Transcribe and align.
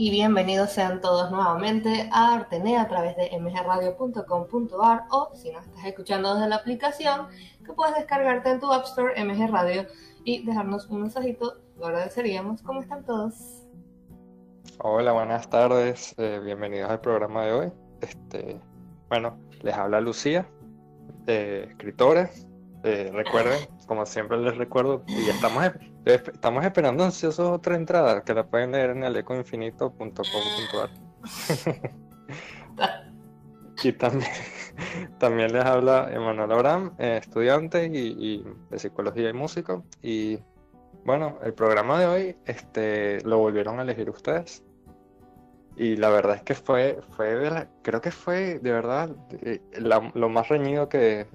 Y 0.00 0.10
bienvenidos 0.10 0.70
sean 0.70 1.00
todos 1.00 1.32
nuevamente 1.32 2.08
a 2.12 2.34
Artenea 2.34 2.82
a 2.82 2.88
través 2.88 3.16
de 3.16 3.36
mgradio.com.ar 3.36 5.06
o 5.10 5.30
si 5.34 5.50
nos 5.50 5.66
estás 5.66 5.86
escuchando 5.86 6.34
desde 6.34 6.48
la 6.48 6.54
aplicación 6.54 7.26
que 7.66 7.72
puedes 7.72 7.96
descargarte 7.96 8.48
en 8.48 8.60
tu 8.60 8.72
App 8.72 8.84
Store 8.84 9.12
MG 9.24 9.50
Radio 9.50 9.86
y 10.22 10.46
dejarnos 10.46 10.86
un 10.86 11.00
mensajito, 11.00 11.56
lo 11.76 11.86
agradeceríamos. 11.86 12.62
¿Cómo 12.62 12.80
están 12.80 13.04
todos? 13.04 13.66
Hola, 14.78 15.10
buenas 15.10 15.50
tardes, 15.50 16.14
eh, 16.16 16.40
bienvenidos 16.44 16.88
al 16.90 17.00
programa 17.00 17.46
de 17.46 17.52
hoy. 17.52 17.72
Este, 18.00 18.60
bueno, 19.08 19.36
les 19.62 19.74
habla 19.74 20.00
Lucía, 20.00 20.48
eh, 21.26 21.66
escritora. 21.70 22.30
Eh, 22.84 23.10
recuerden, 23.12 23.58
como 23.88 24.06
siempre 24.06 24.38
les 24.38 24.56
recuerdo, 24.56 25.02
y 25.08 25.28
estamos 25.28 25.72
Estamos 26.08 26.64
esperando 26.64 27.04
ansiosos 27.04 27.50
otra 27.50 27.76
entrada 27.76 28.24
que 28.24 28.32
la 28.32 28.46
pueden 28.46 28.72
leer 28.72 28.90
en 28.90 29.04
alecoinfinito.com.ar. 29.04 30.90
y 33.82 33.92
también, 33.92 34.30
también 35.18 35.52
les 35.52 35.62
habla 35.66 36.08
Emanuel 36.10 36.50
Abraham, 36.50 36.94
eh, 36.98 37.18
estudiante 37.20 37.90
y, 37.92 38.42
de 38.70 38.78
psicología 38.78 39.28
y 39.28 39.34
músico. 39.34 39.84
Y 40.02 40.38
bueno, 41.04 41.38
el 41.44 41.52
programa 41.52 42.00
de 42.00 42.06
hoy 42.06 42.36
este, 42.46 43.20
lo 43.26 43.36
volvieron 43.36 43.78
a 43.78 43.82
elegir 43.82 44.08
ustedes. 44.08 44.64
Y 45.76 45.96
la 45.96 46.08
verdad 46.08 46.36
es 46.36 46.42
que 46.42 46.54
fue, 46.54 47.00
fue 47.16 47.68
creo 47.82 48.00
que 48.00 48.12
fue 48.12 48.58
de 48.60 48.72
verdad 48.72 49.10
eh, 49.42 49.60
lo 50.14 50.28
más 50.30 50.48
reñido 50.48 50.88
que, 50.88 51.26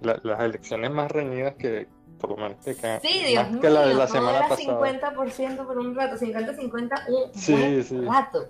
las 0.00 0.40
elecciones 0.40 0.92
más 0.92 1.10
reñidas 1.10 1.56
que, 1.56 1.88
por 2.22 2.30
lo 2.30 2.36
menos. 2.36 2.64
Que, 2.64 2.74
sí, 2.74 3.24
Dios 3.26 3.50
mío, 3.50 3.60
que 3.60 3.68
la 3.68 3.86
de 3.86 3.94
la 3.94 4.06
semana 4.06 4.46
era 4.46 4.56
50% 4.56 5.66
por 5.66 5.76
un 5.76 5.94
rato, 5.94 6.16
50-50 6.16 7.08
un 7.08 7.34
sí, 7.34 7.82
sí. 7.82 8.00
rato. 8.00 8.48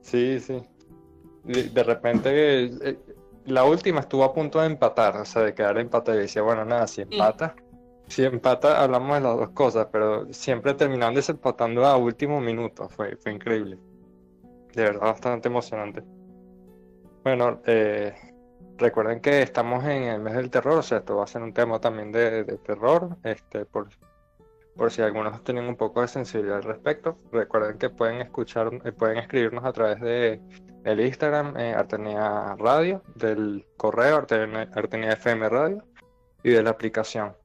Sí, 0.00 0.38
sí. 0.38 0.62
De, 1.42 1.82
repente, 1.82 2.64
eh, 2.64 2.98
la 3.46 3.64
última 3.64 4.00
estuvo 4.00 4.22
a 4.22 4.32
punto 4.32 4.60
de 4.60 4.66
empatar, 4.66 5.16
o 5.16 5.24
sea, 5.24 5.42
de 5.42 5.54
quedar 5.54 5.76
empate. 5.78 6.12
Y 6.12 6.18
decía, 6.18 6.42
bueno, 6.42 6.64
nada, 6.64 6.86
si 6.86 7.02
empata, 7.02 7.56
si 8.06 8.24
empata, 8.24 8.80
hablamos 8.80 9.16
de 9.16 9.20
las 9.22 9.36
dos 9.36 9.50
cosas, 9.50 9.88
pero 9.90 10.32
siempre 10.32 10.74
terminando 10.74 11.18
desempatando 11.18 11.84
a 11.84 11.96
último 11.96 12.40
minuto. 12.40 12.88
Fue, 12.88 13.16
fue 13.16 13.32
increíble. 13.32 13.76
De 14.72 14.82
verdad, 14.84 15.00
bastante 15.00 15.48
emocionante. 15.48 16.02
Bueno, 17.24 17.60
eh, 17.66 18.14
Recuerden 18.76 19.20
que 19.20 19.42
estamos 19.42 19.84
en 19.84 20.04
el 20.04 20.20
mes 20.20 20.34
del 20.34 20.50
terror, 20.50 20.78
o 20.78 20.82
sea, 20.82 20.98
esto 20.98 21.16
va 21.16 21.24
a 21.24 21.28
ser 21.28 21.42
un 21.42 21.52
tema 21.52 21.80
también 21.80 22.10
de, 22.10 22.44
terror, 22.64 23.16
este, 23.22 23.66
por, 23.66 23.88
por 24.76 24.90
si 24.90 25.00
algunos 25.00 25.44
tienen 25.44 25.64
un 25.64 25.76
poco 25.76 26.00
de 26.00 26.08
sensibilidad 26.08 26.56
al 26.56 26.64
respecto. 26.64 27.16
Recuerden 27.30 27.78
que 27.78 27.90
pueden 27.90 28.20
escuchar, 28.20 28.70
eh, 28.84 28.90
pueden 28.90 29.18
escribirnos 29.18 29.64
a 29.64 29.72
través 29.72 30.00
de 30.00 30.40
el 30.84 31.00
Instagram 31.00 31.56
eh, 31.56 31.72
Artenia 31.72 32.56
Radio, 32.56 33.02
del 33.14 33.64
correo 33.76 34.16
Artenia, 34.16 34.68
Artenia, 34.74 35.12
FM 35.12 35.48
Radio 35.48 35.84
y 36.42 36.50
de 36.50 36.62
la 36.62 36.70
aplicación. 36.70 37.36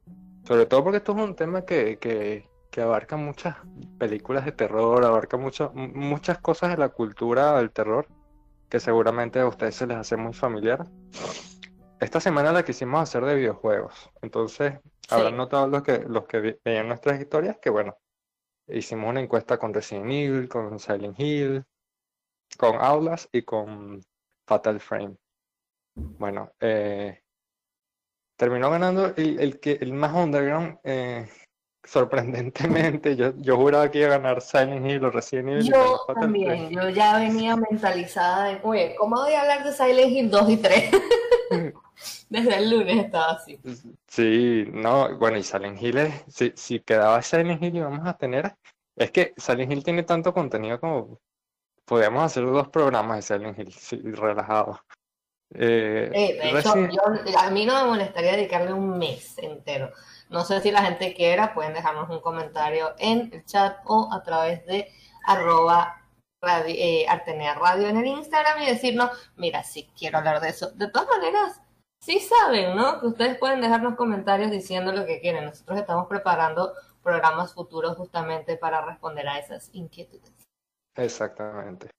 Sobre 0.45 0.65
todo 0.65 0.83
porque 0.83 0.97
esto 0.97 1.11
es 1.11 1.23
un 1.23 1.35
tema 1.35 1.63
que, 1.63 1.99
que, 1.99 2.49
que 2.71 2.81
abarca 2.81 3.17
muchas 3.17 3.55
películas 3.99 4.45
de 4.45 4.51
terror, 4.51 5.05
abarca 5.05 5.37
mucho, 5.37 5.71
muchas 5.75 6.39
cosas 6.39 6.71
de 6.71 6.77
la 6.77 6.89
cultura 6.89 7.57
del 7.57 7.69
terror 7.69 8.07
que 8.69 8.79
seguramente 8.79 9.39
a 9.39 9.47
ustedes 9.47 9.75
se 9.75 9.87
les 9.87 9.97
hace 9.97 10.15
muy 10.15 10.33
familiar. 10.33 10.85
Esta 11.99 12.19
semana 12.19 12.51
la 12.51 12.63
quisimos 12.63 13.01
hacer 13.01 13.25
de 13.25 13.35
videojuegos, 13.35 14.09
entonces 14.21 14.79
habrán 15.09 15.35
notado 15.35 15.67
los 15.67 15.83
que, 15.83 15.99
los 15.99 16.25
que 16.25 16.59
veían 16.63 16.87
nuestras 16.87 17.19
historias 17.19 17.57
que 17.61 17.69
bueno, 17.69 17.97
hicimos 18.67 19.09
una 19.09 19.21
encuesta 19.21 19.57
con 19.57 19.73
Resident 19.73 20.11
Evil, 20.11 20.47
con 20.47 20.79
Silent 20.79 21.19
Hill, 21.19 21.65
con 22.57 22.75
Aulas 22.75 23.27
y 23.31 23.41
con 23.41 24.01
Fatal 24.47 24.79
Frame. 24.79 25.17
Bueno, 25.95 26.51
eh, 26.59 27.21
terminó 28.37 28.69
ganando 28.69 29.07
el, 29.17 29.39
el, 29.39 29.59
que, 29.59 29.73
el 29.81 29.93
más 29.93 30.13
underground, 30.13 30.79
eh, 30.83 31.29
sorprendentemente, 31.83 33.15
yo, 33.15 33.33
yo 33.37 33.55
juraba 33.57 33.89
que 33.89 33.99
iba 33.99 34.07
a 34.07 34.17
ganar 34.17 34.41
Silent 34.41 34.85
Hill 34.85 35.05
o 35.05 35.11
Resident 35.11 35.49
Evil. 35.49 35.71
Yo 35.71 35.99
también, 36.13 36.69
yo 36.69 36.89
ya 36.89 37.17
venía 37.17 37.55
mentalizada 37.55 38.45
de, 38.45 38.59
oye, 38.63 38.95
¿cómo 38.97 39.17
voy 39.17 39.33
a 39.33 39.41
hablar 39.41 39.63
de 39.63 39.73
Silent 39.73 40.11
Hill 40.11 40.29
2 40.29 40.49
y 40.49 40.57
3? 40.57 40.91
Desde 42.29 42.57
el 42.57 42.69
lunes 42.69 43.05
estaba 43.05 43.31
así. 43.31 43.59
Sí, 44.07 44.67
no, 44.71 45.17
bueno, 45.17 45.37
y 45.37 45.43
Silent 45.43 45.81
Hill, 45.81 45.97
es, 45.97 46.23
si, 46.27 46.53
si 46.55 46.79
quedaba 46.79 47.21
Silent 47.21 47.61
Hill 47.61 47.77
y 47.77 47.81
vamos 47.81 48.07
a 48.07 48.15
tener, 48.17 48.55
es 48.95 49.11
que 49.11 49.33
Silent 49.37 49.71
Hill 49.71 49.83
tiene 49.83 50.03
tanto 50.03 50.33
contenido 50.33 50.79
como 50.79 51.19
podríamos 51.85 52.23
hacer 52.23 52.45
dos 52.45 52.69
programas 52.69 53.17
de 53.17 53.21
Silent 53.35 53.57
Hill, 53.57 53.73
sí, 53.73 53.99
relajados. 54.03 54.79
Eh, 55.51 56.37
de 56.39 56.59
hecho, 56.59 56.75
yo, 56.87 57.01
a 57.39 57.49
mí 57.49 57.65
no 57.65 57.81
me 57.81 57.89
molestaría 57.89 58.33
dedicarle 58.33 58.71
un 58.71 58.97
mes 58.99 59.35
entero. 59.39 59.91
No 60.29 60.45
sé 60.45 60.61
si 60.61 60.71
la 60.71 60.83
gente 60.83 61.13
quiera, 61.13 61.53
pueden 61.53 61.73
dejarnos 61.73 62.09
un 62.09 62.21
comentario 62.21 62.93
en 62.99 63.31
el 63.33 63.43
chat 63.45 63.77
o 63.85 64.09
a 64.13 64.21
través 64.23 64.65
de 64.65 64.91
arroba 65.25 65.99
radio, 66.41 66.75
eh, 66.77 67.05
Artenea 67.07 67.55
Radio 67.55 67.87
en 67.87 67.97
el 67.97 68.05
Instagram 68.05 68.61
y 68.61 68.67
decirnos, 68.67 69.09
mira, 69.35 69.63
sí 69.63 69.89
quiero 69.97 70.19
hablar 70.19 70.39
de 70.39 70.49
eso. 70.49 70.71
De 70.71 70.89
todas 70.89 71.09
maneras, 71.09 71.61
sí 71.99 72.19
saben, 72.19 72.75
¿no? 72.75 72.99
Que 72.99 73.07
ustedes 73.07 73.37
pueden 73.37 73.61
dejarnos 73.61 73.95
comentarios 73.95 74.51
diciendo 74.51 74.91
lo 74.91 75.05
que 75.05 75.19
quieren. 75.19 75.45
Nosotros 75.45 75.79
estamos 75.79 76.07
preparando 76.07 76.73
programas 77.03 77.53
futuros 77.53 77.97
justamente 77.97 78.55
para 78.57 78.85
responder 78.85 79.27
a 79.27 79.39
esas 79.39 79.69
inquietudes. 79.73 80.31
Exactamente. 80.95 81.89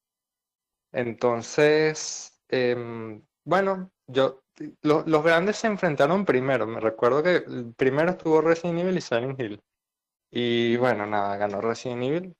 Entonces, 0.92 2.42
em, 2.48 3.22
bueno, 3.44 3.90
yo 4.06 4.40
los 4.82 5.24
grandes 5.24 5.56
se 5.56 5.66
enfrentaron 5.66 6.24
primero. 6.24 6.66
Me 6.66 6.80
recuerdo 6.80 7.22
que 7.22 7.42
primero 7.76 8.10
estuvo 8.10 8.40
Resident 8.40 8.80
Evil 8.80 8.98
y 8.98 9.00
Silent 9.00 9.40
Hill. 9.40 9.62
Y 10.30 10.76
bueno, 10.76 11.06
nada, 11.06 11.36
ganó 11.36 11.60
Resident 11.60 12.02
Evil. 12.02 12.36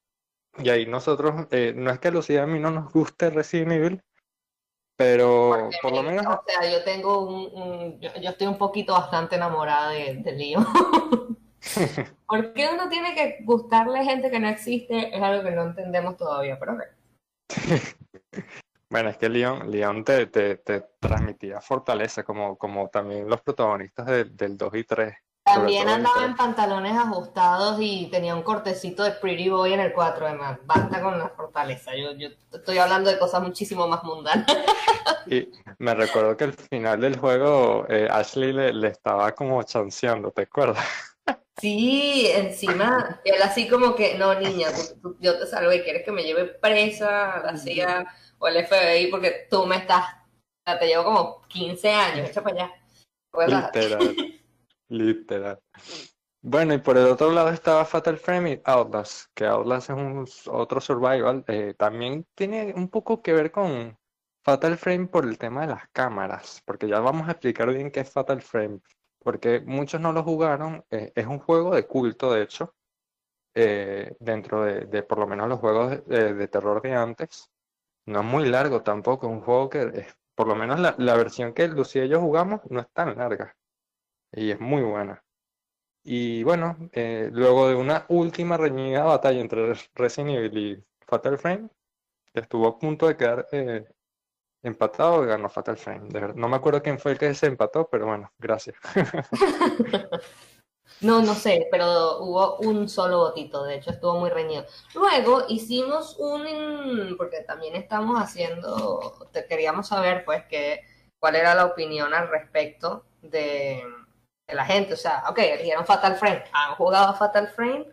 Y 0.59 0.69
ahí 0.69 0.86
nosotros, 0.86 1.47
eh, 1.50 1.72
no 1.75 1.91
es 1.91 1.98
que 1.98 2.09
a 2.09 2.10
Lucía 2.10 2.42
a 2.42 2.47
mí 2.47 2.59
no 2.59 2.70
nos 2.70 2.92
guste 2.92 3.30
Resident 3.30 3.72
Evil, 3.72 4.03
pero 4.97 5.70
por 5.80 5.92
lo 5.92 6.03
menos... 6.03 6.26
O 6.26 6.44
sea, 6.47 6.70
yo 6.70 6.84
tengo 6.84 7.20
un... 7.20 8.00
yo, 8.00 8.10
estoy 8.30 8.47
un 8.47 8.59
poquito 8.59 8.92
bastante 8.92 9.36
enamorada 9.36 9.91
de, 9.91 10.16
de 10.16 10.32
Leon. 10.32 10.66
¿Por 12.28 12.53
qué 12.53 12.68
uno 12.72 12.89
tiene 12.89 13.15
que 13.15 13.39
gustarle 13.45 14.04
gente 14.04 14.30
que 14.30 14.41
no 14.41 14.48
existe? 14.48 15.16
Es 15.16 15.22
algo 15.22 15.42
que 15.42 15.53
no 15.53 15.62
entendemos 15.62 16.16
todavía, 16.16 16.59
pero 16.59 16.77
Bueno, 18.91 19.09
es 19.09 19.16
que 19.16 19.28
Leon, 19.28 19.71
Leon 19.71 20.04
te, 20.04 20.27
te, 20.27 20.57
transmitía 20.98 21.60
fortaleza, 21.60 22.25
como, 22.25 22.59
como 22.59 22.89
también 22.89 23.28
los 23.28 23.41
protagonistas 23.41 24.07
del 24.07 24.57
2 24.59 24.75
y 24.75 24.84
3. 24.84 25.15
También 25.45 25.89
andaba 25.89 26.25
en 26.25 26.37
pantalones 26.37 26.97
ajustados 26.97 27.78
y 27.81 28.09
tenía 28.10 28.34
un 28.34 28.42
cortecito 28.42 29.04
de 29.04 29.13
Pretty 29.13 29.48
Boy 29.48 29.72
en 29.72 29.81
el 29.81 29.92
4, 29.92 30.27
además. 30.27 30.59
Basta 30.65 31.01
con 31.01 31.19
la 31.19 31.28
fortaleza. 31.28 31.92
Yo, 31.97 32.13
yo 32.13 32.28
estoy 32.53 32.78
hablando 32.78 33.10
de 33.10 33.19
cosas 33.19 33.42
muchísimo 33.42 33.87
más 33.87 34.03
mundanas. 34.03 34.47
Y 35.27 35.48
me 35.78 35.95
recuerdo 35.95 36.36
que 36.36 36.45
al 36.45 36.53
final 36.54 37.01
del 37.01 37.16
juego 37.16 37.86
eh, 37.89 38.09
Ashley 38.10 38.53
le, 38.53 38.72
le, 38.72 38.89
estaba 38.89 39.33
como 39.33 39.63
chanceando, 39.63 40.31
¿te 40.31 40.43
acuerdas? 40.43 40.84
Sí, 41.60 42.27
encima, 42.34 43.21
él 43.22 43.42
así 43.42 43.68
como 43.68 43.95
que, 43.95 44.16
no, 44.16 44.34
niña, 44.41 44.68
yo 45.18 45.39
te 45.39 45.47
salvé, 45.47 45.84
quieres 45.84 46.04
que 46.04 46.12
me 46.12 46.22
lleve 46.22 46.47
presa 46.47 47.34
a 47.34 47.53
la 47.53 47.59
CIA 47.59 48.07
o 48.39 48.48
el 48.48 48.65
FBI 48.66 49.10
porque 49.10 49.47
tú 49.51 49.66
me 49.66 49.77
estás, 49.77 50.04
te 50.65 50.86
llevo 50.86 51.04
como 51.04 51.42
15 51.48 51.91
años, 51.91 52.30
echa 52.30 52.42
para 52.42 52.65
allá. 52.65 52.72
Literal. 53.47 54.16
Literal. 54.89 55.60
Bueno, 56.42 56.72
y 56.72 56.78
por 56.78 56.97
el 56.97 57.07
otro 57.07 57.30
lado 57.30 57.51
estaba 57.51 57.84
Fatal 57.84 58.16
Frame 58.16 58.53
y 58.53 58.60
Outlast, 58.65 59.27
que 59.34 59.45
Outlast 59.45 59.91
es 59.91 59.97
un 59.97 60.27
otro 60.47 60.80
survival. 60.80 61.45
Eh, 61.47 61.74
también 61.77 62.27
tiene 62.34 62.72
un 62.74 62.89
poco 62.89 63.21
que 63.21 63.34
ver 63.34 63.53
con 63.53 63.98
Fatal 64.42 64.78
Frame 64.78 65.09
por 65.09 65.27
el 65.27 65.36
tema 65.36 65.62
de 65.62 65.74
las 65.74 65.89
cámaras, 65.91 66.62
porque 66.65 66.89
ya 66.89 67.01
vamos 67.01 67.28
a 67.28 67.33
explicar 67.33 67.71
bien 67.71 67.91
qué 67.91 68.01
es 68.01 68.10
Fatal 68.10 68.41
Frame, 68.41 68.80
porque 69.22 69.61
muchos 69.61 70.01
no 70.01 70.13
lo 70.13 70.22
jugaron. 70.25 70.84
Eh, 70.91 71.13
es 71.15 71.27
un 71.27 71.39
juego 71.39 71.75
de 71.75 71.87
culto, 71.87 72.33
de 72.33 72.43
hecho, 72.43 72.75
eh, 73.55 74.17
dentro 74.21 74.65
de, 74.65 75.03
por 75.05 75.19
lo 75.19 75.27
menos 75.27 75.49
los 75.49 75.61
juegos 75.61 76.07
de, 76.07 76.49
terror 76.49 76.83
de 76.83 76.95
antes. 76.95 77.51
No 78.07 78.21
es 78.21 78.27
muy 78.27 78.49
largo 78.49 78.83
tampoco, 78.83 79.27
es 79.28 79.33
un 79.33 79.43
juego 79.43 79.71
que, 79.71 80.07
por 80.34 80.49
lo 80.49 80.57
menos 80.57 80.81
la, 80.81 80.95
la 80.99 81.17
versión 81.17 81.55
que 81.55 81.69
Lucía 81.69 82.05
y 82.05 82.09
yo 82.09 82.21
jugamos, 82.21 82.61
no 82.71 82.81
es 82.81 82.89
tan 82.93 83.17
larga 83.17 83.57
y 84.33 84.51
es 84.51 84.61
muy 84.61 84.83
buena. 84.83 85.22
Y 86.03 86.43
bueno, 86.45 86.77
eh, 86.93 87.31
luego 87.33 87.69
de 87.69 87.75
una 87.75 88.07
última 88.09 88.57
reñida 88.57 89.05
batalla 89.05 89.41
entre 89.41 89.75
Resident 89.95 90.31
Evil 90.31 90.59
y 90.59 90.84
Fatal 91.07 91.39
Frame, 91.39 91.69
estuvo 92.34 92.69
a 92.69 92.78
punto 92.78 93.09
de 93.09 93.17
quedar 93.17 93.47
empatado 94.62 95.24
y 95.24 95.27
ganó 95.27 95.48
Fatal 95.48 95.77
Frame. 95.77 96.09
no 96.34 96.48
me 96.48 96.57
acuerdo 96.57 96.83
quién 96.83 96.98
fue 96.98 97.12
el 97.12 97.18
que 97.18 97.34
se 97.34 97.47
empató, 97.47 97.89
pero 97.89 98.07
bueno, 98.07 98.30
gracias. 98.39 98.77
no, 101.01 101.22
no 101.22 101.34
sé, 101.34 101.68
pero 101.71 102.18
hubo 102.21 102.57
un 102.59 102.89
solo 102.89 103.18
votito, 103.18 103.65
de 103.65 103.77
hecho 103.77 103.91
estuvo 103.91 104.18
muy 104.18 104.30
reñido. 104.30 104.65
Luego 104.95 105.45
hicimos 105.48 106.16
un, 106.18 107.15
porque 107.16 107.41
también 107.42 107.74
estamos 107.77 108.21
haciendo, 108.21 109.28
te 109.33 109.47
queríamos 109.47 109.89
saber 109.89 110.24
pues 110.24 110.45
que 110.47 110.80
cuál 111.18 111.36
era 111.36 111.54
la 111.54 111.66
opinión 111.66 112.12
al 112.12 112.28
respecto 112.28 113.04
de 113.22 113.83
la 114.48 114.65
gente, 114.65 114.95
o 114.95 114.97
sea, 114.97 115.24
ok, 115.28 115.39
eligieron 115.39 115.86
Fatal 115.86 116.16
Frame, 116.16 116.45
han 116.53 116.74
jugado 116.74 117.15
Fatal 117.15 117.48
Frame 117.48 117.86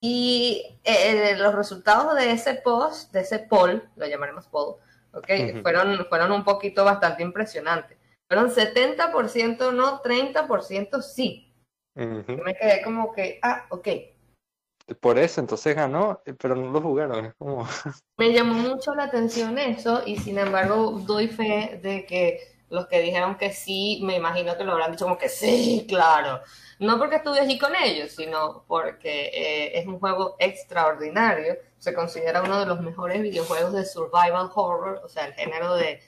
y 0.00 0.78
eh, 0.84 1.36
los 1.36 1.54
resultados 1.54 2.14
de 2.14 2.30
ese 2.30 2.54
post, 2.54 3.12
de 3.12 3.20
ese 3.20 3.40
poll, 3.40 3.88
lo 3.96 4.06
llamaremos 4.06 4.46
poll, 4.46 4.76
ok, 5.12 5.62
fueron, 5.62 6.06
fueron 6.08 6.32
un 6.32 6.44
poquito 6.44 6.84
bastante 6.84 7.22
impresionantes. 7.22 7.98
Fueron 8.28 8.50
70% 8.50 9.72
no, 9.72 10.02
30% 10.02 11.02
sí. 11.02 11.52
Me 11.94 12.54
quedé 12.54 12.82
como 12.82 13.12
que, 13.12 13.40
ah, 13.42 13.66
ok. 13.70 13.88
Por 15.00 15.18
eso, 15.18 15.40
entonces 15.40 15.74
ganó, 15.74 16.22
pero 16.38 16.54
no 16.54 16.70
lo 16.70 16.80
jugaron. 16.80 17.26
Es 17.26 17.34
como... 17.34 17.66
Me 18.18 18.32
llamó 18.32 18.54
mucho 18.54 18.94
la 18.94 19.04
atención 19.04 19.58
eso 19.58 20.02
y 20.06 20.16
sin 20.16 20.38
embargo 20.38 21.02
doy 21.06 21.28
fe 21.28 21.80
de 21.82 22.06
que 22.06 22.58
los 22.70 22.86
que 22.86 23.00
dijeron 23.00 23.36
que 23.36 23.52
sí, 23.52 24.00
me 24.02 24.16
imagino 24.16 24.56
que 24.56 24.64
lo 24.64 24.72
habrán 24.72 24.92
dicho 24.92 25.04
como 25.06 25.18
que 25.18 25.28
sí, 25.28 25.86
claro. 25.88 26.40
No 26.78 26.96
porque 26.98 27.16
estuve 27.16 27.40
allí 27.40 27.58
con 27.58 27.74
ellos, 27.74 28.12
sino 28.12 28.64
porque 28.68 29.30
eh, 29.34 29.78
es 29.78 29.86
un 29.86 29.98
juego 29.98 30.36
extraordinario. 30.38 31.56
Se 31.78 31.92
considera 31.92 32.42
uno 32.42 32.60
de 32.60 32.66
los 32.66 32.80
mejores 32.80 33.20
videojuegos 33.20 33.72
de 33.72 33.84
survival 33.84 34.50
horror, 34.54 35.00
o 35.04 35.08
sea, 35.08 35.26
el 35.26 35.34
género 35.34 35.74
de, 35.74 36.00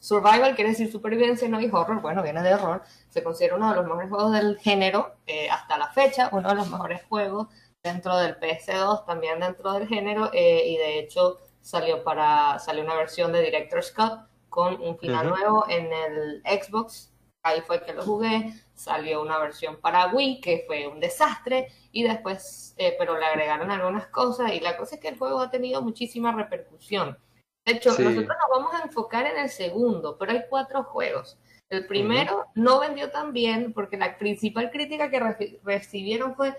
survival 0.00 0.54
quiere 0.54 0.70
decir 0.70 0.92
supervivencia, 0.92 1.48
no 1.48 1.60
y 1.60 1.68
horror, 1.72 2.00
bueno, 2.02 2.22
viene 2.22 2.42
de 2.42 2.54
horror. 2.54 2.82
Se 3.08 3.22
considera 3.22 3.56
uno 3.56 3.70
de 3.70 3.76
los 3.76 3.86
mejores 3.86 4.10
juegos 4.10 4.32
del 4.32 4.58
género 4.58 5.16
eh, 5.26 5.48
hasta 5.50 5.78
la 5.78 5.88
fecha, 5.92 6.28
uno 6.32 6.50
de 6.50 6.54
los 6.54 6.68
mejores 6.70 7.02
juegos 7.08 7.48
dentro 7.82 8.16
del 8.18 8.38
PS2, 8.38 9.06
también 9.06 9.40
dentro 9.40 9.72
del 9.72 9.88
género, 9.88 10.30
eh, 10.32 10.62
y 10.66 10.76
de 10.76 10.98
hecho 10.98 11.38
salió 11.60 12.04
para 12.04 12.58
salió 12.58 12.84
una 12.84 12.94
versión 12.94 13.32
de 13.32 13.42
Director's 13.42 13.92
Cut 13.92 14.28
con 14.48 14.80
un 14.80 14.98
final 14.98 15.28
nuevo 15.28 15.64
en 15.68 15.92
el 15.92 16.42
Xbox. 16.44 17.12
Ahí 17.42 17.60
fue 17.62 17.82
que 17.82 17.92
lo 17.92 18.02
jugué. 18.02 18.52
Salió 18.78 19.20
una 19.20 19.38
versión 19.38 19.80
para 19.80 20.06
Wii 20.06 20.40
que 20.40 20.64
fue 20.66 20.86
un 20.86 21.00
desastre 21.00 21.68
y 21.90 22.04
después, 22.04 22.74
eh, 22.78 22.94
pero 22.96 23.18
le 23.18 23.26
agregaron 23.26 23.70
algunas 23.70 24.06
cosas 24.06 24.52
y 24.52 24.60
la 24.60 24.76
cosa 24.76 24.94
es 24.94 25.00
que 25.00 25.08
el 25.08 25.18
juego 25.18 25.40
ha 25.40 25.50
tenido 25.50 25.82
muchísima 25.82 26.32
repercusión. 26.32 27.18
De 27.66 27.72
hecho, 27.72 27.90
nosotros 27.90 28.14
nos 28.14 28.50
vamos 28.50 28.74
a 28.74 28.84
enfocar 28.84 29.26
en 29.26 29.36
el 29.36 29.48
segundo, 29.50 30.16
pero 30.16 30.32
hay 30.32 30.44
cuatro 30.48 30.84
juegos. 30.84 31.38
El 31.68 31.86
primero 31.86 32.46
no 32.54 32.78
vendió 32.78 33.10
tan 33.10 33.32
bien 33.32 33.72
porque 33.72 33.98
la 33.98 34.16
principal 34.16 34.70
crítica 34.70 35.10
que 35.10 35.20
recibieron 35.64 36.34
fue 36.34 36.54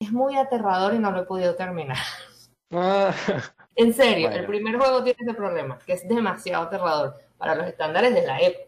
es 0.00 0.10
muy 0.10 0.36
aterrador 0.36 0.94
y 0.94 0.98
no 0.98 1.10
lo 1.10 1.20
he 1.20 1.26
podido 1.26 1.54
terminar. 1.54 1.98
Ah. 2.72 3.14
En 3.76 3.94
serio, 3.94 4.30
el 4.30 4.46
primer 4.46 4.76
juego 4.76 5.04
tiene 5.04 5.18
ese 5.20 5.34
problema, 5.34 5.78
que 5.86 5.92
es 5.92 6.08
demasiado 6.08 6.64
aterrador 6.64 7.14
para 7.36 7.54
los 7.54 7.66
estándares 7.68 8.12
de 8.12 8.26
la 8.26 8.40
época. 8.40 8.67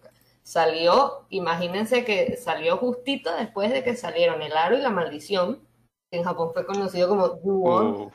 Salió, 0.51 1.27
imagínense 1.29 2.05
que 2.05 2.37
salió 2.37 2.77
justito 2.77 3.33
después 3.37 3.71
de 3.71 3.85
que 3.85 3.95
salieron 3.95 4.43
El 4.43 4.57
Aro 4.57 4.77
y 4.77 4.81
la 4.81 4.91
Maldición, 4.91 5.65
que 6.11 6.19
en 6.19 6.25
Japón 6.25 6.51
fue 6.53 6.67
conocido 6.67 7.09
como 7.09 7.37
The 7.37 8.11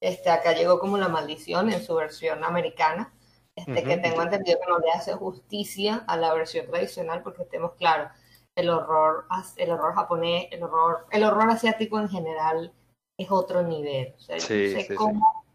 Este, 0.00 0.28
acá 0.28 0.54
llegó 0.54 0.80
como 0.80 0.98
La 0.98 1.06
Maldición 1.06 1.70
en 1.72 1.84
su 1.84 1.94
versión 1.94 2.42
americana, 2.42 3.14
este, 3.54 3.84
que 3.84 3.96
tengo 3.98 4.22
entendido 4.22 4.58
que 4.58 4.68
no 4.68 4.80
le 4.80 4.90
hace 4.90 5.12
justicia 5.12 6.02
a 6.08 6.16
la 6.16 6.34
versión 6.34 6.66
tradicional, 6.66 7.22
porque 7.22 7.44
estemos 7.44 7.74
claros, 7.74 8.10
el 8.56 8.68
horror, 8.68 9.26
el 9.56 9.70
horror 9.70 9.94
japonés, 9.94 10.48
el 10.50 10.64
horror, 10.64 11.06
el 11.12 11.22
horror 11.22 11.48
asiático 11.48 12.00
en 12.00 12.08
general 12.08 12.72
es 13.16 13.30
otro 13.30 13.62
nivel. 13.62 14.16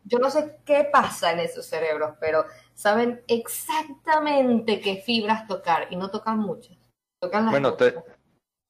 Yo 0.09 0.19
no 0.19 0.29
sé 0.29 0.57
qué 0.65 0.89
pasa 0.91 1.31
en 1.31 1.39
esos 1.39 1.65
cerebros, 1.65 2.15
pero 2.19 2.45
saben 2.73 3.23
exactamente 3.27 4.81
qué 4.81 4.97
fibras 4.97 5.47
tocar 5.47 5.87
y 5.91 5.95
no 5.95 6.09
tocan 6.09 6.39
muchas. 6.39 6.77
Tocan 7.21 7.49
bueno, 7.49 7.75
te, 7.75 7.95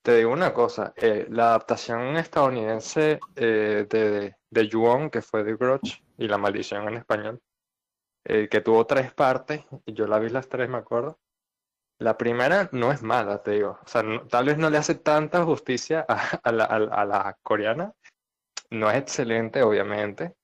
te, 0.03 0.17
digo 0.17 0.31
una 0.31 0.53
cosa, 0.53 0.93
eh, 0.97 1.27
la 1.29 1.49
adaptación 1.49 2.17
estadounidense 2.17 3.19
eh, 3.35 3.87
de, 3.89 4.35
de 4.49 4.67
Yuon, 4.67 5.09
que 5.09 5.21
fue 5.21 5.43
The 5.43 5.55
Grudge, 5.55 6.03
y 6.17 6.27
La 6.27 6.37
Maldición 6.37 6.87
en 6.87 6.95
español, 6.95 7.39
eh, 8.25 8.49
que 8.49 8.61
tuvo 8.61 8.85
tres 8.85 9.13
partes, 9.13 9.61
y 9.85 9.93
yo 9.93 10.07
la 10.07 10.19
vi 10.19 10.29
las 10.29 10.49
tres, 10.49 10.67
me 10.69 10.77
acuerdo. 10.77 11.17
La 12.01 12.17
primera 12.17 12.69
no 12.71 12.91
es 12.91 13.01
mala, 13.01 13.43
te 13.43 13.51
digo. 13.51 13.79
O 13.83 13.87
sea, 13.87 14.03
tal 14.29 14.45
vez 14.45 14.57
no 14.57 14.69
le 14.69 14.77
hace 14.77 14.95
tanta 14.95 15.43
justicia 15.43 16.05
a, 16.07 16.51
la, 16.51 16.65
a 16.65 17.05
la 17.05 17.37
coreana. 17.43 17.93
No 18.71 18.89
es 18.89 18.97
excelente, 18.97 19.63
obviamente, 19.63 20.35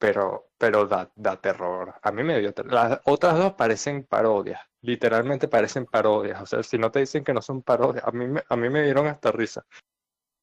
pero, 0.00 0.48
pero 0.56 0.86
da, 0.86 1.12
da 1.14 1.36
terror. 1.36 1.94
A 2.02 2.10
mí 2.10 2.22
me 2.24 2.40
dio 2.40 2.54
terror. 2.54 2.72
Las 2.72 3.00
otras 3.04 3.36
dos 3.36 3.52
parecen 3.52 4.04
parodias, 4.04 4.60
literalmente 4.80 5.46
parecen 5.46 5.84
parodias. 5.84 6.40
O 6.40 6.46
sea, 6.46 6.62
si 6.62 6.78
no 6.78 6.90
te 6.90 7.00
dicen 7.00 7.22
que 7.22 7.34
no 7.34 7.42
son 7.42 7.62
parodias, 7.62 8.04
a 8.06 8.10
mí, 8.10 8.26
me, 8.26 8.42
a 8.48 8.56
mí 8.56 8.70
me 8.70 8.82
dieron 8.82 9.06
hasta 9.06 9.30
risa. 9.30 9.64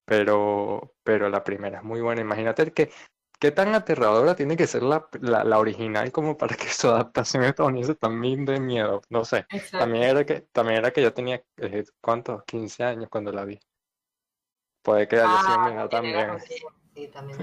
Pero, 0.05 0.93
pero 1.03 1.27
la 1.29 1.43
primera 1.43 1.79
es 1.79 1.83
muy 1.83 2.01
buena. 2.01 2.21
Imagínate 2.21 2.71
que 2.71 2.91
qué 3.39 3.51
tan 3.51 3.73
aterradora 3.73 4.35
tiene 4.35 4.55
que 4.55 4.67
ser 4.67 4.83
la, 4.83 5.07
la, 5.21 5.57
original 5.57 6.11
como 6.11 6.37
para 6.37 6.55
que 6.55 6.69
su 6.69 6.87
adaptación 6.89 7.43
estadounidense 7.43 7.95
también 7.95 8.45
de 8.45 8.59
miedo. 8.59 9.01
No 9.09 9.25
sé. 9.25 9.47
También 9.71 10.03
era 10.03 10.23
que, 10.23 10.41
también 10.51 10.77
era 10.77 10.91
que 10.91 11.01
yo 11.01 11.13
tenía, 11.13 11.43
eh, 11.57 11.83
¿cuántos? 11.99 12.43
15 12.45 12.83
años 12.83 13.09
cuando 13.09 13.31
la 13.31 13.43
vi. 13.43 13.59
Puede 14.83 15.07
que 15.07 15.15
haya 15.15 15.25
ah, 15.27 15.87
también. 15.89 16.37
Sí, 16.97 17.07
también. 17.09 17.39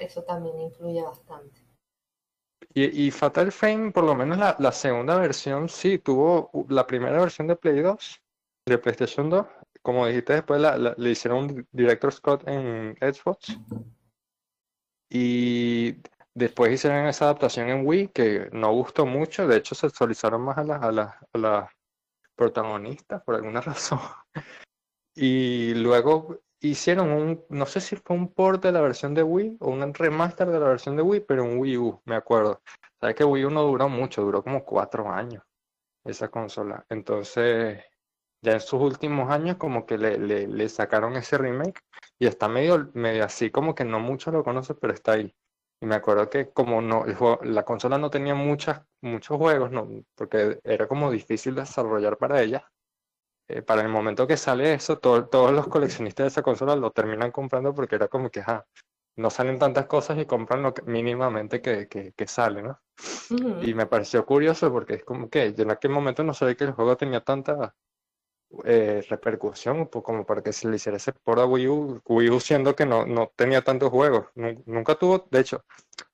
eso 0.00 0.22
también 0.24 0.60
influye 0.60 1.00
bastante. 1.00 1.62
Y, 2.74 3.10
Fatal 3.10 3.50
Frame, 3.50 3.92
por 3.92 4.04
lo 4.04 4.14
menos 4.14 4.36
la, 4.36 4.72
segunda 4.72 5.16
versión, 5.16 5.70
sí, 5.70 5.98
tuvo 5.98 6.50
la 6.68 6.86
primera 6.86 7.18
versión 7.18 7.46
de 7.46 7.56
Play 7.56 7.80
2, 7.80 8.20
de 8.66 8.78
PlayStation 8.78 9.30
2. 9.30 9.46
Como 9.80 10.06
dijiste, 10.06 10.34
después 10.34 10.60
le 10.98 11.10
hicieron 11.10 11.44
un 11.44 11.68
Director 11.72 12.12
Scott 12.12 12.46
en 12.46 12.94
Xbox. 13.00 13.58
Y 15.08 15.96
después 16.34 16.72
hicieron 16.72 17.06
esa 17.06 17.26
adaptación 17.26 17.70
en 17.70 17.86
Wii 17.86 18.08
que 18.08 18.50
no 18.52 18.70
gustó 18.72 19.06
mucho. 19.06 19.46
De 19.46 19.56
hecho, 19.56 19.74
se 19.74 19.86
actualizaron 19.86 20.42
más 20.42 20.58
a 20.58 20.64
las 20.64 20.82
a 20.82 21.38
la, 21.38 21.74
protagonistas 22.34 23.22
por 23.22 23.34
alguna 23.34 23.60
razón. 23.62 24.00
Y 25.14 25.72
luego 25.74 26.38
hicieron 26.62 27.10
un, 27.10 27.44
no 27.48 27.66
sé 27.66 27.80
si 27.80 27.96
fue 27.96 28.16
un 28.16 28.32
port 28.32 28.62
de 28.62 28.72
la 28.72 28.80
versión 28.80 29.14
de 29.14 29.22
Wii 29.22 29.58
o 29.60 29.70
un 29.70 29.94
remaster 29.94 30.48
de 30.48 30.60
la 30.60 30.68
versión 30.68 30.96
de 30.96 31.02
Wii, 31.02 31.20
pero 31.20 31.44
un 31.44 31.58
Wii 31.58 31.76
U, 31.78 32.00
me 32.04 32.14
acuerdo. 32.14 32.62
Sabes 33.00 33.16
que 33.16 33.24
Wii 33.24 33.46
U 33.46 33.50
no 33.50 33.62
duró 33.64 33.88
mucho, 33.88 34.22
duró 34.22 34.42
como 34.42 34.64
cuatro 34.64 35.10
años 35.10 35.42
esa 36.04 36.28
consola. 36.28 36.84
Entonces, 36.88 37.82
ya 38.42 38.52
en 38.54 38.60
sus 38.60 38.80
últimos 38.80 39.30
años 39.30 39.56
como 39.56 39.86
que 39.86 39.98
le, 39.98 40.18
le, 40.18 40.68
sacaron 40.68 41.16
ese 41.16 41.38
remake 41.38 41.80
y 42.18 42.26
está 42.26 42.48
medio, 42.48 42.90
medio 42.94 43.24
así, 43.24 43.50
como 43.50 43.74
que 43.74 43.84
no 43.84 44.00
mucho 44.00 44.30
lo 44.32 44.44
conoce, 44.44 44.74
pero 44.74 44.92
está 44.92 45.12
ahí. 45.12 45.34
Y 45.80 45.86
me 45.86 45.96
acuerdo 45.96 46.30
que 46.30 46.50
como 46.52 46.80
no, 46.80 47.04
la 47.42 47.64
consola 47.64 47.98
no 47.98 48.10
tenía 48.10 48.34
muchas, 48.34 48.82
muchos 49.00 49.36
juegos, 49.36 49.70
no, 49.72 49.88
porque 50.14 50.60
era 50.64 50.86
como 50.86 51.10
difícil 51.10 51.54
desarrollar 51.56 52.18
para 52.18 52.42
ella, 52.42 52.70
eh, 53.58 53.62
para 53.62 53.82
el 53.82 53.88
momento 53.88 54.26
que 54.26 54.36
sale 54.36 54.74
eso, 54.74 54.98
todos 54.98 55.52
los 55.52 55.68
coleccionistas 55.68 56.24
de 56.24 56.28
esa 56.28 56.42
consola 56.42 56.76
lo 56.76 56.90
terminan 56.90 57.30
comprando 57.30 57.74
porque 57.74 57.96
era 57.96 58.08
como 58.08 58.30
que, 58.30 58.42
no 59.16 59.30
salen 59.30 59.58
tantas 59.58 59.86
cosas 59.86 60.18
y 60.18 60.26
compran 60.26 60.62
lo 60.62 60.72
que, 60.74 60.82
mínimamente 60.82 61.60
que, 61.60 61.86
que, 61.88 62.26
sale, 62.26 62.62
¿no? 62.62 62.80
Y 63.62 63.74
me 63.74 63.86
pareció 63.86 64.24
curioso 64.24 64.72
porque 64.72 64.94
es 64.94 65.04
como 65.04 65.28
que 65.28 65.52
yo 65.54 65.64
en 65.64 65.70
aquel 65.70 65.90
momento 65.90 66.24
no 66.24 66.34
sabía 66.34 66.54
que 66.54 66.64
el 66.64 66.72
juego 66.72 66.96
tenía 66.96 67.20
tanta, 67.22 67.74
eh, 68.64 69.02
repercusión, 69.08 69.86
como 69.86 70.26
para 70.26 70.42
que 70.42 70.52
se 70.52 70.68
le 70.68 70.76
hiciera 70.76 70.98
ese 70.98 71.12
por 71.12 71.40
a 71.40 71.46
Wii 71.46 71.68
U, 71.68 72.02
Wii 72.04 72.30
U 72.30 72.38
siendo 72.38 72.76
que 72.76 72.84
no, 72.84 73.06
no 73.06 73.32
tenía 73.34 73.62
tantos 73.62 73.88
juegos, 73.88 74.26
nunca 74.34 74.94
tuvo, 74.94 75.26
de 75.30 75.40
hecho, 75.40 75.64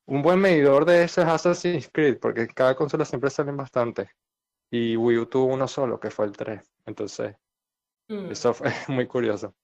un 0.07 0.23
buen 0.23 0.39
medidor 0.39 0.85
de 0.85 1.03
eso 1.03 1.21
es 1.21 1.27
Assassin's 1.27 1.91
Creed, 1.93 2.19
porque 2.21 2.47
cada 2.47 2.77
consola 2.77 3.05
siempre 3.05 3.31
salen 3.31 3.57
bastante, 3.57 4.11
y 4.71 4.97
Wii 4.97 5.19
U 5.19 5.27
tuvo 5.27 5.53
uno 5.53 5.67
solo, 5.67 5.99
que 5.99 6.11
fue 6.11 6.27
el 6.27 6.37
3, 6.37 6.63
entonces, 6.89 7.37
mm. 8.09 8.31
eso 8.31 8.55
fue 8.55 8.71
muy 8.89 9.07
curioso. 9.07 9.55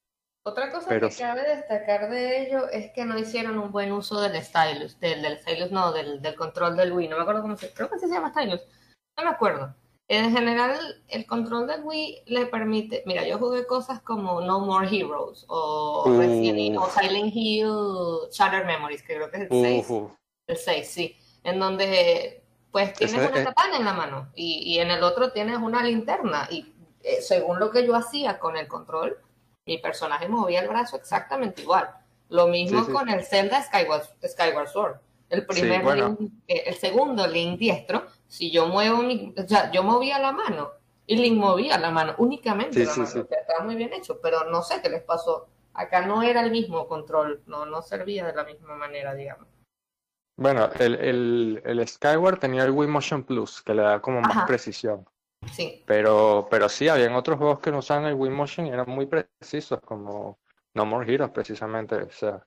Otra 0.47 0.71
cosa 0.71 0.89
que 0.91 1.09
cabe 1.17 1.43
destacar 1.43 2.11
de 2.11 2.43
ello 2.43 2.69
es 2.69 2.93
que 2.93 3.07
no 3.07 3.19
hicieron 3.19 3.59
un 3.59 3.73
buen 3.73 3.93
uso 3.93 4.21
del 4.21 4.41
stylus, 4.43 5.01
del, 5.01 5.23
del 5.23 5.39
stylus 5.39 5.71
no, 5.71 5.91
del, 5.93 6.21
del 6.21 6.35
control 6.35 6.77
del 6.77 6.93
Wii, 6.93 7.09
no 7.09 7.17
me 7.17 7.23
acuerdo 7.23 7.41
cómo 7.41 7.57
se, 7.57 7.73
creo 7.73 7.89
que 7.89 7.99
se 7.99 8.09
llama 8.09 8.31
stylus, 8.31 8.61
no 9.17 9.25
me 9.25 9.31
acuerdo 9.31 9.75
en 10.09 10.33
general, 10.33 11.03
el 11.09 11.27
control 11.27 11.67
del 11.67 11.83
Wii 11.83 12.25
le 12.27 12.47
permite. 12.47 13.03
Mira, 13.07 13.27
yo 13.27 13.39
jugué 13.39 13.67
cosas 13.67 14.01
como 14.03 14.43
No 14.43 14.61
More 14.61 14.87
Heroes 14.87 15.47
o, 15.49 16.05
o 16.05 16.91
Silent 16.91 17.33
Hill 17.35 18.29
Shattered 18.31 18.67
Memories, 18.67 19.03
que 19.03 19.15
creo 19.15 19.31
que 19.31 19.39
es 19.39 19.43
el 19.45 19.87
6. 19.87 19.87
El 20.47 20.57
6, 20.59 20.91
sí. 20.91 21.17
En 21.43 21.59
donde, 21.59 22.45
pues, 22.71 22.93
tienes 22.93 23.17
una 23.17 23.45
katana 23.45 23.79
en 23.79 23.85
la 23.85 23.95
mano 23.95 24.31
y, 24.35 24.75
y, 24.75 24.79
en 24.79 24.91
el 24.91 25.03
otro 25.03 25.33
tienes 25.33 25.57
una 25.57 25.83
linterna. 25.83 26.49
Y 26.51 26.74
eh, 27.05 27.21
según 27.21 27.61
lo 27.61 27.71
que 27.71 27.87
yo 27.87 27.95
hacía 27.95 28.39
con 28.39 28.57
el 28.57 28.67
control, 28.67 29.19
mi 29.67 29.79
personaje 29.79 30.29
movía 30.29 30.61
el 30.61 30.69
brazo 30.69 30.97
exactamente 30.97 31.63
igual. 31.63 31.89
Lo 32.31 32.49
mismo 32.49 32.87
con 32.87 33.09
el 33.09 33.23
Zelda 33.25 33.63
Skyward, 33.63 34.05
Skyward 34.27 34.69
Sword. 34.69 34.97
El 35.31 35.47
primer 35.47 35.83
eh, 36.49 36.65
el 36.67 36.75
segundo 36.75 37.27
link 37.27 37.59
diestro, 37.59 38.07
si 38.27 38.51
yo 38.51 38.67
muevo 38.67 38.99
mi, 38.99 39.35
o 39.37 39.49
sea, 39.49 39.71
yo 39.71 39.83
movía 39.83 40.19
la 40.19 40.33
mano 40.33 40.71
y 41.07 41.17
Link 41.17 41.37
movía 41.37 41.79
la 41.79 41.91
mano, 41.91 42.15
únicamente 42.19 42.85
la 42.85 42.95
mano, 42.97 43.27
estaba 43.31 43.65
muy 43.65 43.75
bien 43.75 43.93
hecho, 43.93 44.21
pero 44.23 44.45
no 44.45 44.63
sé 44.63 44.81
qué 44.81 44.89
les 44.89 45.03
pasó. 45.03 45.49
Acá 45.75 46.07
no 46.07 46.23
era 46.23 46.41
el 46.41 46.51
mismo 46.51 46.87
control, 46.87 47.43
no, 47.47 47.67
no 47.67 47.83
servía 47.83 48.27
de 48.27 48.35
la 48.35 48.45
misma 48.45 48.77
manera, 48.77 49.15
digamos. 49.15 49.49
Bueno, 50.37 50.71
el, 50.79 50.95
el, 50.95 51.63
el 51.65 51.87
Skyward 51.87 52.39
tenía 52.39 52.65
el 52.65 52.71
Wii 52.71 52.89
Motion 52.89 53.23
Plus, 53.23 53.61
que 53.63 53.75
le 53.75 53.83
da 53.83 54.01
como 54.01 54.21
más 54.21 54.47
precisión. 54.47 55.07
Sí. 55.53 55.83
Pero, 55.87 56.49
pero 56.51 56.69
sí, 56.69 56.89
habían 56.89 57.15
otros 57.15 57.39
juegos 57.39 57.61
que 57.61 57.71
no 57.71 57.79
usaban 57.79 58.07
el 58.07 58.15
Wii 58.15 58.31
Motion 58.31 58.67
y 58.67 58.71
eran 58.71 58.89
muy 58.89 59.07
precisos, 59.07 59.81
como 59.81 60.39
No 60.75 60.87
More 60.87 61.13
Heroes, 61.13 61.31
precisamente. 61.31 61.97
O 61.97 62.11
sea, 62.11 62.45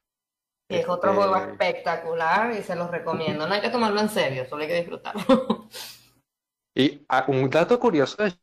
es 0.70 0.88
otro 0.88 1.14
juego 1.14 1.36
este, 1.38 1.52
espectacular 1.52 2.52
y 2.54 2.62
se 2.62 2.76
los 2.76 2.92
recomiendo. 2.92 3.48
No 3.48 3.54
hay 3.54 3.62
que 3.62 3.70
tomarlo 3.70 4.02
en 4.02 4.10
serio, 4.10 4.46
solo 4.46 4.64
hay 4.64 4.68
que 4.68 4.76
disfrutarlo. 4.76 5.68
y 6.76 7.06
ah, 7.08 7.26
un 7.28 7.50
dato 7.50 7.80
curioso 7.80 8.22
de 8.22 8.34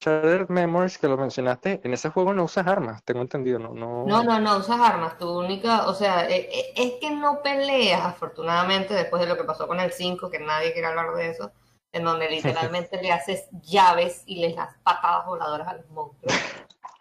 Shattered 0.00 0.48
Memories 0.48 0.98
que 0.98 1.08
lo 1.08 1.16
mencionaste, 1.16 1.80
en 1.82 1.92
ese 1.92 2.10
juego 2.10 2.32
no 2.32 2.44
usas 2.44 2.68
armas, 2.68 3.02
tengo 3.02 3.20
entendido, 3.20 3.58
no, 3.58 3.74
no. 3.74 4.06
No, 4.06 4.22
no, 4.22 4.38
no 4.38 4.58
usas 4.58 4.80
armas, 4.80 5.18
tu 5.18 5.28
única, 5.28 5.88
o 5.88 5.94
sea, 5.94 6.28
e, 6.28 6.48
e, 6.52 6.72
es 6.76 6.92
que 7.00 7.10
no 7.10 7.42
peleas, 7.42 8.04
afortunadamente, 8.04 8.94
después 8.94 9.20
de 9.20 9.28
lo 9.28 9.36
que 9.36 9.42
pasó 9.42 9.66
con 9.66 9.80
el 9.80 9.90
5, 9.90 10.30
que 10.30 10.38
nadie 10.38 10.72
quiere 10.72 10.86
hablar 10.86 11.12
de 11.14 11.30
eso, 11.30 11.50
en 11.92 12.04
donde 12.04 12.28
literalmente 12.30 13.00
le 13.00 13.12
haces 13.12 13.48
llaves 13.62 14.22
y 14.26 14.40
le 14.40 14.54
das 14.54 14.76
patadas 14.82 15.26
voladoras 15.26 15.68
a 15.68 15.74
los 15.74 15.88
monstruos. 15.90 16.34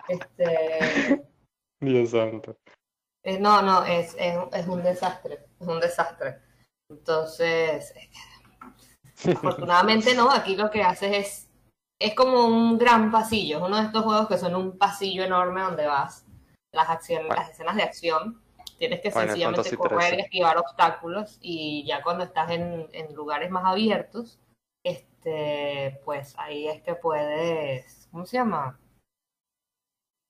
Este. 0.08 1.26
Dios 1.82 2.12
santo. 2.12 2.58
Eh, 3.24 3.40
no, 3.40 3.62
no, 3.62 3.84
es, 3.84 4.16
es, 4.18 4.68
un 4.68 4.82
desastre, 4.82 5.48
es 5.60 5.68
un 5.68 5.82
desastre. 5.82 6.40
Entonces, 6.90 7.94
afortunadamente 9.36 10.16
no, 10.16 10.32
aquí 10.32 10.56
lo 10.56 10.72
que 10.72 10.82
haces 10.82 11.12
es, 11.14 11.50
es 12.00 12.16
como 12.16 12.48
un 12.48 12.78
gran 12.78 13.12
pasillo, 13.12 13.58
es 13.58 13.64
uno 13.64 13.78
de 13.78 13.84
estos 13.84 14.04
juegos 14.04 14.28
que 14.30 14.38
son 14.38 14.56
un 14.56 14.78
pasillo 14.78 15.24
enorme 15.24 15.62
donde 15.62 15.86
vas, 15.86 16.26
las 16.74 16.90
acciones, 16.90 17.28
las 17.28 17.50
escenas 17.50 17.76
de 17.76 17.84
acción, 17.84 18.42
tienes 18.78 19.02
que 19.02 19.12
sencillamente 19.12 19.76
correr 19.76 20.14
y 20.14 20.22
esquivar 20.22 20.58
obstáculos 20.58 21.38
y 21.42 21.84
ya 21.86 22.02
cuando 22.04 22.24
estás 22.24 22.52
en, 22.52 22.88
en 22.94 23.14
lugares 23.14 23.50
más 23.52 23.66
abiertos, 23.66 24.40
este, 25.18 26.00
pues 26.06 26.36
ahí 26.38 26.68
es 26.68 26.82
que 26.84 26.96
puedes, 26.96 28.08
¿cómo 28.12 28.26
se 28.26 28.38
llama? 28.38 28.80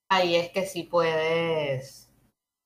Ahí 0.10 0.36
es 0.36 0.50
que 0.52 0.66
sí 0.66 0.84
puedes 0.84 2.10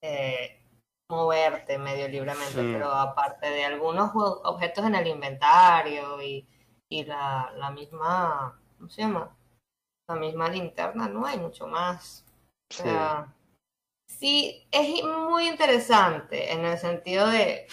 eh, 0.04 0.64
moverte 1.10 1.78
medio 1.80 2.08
libremente, 2.08 2.56
pero 2.56 2.92
aparte 2.92 3.50
de 3.50 3.66
algunos 3.66 4.12
objetos 4.16 4.86
en 4.86 4.96
el 4.96 5.08
inventario 5.08 6.22
y, 6.22 6.48
y 6.90 7.04
la, 7.06 7.52
la, 7.56 7.72
misma, 7.72 8.60
¿cómo 8.78 8.90
se 8.90 9.02
llama? 9.02 9.36
La 10.08 10.16
misma 10.16 10.50
linterna, 10.50 11.08
no 11.08 11.26
hay 11.26 11.40
mucho 11.40 11.66
más. 11.68 12.26
Sí. 12.70 12.84
sí, 14.08 14.68
es 14.72 15.04
muy 15.04 15.48
interesante 15.48 16.54
en 16.54 16.64
el 16.64 16.78
sentido 16.78 17.28
de, 17.28 17.68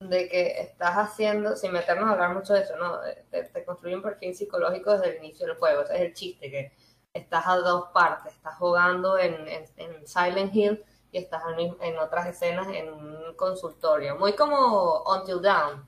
de 0.00 0.28
que 0.28 0.60
estás 0.60 0.96
haciendo, 0.96 1.56
sin 1.56 1.72
meternos 1.72 2.08
a 2.08 2.12
hablar 2.12 2.34
mucho 2.34 2.54
de 2.54 2.60
eso, 2.60 2.76
¿no? 2.76 2.98
Te, 3.30 3.64
construye 3.64 3.94
un 3.94 4.02
perfil 4.02 4.34
psicológico 4.34 4.92
desde 4.92 5.10
el 5.10 5.24
inicio 5.24 5.46
del 5.46 5.56
juego, 5.56 5.82
ese 5.82 5.94
es 5.94 6.00
el 6.00 6.14
chiste, 6.14 6.50
que 6.50 6.72
estás 7.12 7.46
a 7.46 7.56
dos 7.56 7.90
partes, 7.92 8.32
estás 8.32 8.56
jugando 8.56 9.18
en, 9.18 9.34
en 9.48 10.06
Silent 10.06 10.54
Hill 10.54 10.84
y 11.12 11.18
estás 11.18 11.42
en, 11.80 11.98
otras 11.98 12.26
escenas 12.26 12.68
en 12.68 12.92
un 12.92 13.34
consultorio, 13.34 14.16
muy 14.16 14.32
como 14.32 15.02
Until 15.04 15.42
Down, 15.42 15.86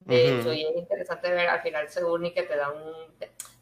de 0.00 0.38
hecho, 0.38 0.52
y 0.52 0.66
es 0.66 0.76
interesante 0.76 1.30
ver 1.30 1.48
al 1.48 1.62
final 1.62 1.88
según 1.88 2.26
y 2.26 2.34
que 2.34 2.42
te 2.42 2.56
dan 2.56 2.74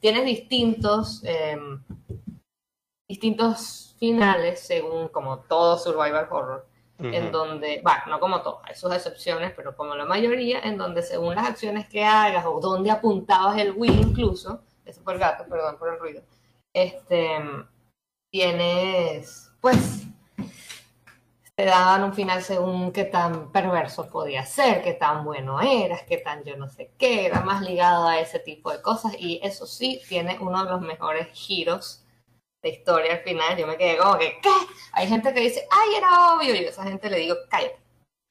Tienes 0.00 0.24
distintos, 0.24 1.22
em, 1.22 1.80
distintos 3.08 3.94
finales 4.00 4.58
según 4.58 5.06
como 5.08 5.38
todo 5.42 5.78
survival 5.78 6.26
horror, 6.28 6.66
en 7.02 7.32
donde, 7.32 7.80
bueno, 7.82 8.02
no 8.08 8.20
como 8.20 8.42
todo, 8.42 8.60
hay 8.64 8.74
sus 8.74 8.92
excepciones, 8.92 9.52
pero 9.56 9.76
como 9.76 9.94
la 9.94 10.04
mayoría, 10.04 10.60
en 10.60 10.78
donde 10.78 11.02
según 11.02 11.34
las 11.34 11.48
acciones 11.48 11.88
que 11.88 12.04
hagas 12.04 12.44
o 12.46 12.60
donde 12.60 12.90
apuntabas 12.90 13.58
el 13.58 13.72
Wii 13.72 14.00
incluso, 14.00 14.62
eso 14.84 15.02
el 15.10 15.18
gato, 15.18 15.44
perdón 15.48 15.78
por 15.78 15.92
el 15.92 15.98
ruido, 15.98 16.22
este, 16.72 17.38
tienes, 18.30 19.50
pues, 19.60 20.06
te 21.54 21.64
daban 21.66 22.04
un 22.04 22.14
final 22.14 22.42
según 22.42 22.92
qué 22.92 23.04
tan 23.04 23.52
perverso 23.52 24.08
podía 24.08 24.44
ser, 24.46 24.82
qué 24.82 24.94
tan 24.94 25.24
bueno 25.24 25.60
eras, 25.60 26.02
qué 26.08 26.18
tan 26.18 26.42
yo 26.44 26.56
no 26.56 26.68
sé 26.68 26.92
qué, 26.98 27.26
era 27.26 27.40
más 27.40 27.62
ligado 27.62 28.06
a 28.08 28.18
ese 28.18 28.38
tipo 28.38 28.72
de 28.72 28.80
cosas 28.80 29.14
y 29.18 29.38
eso 29.42 29.66
sí, 29.66 30.00
tiene 30.08 30.38
uno 30.40 30.64
de 30.64 30.70
los 30.70 30.80
mejores 30.80 31.28
giros 31.32 32.01
de 32.62 32.68
historia 32.70 33.14
al 33.14 33.20
final. 33.20 33.56
Yo 33.56 33.66
me 33.66 33.76
quedé 33.76 33.98
como 33.98 34.18
que, 34.18 34.38
¿qué? 34.40 34.50
Hay 34.92 35.08
gente 35.08 35.34
que 35.34 35.40
dice, 35.40 35.66
ay, 35.70 35.94
era 35.96 36.34
obvio, 36.34 36.54
y 36.54 36.64
a 36.64 36.68
esa 36.68 36.84
gente 36.84 37.10
le 37.10 37.18
digo, 37.18 37.36
cállate, 37.50 37.78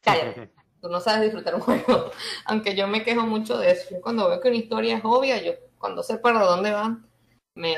cállate. 0.02 0.52
Tú 0.82 0.90
no 0.90 1.00
sabes 1.00 1.22
disfrutar 1.22 1.54
un 1.54 1.62
juego. 1.62 2.12
Aunque 2.46 2.76
yo 2.76 2.88
me 2.88 3.04
quejo 3.04 3.22
mucho 3.22 3.58
de 3.60 3.72
eso. 3.72 3.96
cuando 4.02 4.28
veo 4.28 4.42
que 4.42 4.48
una 4.48 4.58
historia 4.58 4.98
es 4.98 5.06
obvia, 5.06 5.40
yo 5.42 5.54
cuando 5.78 6.02
sé 6.02 6.18
para 6.18 6.42
dónde 6.42 6.72
van, 6.72 7.08
me, 7.56 7.76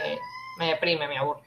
me 0.58 0.68
deprime, 0.68 1.08
me 1.08 1.18
aburre. 1.18 1.44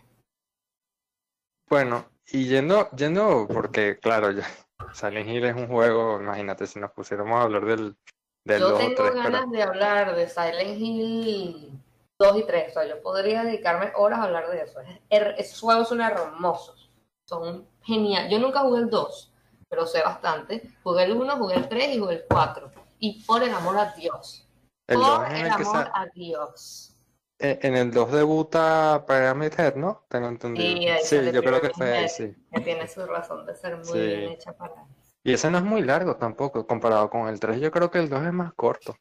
Bueno, 1.68 2.04
y 2.26 2.46
yendo, 2.46 2.90
yendo, 2.90 3.48
porque 3.48 3.98
claro, 3.98 4.32
ya, 4.32 4.46
Silent 4.92 5.28
Hill 5.28 5.44
es 5.44 5.56
un 5.56 5.66
juego, 5.66 6.20
imagínate 6.20 6.66
si 6.66 6.78
nos 6.78 6.92
pusiéramos 6.92 7.38
a 7.38 7.42
hablar 7.42 7.64
del, 7.64 7.96
del 8.44 8.60
Yo 8.60 8.76
tengo 8.76 9.12
ganas 9.12 9.50
de 9.50 9.62
hablar 9.62 10.14
de 10.14 10.28
Silent 10.28 10.78
Hill 10.78 11.82
2 12.18 12.38
y 12.38 12.42
3, 12.44 12.70
o 12.70 12.72
sea, 12.72 12.88
yo 12.88 13.02
podría 13.02 13.44
dedicarme 13.44 13.92
horas 13.94 14.20
a 14.20 14.24
hablar 14.24 14.50
de 14.50 14.62
eso. 14.62 14.80
esos 15.10 15.60
juegos 15.60 15.88
son 15.88 16.00
hermosos, 16.00 16.90
son 17.28 17.68
geniales. 17.82 18.30
Yo 18.30 18.38
nunca 18.38 18.60
jugué 18.60 18.80
el 18.80 18.90
2, 18.90 19.34
pero 19.68 19.86
sé 19.86 20.02
bastante. 20.02 20.70
Jugué 20.82 21.04
el 21.04 21.12
1, 21.12 21.36
jugué 21.36 21.56
el 21.56 21.68
3 21.68 21.94
y 21.94 21.98
jugué 21.98 22.14
el 22.14 22.24
4. 22.28 22.70
Y 22.98 23.24
por 23.24 23.42
el 23.42 23.52
amor 23.52 23.76
a 23.76 23.92
Dios. 23.92 24.48
por 24.86 24.96
el, 25.30 25.50
amor 25.50 25.90
a 25.92 26.06
Dios. 26.14 26.94
Eh, 27.38 27.58
en 27.62 27.76
el 27.76 27.90
2 27.90 28.12
debuta 28.12 29.04
Pyramid 29.06 29.52
Head, 29.58 29.76
¿no? 29.76 30.06
Tengo 30.08 30.28
entendido. 30.28 30.94
Sí, 31.02 31.18
yo 31.32 31.42
creo 31.42 31.60
que 31.60 31.70
fue 31.70 31.92
ahí, 31.92 32.08
sí. 32.08 32.34
Que 32.50 32.60
tiene 32.62 32.88
su 32.88 33.04
razón 33.04 33.44
de 33.44 33.54
ser 33.54 33.76
muy 33.76 34.00
bien 34.00 34.32
hecha 34.32 34.56
para 34.56 34.86
Y 35.22 35.34
ese 35.34 35.50
no 35.50 35.58
es 35.58 35.64
muy 35.64 35.82
largo 35.82 36.16
tampoco, 36.16 36.66
comparado 36.66 37.10
con 37.10 37.28
el 37.28 37.38
3. 37.38 37.60
Yo 37.60 37.70
creo 37.70 37.90
que 37.90 37.98
el 37.98 38.08
2 38.08 38.22
es 38.22 38.32
más 38.32 38.54
corto. 38.54 38.96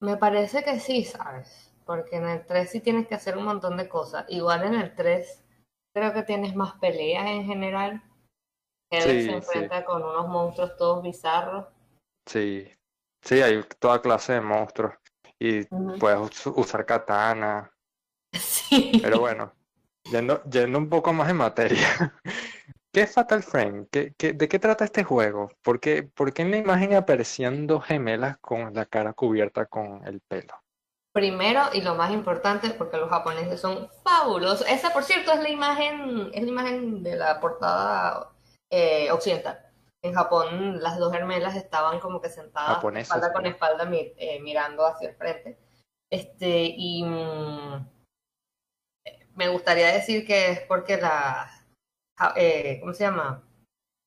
Me 0.00 0.16
parece 0.16 0.64
que 0.64 0.80
sí, 0.80 1.04
¿sabes? 1.04 1.73
Porque 1.84 2.16
en 2.16 2.28
el 2.28 2.46
3 2.46 2.70
sí 2.70 2.80
tienes 2.80 3.06
que 3.06 3.14
hacer 3.14 3.36
un 3.36 3.44
montón 3.44 3.76
de 3.76 3.88
cosas. 3.88 4.24
Igual 4.28 4.64
en 4.64 4.74
el 4.74 4.94
3 4.94 5.44
creo 5.94 6.12
que 6.12 6.22
tienes 6.22 6.54
más 6.54 6.74
peleas 6.74 7.26
en 7.26 7.44
general. 7.44 8.02
Él 8.90 9.02
se 9.02 9.32
enfrenta 9.32 9.84
con 9.84 10.02
unos 10.02 10.28
monstruos 10.28 10.76
todos 10.76 11.02
bizarros. 11.02 11.66
Sí, 12.26 12.68
sí, 13.22 13.42
hay 13.42 13.62
toda 13.78 14.00
clase 14.00 14.34
de 14.34 14.40
monstruos 14.40 14.94
y 15.38 15.64
puedes 15.98 16.46
usar 16.46 16.86
katana. 16.86 17.70
Sí. 18.36 18.98
Pero 19.00 19.20
bueno, 19.20 19.52
yendo, 20.10 20.42
yendo 20.42 20.76
un 20.76 20.88
poco 20.88 21.12
más 21.12 21.30
en 21.30 21.36
materia. 21.36 21.86
¿Qué 22.92 23.02
es 23.02 23.12
Fatal 23.12 23.44
Frame? 23.44 23.86
¿Qué, 23.90 24.12
de 24.18 24.48
qué 24.48 24.58
trata 24.58 24.84
este 24.84 25.04
juego? 25.04 25.50
¿Por 25.62 25.78
qué, 25.78 26.02
¿Por 26.02 26.32
qué 26.32 26.42
en 26.42 26.50
la 26.50 26.56
imagen 26.56 26.94
aparecían 26.94 27.68
dos 27.68 27.84
gemelas 27.84 28.38
con 28.38 28.74
la 28.74 28.86
cara 28.86 29.12
cubierta 29.12 29.66
con 29.66 30.04
el 30.04 30.20
pelo? 30.20 30.63
Primero 31.14 31.62
y 31.72 31.80
lo 31.80 31.94
más 31.94 32.10
importante, 32.10 32.70
porque 32.70 32.96
los 32.96 33.08
japoneses 33.08 33.60
son 33.60 33.88
fabulosos. 34.02 34.66
Esa, 34.66 34.92
por 34.92 35.04
cierto, 35.04 35.30
es 35.30 35.40
la 35.40 35.48
imagen, 35.48 36.30
es 36.34 36.42
la 36.42 36.48
imagen 36.48 37.04
de 37.04 37.14
la 37.14 37.40
portada 37.40 38.32
eh, 38.68 39.12
occidental. 39.12 39.60
En 40.02 40.12
Japón, 40.12 40.82
las 40.82 40.98
dos 40.98 41.12
gemelas 41.12 41.54
estaban 41.54 42.00
como 42.00 42.20
que 42.20 42.28
sentadas 42.28 42.84
espalda 42.96 43.32
con 43.32 43.46
espalda 43.46 43.88
eh, 43.92 44.40
mirando 44.40 44.84
hacia 44.84 45.10
el 45.10 45.14
frente. 45.14 45.56
Este, 46.10 46.74
y 46.76 47.04
mm, 47.04 47.88
me 49.36 49.48
gustaría 49.48 49.92
decir 49.92 50.26
que 50.26 50.50
es 50.50 50.60
porque 50.62 50.96
la, 50.96 51.48
eh, 52.34 52.78
¿cómo 52.80 52.92
se 52.92 53.04
llama? 53.04 53.42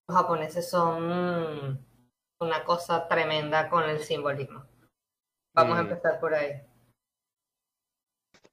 Los 0.10 0.18
japoneses 0.18 0.70
son 0.70 1.88
una 2.42 2.64
cosa 2.66 3.08
tremenda 3.08 3.70
con 3.70 3.84
el 3.86 4.00
simbolismo. 4.00 4.66
Vamos 5.56 5.80
a 5.80 5.84
mm. 5.84 5.88
empezar 5.88 6.20
por 6.20 6.36
ahí. 6.36 6.67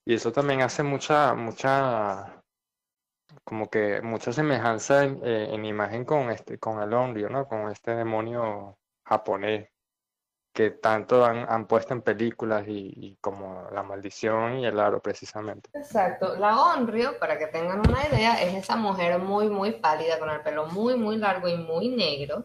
Y 0.07 0.15
eso 0.15 0.33
también 0.33 0.61
hace 0.63 0.83
mucha, 0.83 1.35
mucha, 1.35 2.43
como 3.45 3.71
que 3.71 4.03
mucha 4.03 4.33
semejanza 4.33 5.05
en, 5.05 5.21
eh, 5.25 5.69
imagen 5.69 6.05
con 6.05 6.31
este, 6.31 6.59
con 6.59 6.83
el 6.83 6.93
Onryo, 6.93 7.31
¿no? 7.31 7.49
Con 7.49 7.71
este 7.71 7.95
demonio 7.95 8.77
japonés 9.07 9.75
que 10.55 10.71
tanto 10.71 11.25
han, 11.25 11.45
han 11.51 11.67
puesto 11.67 11.95
en 11.95 12.03
películas 12.03 12.65
y, 12.69 13.19
como 13.21 13.69
La 13.73 13.83
Maldición 13.83 14.61
y 14.61 14.67
El 14.67 14.79
Aro 14.79 15.03
precisamente. 15.03 15.69
Exacto. 15.75 16.37
La 16.37 16.57
Onryo, 16.63 17.19
para 17.19 17.37
que 17.37 17.49
tengan 17.49 17.81
una 17.81 18.07
idea, 18.07 18.41
es 18.41 18.55
esa 18.55 18.77
mujer 18.77 19.19
muy, 19.19 19.49
muy 19.49 19.73
pálida, 19.73 20.21
con 20.21 20.31
el 20.31 20.43
pelo 20.43 20.67
muy, 20.67 20.95
muy 20.95 21.17
largo 21.17 21.49
y 21.49 21.57
muy 21.57 21.89
negro, 21.89 22.45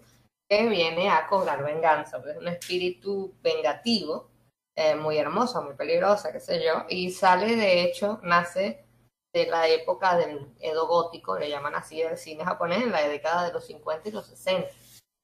que 0.49 0.67
viene 0.67 1.07
a 1.07 1.27
cobrar 1.27 1.63
venganza. 1.63 2.17
Es 2.17 2.37
un 2.37 2.47
espíritu 2.47 3.35
vengativo, 3.43 4.31
eh, 4.79 4.95
muy 4.95 5.17
hermosa, 5.17 5.61
muy 5.61 5.75
peligrosa, 5.75 6.31
qué 6.31 6.39
sé 6.39 6.63
yo, 6.63 6.85
y 6.87 7.11
sale, 7.11 7.55
de 7.55 7.83
hecho, 7.83 8.19
nace 8.23 8.85
de 9.33 9.45
la 9.47 9.67
época 9.67 10.17
del 10.17 10.53
Edo 10.59 10.87
gótico, 10.87 11.37
le 11.37 11.49
llaman 11.49 11.75
así 11.75 12.01
el 12.01 12.17
cine 12.17 12.45
japonés, 12.45 12.83
en 12.83 12.91
la 12.91 13.07
década 13.07 13.45
de 13.45 13.53
los 13.53 13.65
50 13.65 14.09
y 14.09 14.11
los 14.11 14.27
60. 14.27 14.69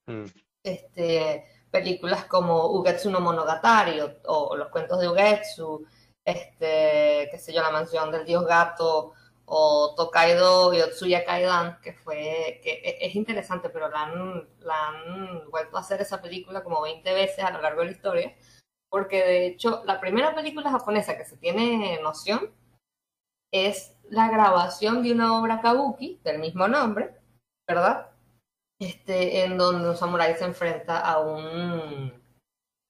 Mm. 0.08 0.26
Este 0.64 1.46
películas 1.76 2.26
como 2.26 2.68
Ugetsu 2.68 3.10
no 3.12 3.20
Monogatari 3.20 4.00
o, 4.26 4.56
los 4.56 4.70
cuentos 4.70 5.00
de 5.00 5.10
Ugetsu, 5.10 5.86
este, 6.24 7.28
qué 7.30 7.38
sé 7.38 7.54
yo, 7.54 7.62
La 7.62 7.72
mansión 7.72 8.12
del 8.12 8.26
dios 8.26 8.46
gato 8.46 9.14
o 9.46 9.94
Tokaido 9.96 10.74
Yotsuya 10.74 11.26
Kaidan, 11.26 11.80
que 11.82 11.94
fue, 11.94 12.62
que 12.64 12.72
e, 12.72 13.06
es 13.06 13.16
interesante, 13.16 13.70
pero 13.70 13.90
la 13.90 14.04
han, 14.04 14.50
la 14.60 14.88
han 14.88 15.50
vuelto 15.52 15.78
a 15.78 15.82
hacer 15.82 16.02
esa 16.02 16.22
película 16.22 16.64
como 16.64 16.82
20 16.82 17.14
veces 17.14 17.44
a 17.44 17.52
lo 17.52 17.62
largo 17.62 17.82
de 17.82 17.88
la 17.88 17.92
historia, 17.92 18.36
porque 18.90 19.24
de 19.24 19.48
hecho 19.48 19.84
la 19.86 20.00
primera 20.00 20.34
película 20.36 20.72
japonesa 20.72 21.18
que 21.18 21.26
se 21.26 21.38
tiene 21.38 22.00
noción 22.02 22.52
es 23.52 23.96
la 24.10 24.30
grabación 24.30 25.04
de 25.04 25.12
una 25.12 25.40
obra 25.40 25.62
kabuki 25.62 26.20
del 26.24 26.40
mismo 26.40 26.68
nombre, 26.68 27.16
¿verdad? 27.68 28.16
este, 28.80 29.44
en 29.44 29.58
donde 29.58 29.90
un 29.90 29.96
samurái 29.96 30.36
se 30.36 30.46
enfrenta 30.46 31.00
a 31.00 31.20
un 31.20 32.26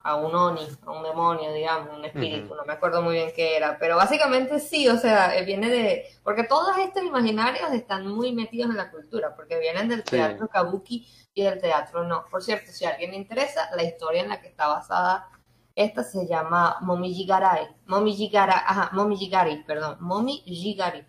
a 0.08 0.18
un 0.18 0.36
oni, 0.36 0.62
a 0.86 0.92
un 0.92 1.02
demonio, 1.02 1.52
digamos, 1.52 1.98
un 1.98 2.06
espíritu, 2.06 2.54
no 2.54 2.64
me 2.64 2.74
acuerdo 2.74 3.02
muy 3.02 3.16
bien 3.16 3.32
qué 3.36 3.58
era, 3.58 3.80
pero 3.80 3.96
básicamente 3.96 4.60
sí, 4.60 4.88
o 4.88 4.98
sea, 4.98 5.36
eh, 5.36 5.44
viene 5.44 5.68
de, 5.68 6.06
porque 6.24 6.44
todos 6.44 6.78
estos 6.78 7.02
imaginarios 7.02 7.72
están 7.74 8.06
muy 8.06 8.32
metidos 8.32 8.70
en 8.70 8.78
la 8.78 8.92
cultura, 8.92 9.36
porque 9.36 9.58
vienen 9.58 9.90
del 9.90 10.04
teatro 10.04 10.48
kabuki 10.48 11.08
y 11.34 11.44
del 11.44 11.60
teatro 11.60 12.04
no. 12.04 12.24
Por 12.30 12.44
cierto, 12.44 12.72
si 12.72 12.86
a 12.86 12.92
alguien 12.92 13.12
le 13.12 13.18
interesa, 13.18 13.68
la 13.76 13.82
historia 13.82 14.22
en 14.22 14.30
la 14.30 14.40
que 14.40 14.50
está 14.50 14.68
basada 14.68 15.28
esta 15.76 16.04
se 16.04 16.26
llama 16.26 16.78
Momijigarai, 16.82 17.68
Momijigara, 17.86 18.64
ajá, 18.66 18.90
Momijigari, 18.94 19.64
perdón, 19.64 19.98
Momijigari, 20.00 21.06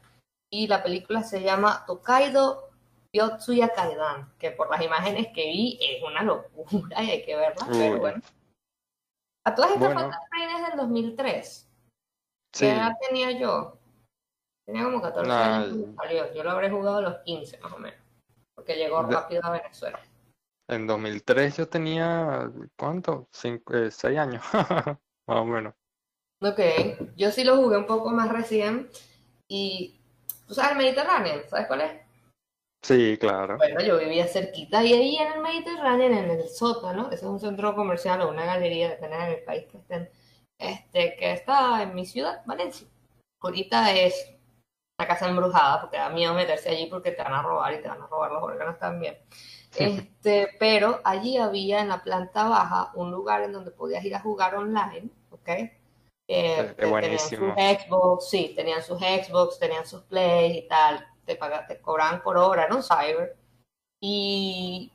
y 0.50 0.66
la 0.66 0.82
película 0.82 1.23
se 1.23 1.42
llama 1.42 1.85
Tokaido 1.87 2.70
Yotsuya 3.12 3.73
Kaidan, 3.73 4.32
que 4.38 4.50
por 4.50 4.70
las 4.70 4.82
imágenes 4.82 5.28
que 5.35 5.44
vi 5.46 5.78
es 5.80 6.02
una 6.02 6.23
locura 6.23 7.02
y 7.02 7.11
hay 7.11 7.24
que 7.24 7.37
verla, 7.37 7.66
pero 7.70 7.98
bueno. 7.98 8.22
A 9.44 9.55
todas 9.55 9.70
estas 9.72 9.94
bueno. 9.94 10.11
es 10.33 10.68
del 10.68 10.76
2003. 10.76 11.70
¿Qué 12.52 12.72
edad 12.72 12.92
tenía 13.09 13.31
yo? 13.33 13.79
Tenía 14.66 14.85
como 14.85 15.00
14 15.00 15.31
años 15.31 15.94
salió. 15.96 16.35
Yo 16.35 16.42
lo 16.42 16.50
habré 16.50 16.70
jugado 16.70 16.96
a 16.96 17.02
los 17.02 17.18
15 17.18 17.59
más 17.59 17.72
o 17.72 17.79
menos, 17.79 18.00
porque 18.57 18.74
llegó 18.74 19.02
rápido 19.02 19.44
a 19.44 19.50
Venezuela. 19.50 20.00
En 20.68 20.87
2003 20.87 21.57
yo 21.57 21.68
tenía, 21.68 22.50
¿cuánto? 22.76 23.29
6 23.33 23.61
eh, 24.05 24.18
años, 24.18 24.42
más 24.52 25.38
o 25.38 25.44
menos. 25.44 25.74
Ok, 26.40 26.61
yo 27.16 27.31
sí 27.31 27.44
lo 27.44 27.57
jugué 27.57 27.76
un 27.76 27.87
poco 27.87 28.11
más 28.11 28.31
recién 28.31 28.90
y, 29.48 30.00
¿tú 30.46 30.55
sabes 30.55 30.72
el 30.72 30.79
Mediterráneo? 30.79 31.42
¿Sabes 31.48 31.66
cuál 31.66 31.81
es? 31.83 32.07
Sí, 32.83 33.16
claro. 33.18 33.57
Bueno, 33.57 33.81
yo 33.81 33.98
vivía 33.98 34.26
cerquita 34.26 34.85
y 34.85 34.92
ahí 34.92 35.16
en 35.16 35.33
el 35.33 35.40
Mediterráneo, 35.40 36.07
en 36.07 36.31
el 36.31 36.48
sótano, 36.48 37.07
ese 37.07 37.24
es 37.24 37.31
un 37.31 37.40
centro 37.40 37.74
comercial 37.74 38.20
o 38.20 38.31
una 38.31 38.44
galería, 38.44 38.90
depende 38.90 39.16
en 39.16 39.22
el 39.22 39.44
país 39.44 39.66
que 39.70 39.79
estén, 39.79 40.11
este, 40.59 41.16
que 41.16 41.33
está 41.33 41.83
en 41.83 41.94
mi 41.94 42.05
ciudad, 42.05 42.42
Valencia. 42.44 42.87
Ahorita 43.40 43.92
es 43.92 44.37
una 44.98 45.09
casa 45.09 45.29
embrujada 45.29 45.81
porque 45.81 45.96
da 45.96 46.11
miedo 46.11 46.35
meterse 46.35 46.70
allí 46.70 46.87
porque 46.87 47.12
te 47.12 47.22
van 47.22 47.35
a 47.35 47.42
robar 47.42 47.74
y 47.74 47.83
te 47.83 47.88
van 47.88 48.02
a 48.02 48.07
robar 48.07 48.33
los 48.33 48.42
órganos 48.42 48.79
también. 48.79 49.16
Este, 49.79 50.49
pero 50.59 51.01
allí 51.05 51.37
había 51.37 51.81
en 51.81 51.89
la 51.89 52.03
planta 52.03 52.49
baja 52.49 52.91
un 52.95 53.11
lugar 53.11 53.43
en 53.43 53.53
donde 53.53 53.71
podías 53.71 54.05
ir 54.05 54.15
a 54.15 54.21
jugar 54.21 54.55
online, 54.55 55.11
¿ok? 55.31 55.49
Eh, 56.29 56.75
buenísimo. 56.89 57.55
Tenían 57.55 57.79
sus 57.79 57.85
Xbox, 57.85 58.29
sí, 58.31 58.53
tenían 58.57 58.83
sus 58.83 58.99
Xbox, 58.99 59.59
tenían 59.59 59.87
sus 59.87 60.03
Play 60.03 60.59
y 60.59 60.69
tal 60.69 61.07
te, 61.27 61.39
te 61.69 61.81
cobraban 61.81 62.23
por 62.23 62.39
hora, 62.39 62.69
un 62.75 62.83
cyber, 62.83 63.37
y 64.01 64.93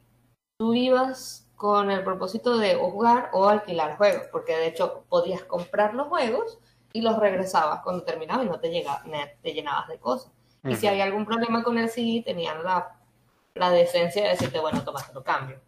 tú 0.57 0.73
ibas 0.73 1.47
con 1.55 1.91
el 1.91 2.03
propósito 2.03 2.57
de 2.57 2.75
jugar 2.75 3.29
o 3.33 3.47
alquilar 3.47 3.97
juegos, 3.97 4.27
porque 4.31 4.55
de 4.55 4.67
hecho 4.67 5.03
podías 5.09 5.43
comprar 5.43 5.93
los 5.93 6.07
juegos 6.07 6.57
y 6.93 7.01
los 7.01 7.19
regresabas 7.19 7.81
cuando 7.83 8.03
terminaba 8.03 8.43
y 8.43 8.47
no 8.47 8.59
te, 8.59 8.69
llegaba, 8.69 9.03
te 9.41 9.53
llenabas 9.53 9.87
de 9.87 9.99
cosas. 9.99 10.31
Y 10.63 10.75
si 10.75 10.87
había 10.87 11.05
algún 11.05 11.25
problema 11.25 11.63
con 11.63 11.77
el 11.77 11.89
CD, 11.89 12.21
tenían 12.23 12.63
la, 12.63 12.95
la 13.55 13.71
decencia 13.71 14.23
de 14.23 14.29
decirte, 14.29 14.59
bueno, 14.59 14.83
toma, 14.83 14.99
lo 15.13 15.23
cambio. 15.23 15.59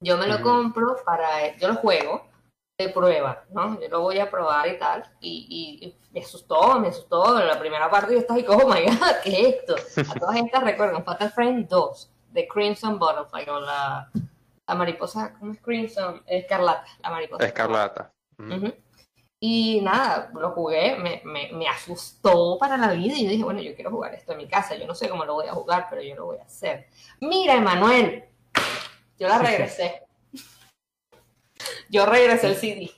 Yo 0.00 0.16
me 0.16 0.26
lo 0.26 0.42
compro 0.42 0.96
para, 1.04 1.56
yo 1.56 1.68
lo 1.68 1.76
juego, 1.76 2.28
de 2.78 2.88
prueba, 2.88 3.44
¿no? 3.50 3.80
Yo 3.80 3.88
lo 3.88 4.00
voy 4.00 4.18
a 4.18 4.30
probar 4.30 4.68
y 4.68 4.78
tal. 4.78 5.04
Y, 5.20 5.80
y, 5.80 5.98
me 6.12 6.20
asustó, 6.20 6.78
me 6.78 6.88
asustó. 6.88 7.40
En 7.40 7.46
la 7.46 7.58
primera 7.58 7.90
parte 7.90 8.14
yo 8.14 8.20
estaba 8.20 8.40
y 8.40 8.46
oh 8.48 8.68
my 8.68 8.84
god, 8.84 9.16
¿qué 9.22 9.30
es 9.30 9.56
esto? 9.56 9.76
A 10.12 10.18
todas 10.18 10.36
estas 10.36 10.62
recuerdan 10.62 11.04
Fatal 11.04 11.30
Frame 11.30 11.66
2, 11.68 12.12
de 12.32 12.48
Crimson 12.48 12.98
Butterfly, 12.98 13.48
o 13.48 13.60
la, 13.60 14.10
la 14.66 14.74
mariposa, 14.74 15.34
¿cómo 15.38 15.52
es 15.52 15.60
Crimson? 15.60 16.22
Escarlata, 16.26 16.86
la 17.02 17.10
mariposa. 17.10 17.46
Escarlata. 17.46 18.12
Y 19.46 19.82
nada, 19.82 20.30
lo 20.32 20.52
jugué, 20.52 20.96
me, 20.96 21.20
me, 21.22 21.52
me, 21.52 21.68
asustó 21.68 22.56
para 22.58 22.78
la 22.78 22.90
vida 22.92 23.14
y 23.14 23.24
yo 23.24 23.30
dije, 23.30 23.44
bueno, 23.44 23.60
yo 23.60 23.74
quiero 23.74 23.90
jugar 23.90 24.14
esto 24.14 24.32
en 24.32 24.38
mi 24.38 24.48
casa, 24.48 24.74
yo 24.74 24.86
no 24.86 24.94
sé 24.94 25.06
cómo 25.10 25.26
lo 25.26 25.34
voy 25.34 25.46
a 25.46 25.52
jugar, 25.52 25.86
pero 25.90 26.00
yo 26.00 26.14
lo 26.14 26.24
voy 26.24 26.38
a 26.38 26.44
hacer. 26.44 26.86
Mira, 27.20 27.54
Emanuel, 27.54 28.24
yo 29.18 29.28
la 29.28 29.36
regresé. 29.36 30.06
Yo 31.90 32.06
regresé 32.06 32.46
el 32.46 32.56
CD. 32.56 32.90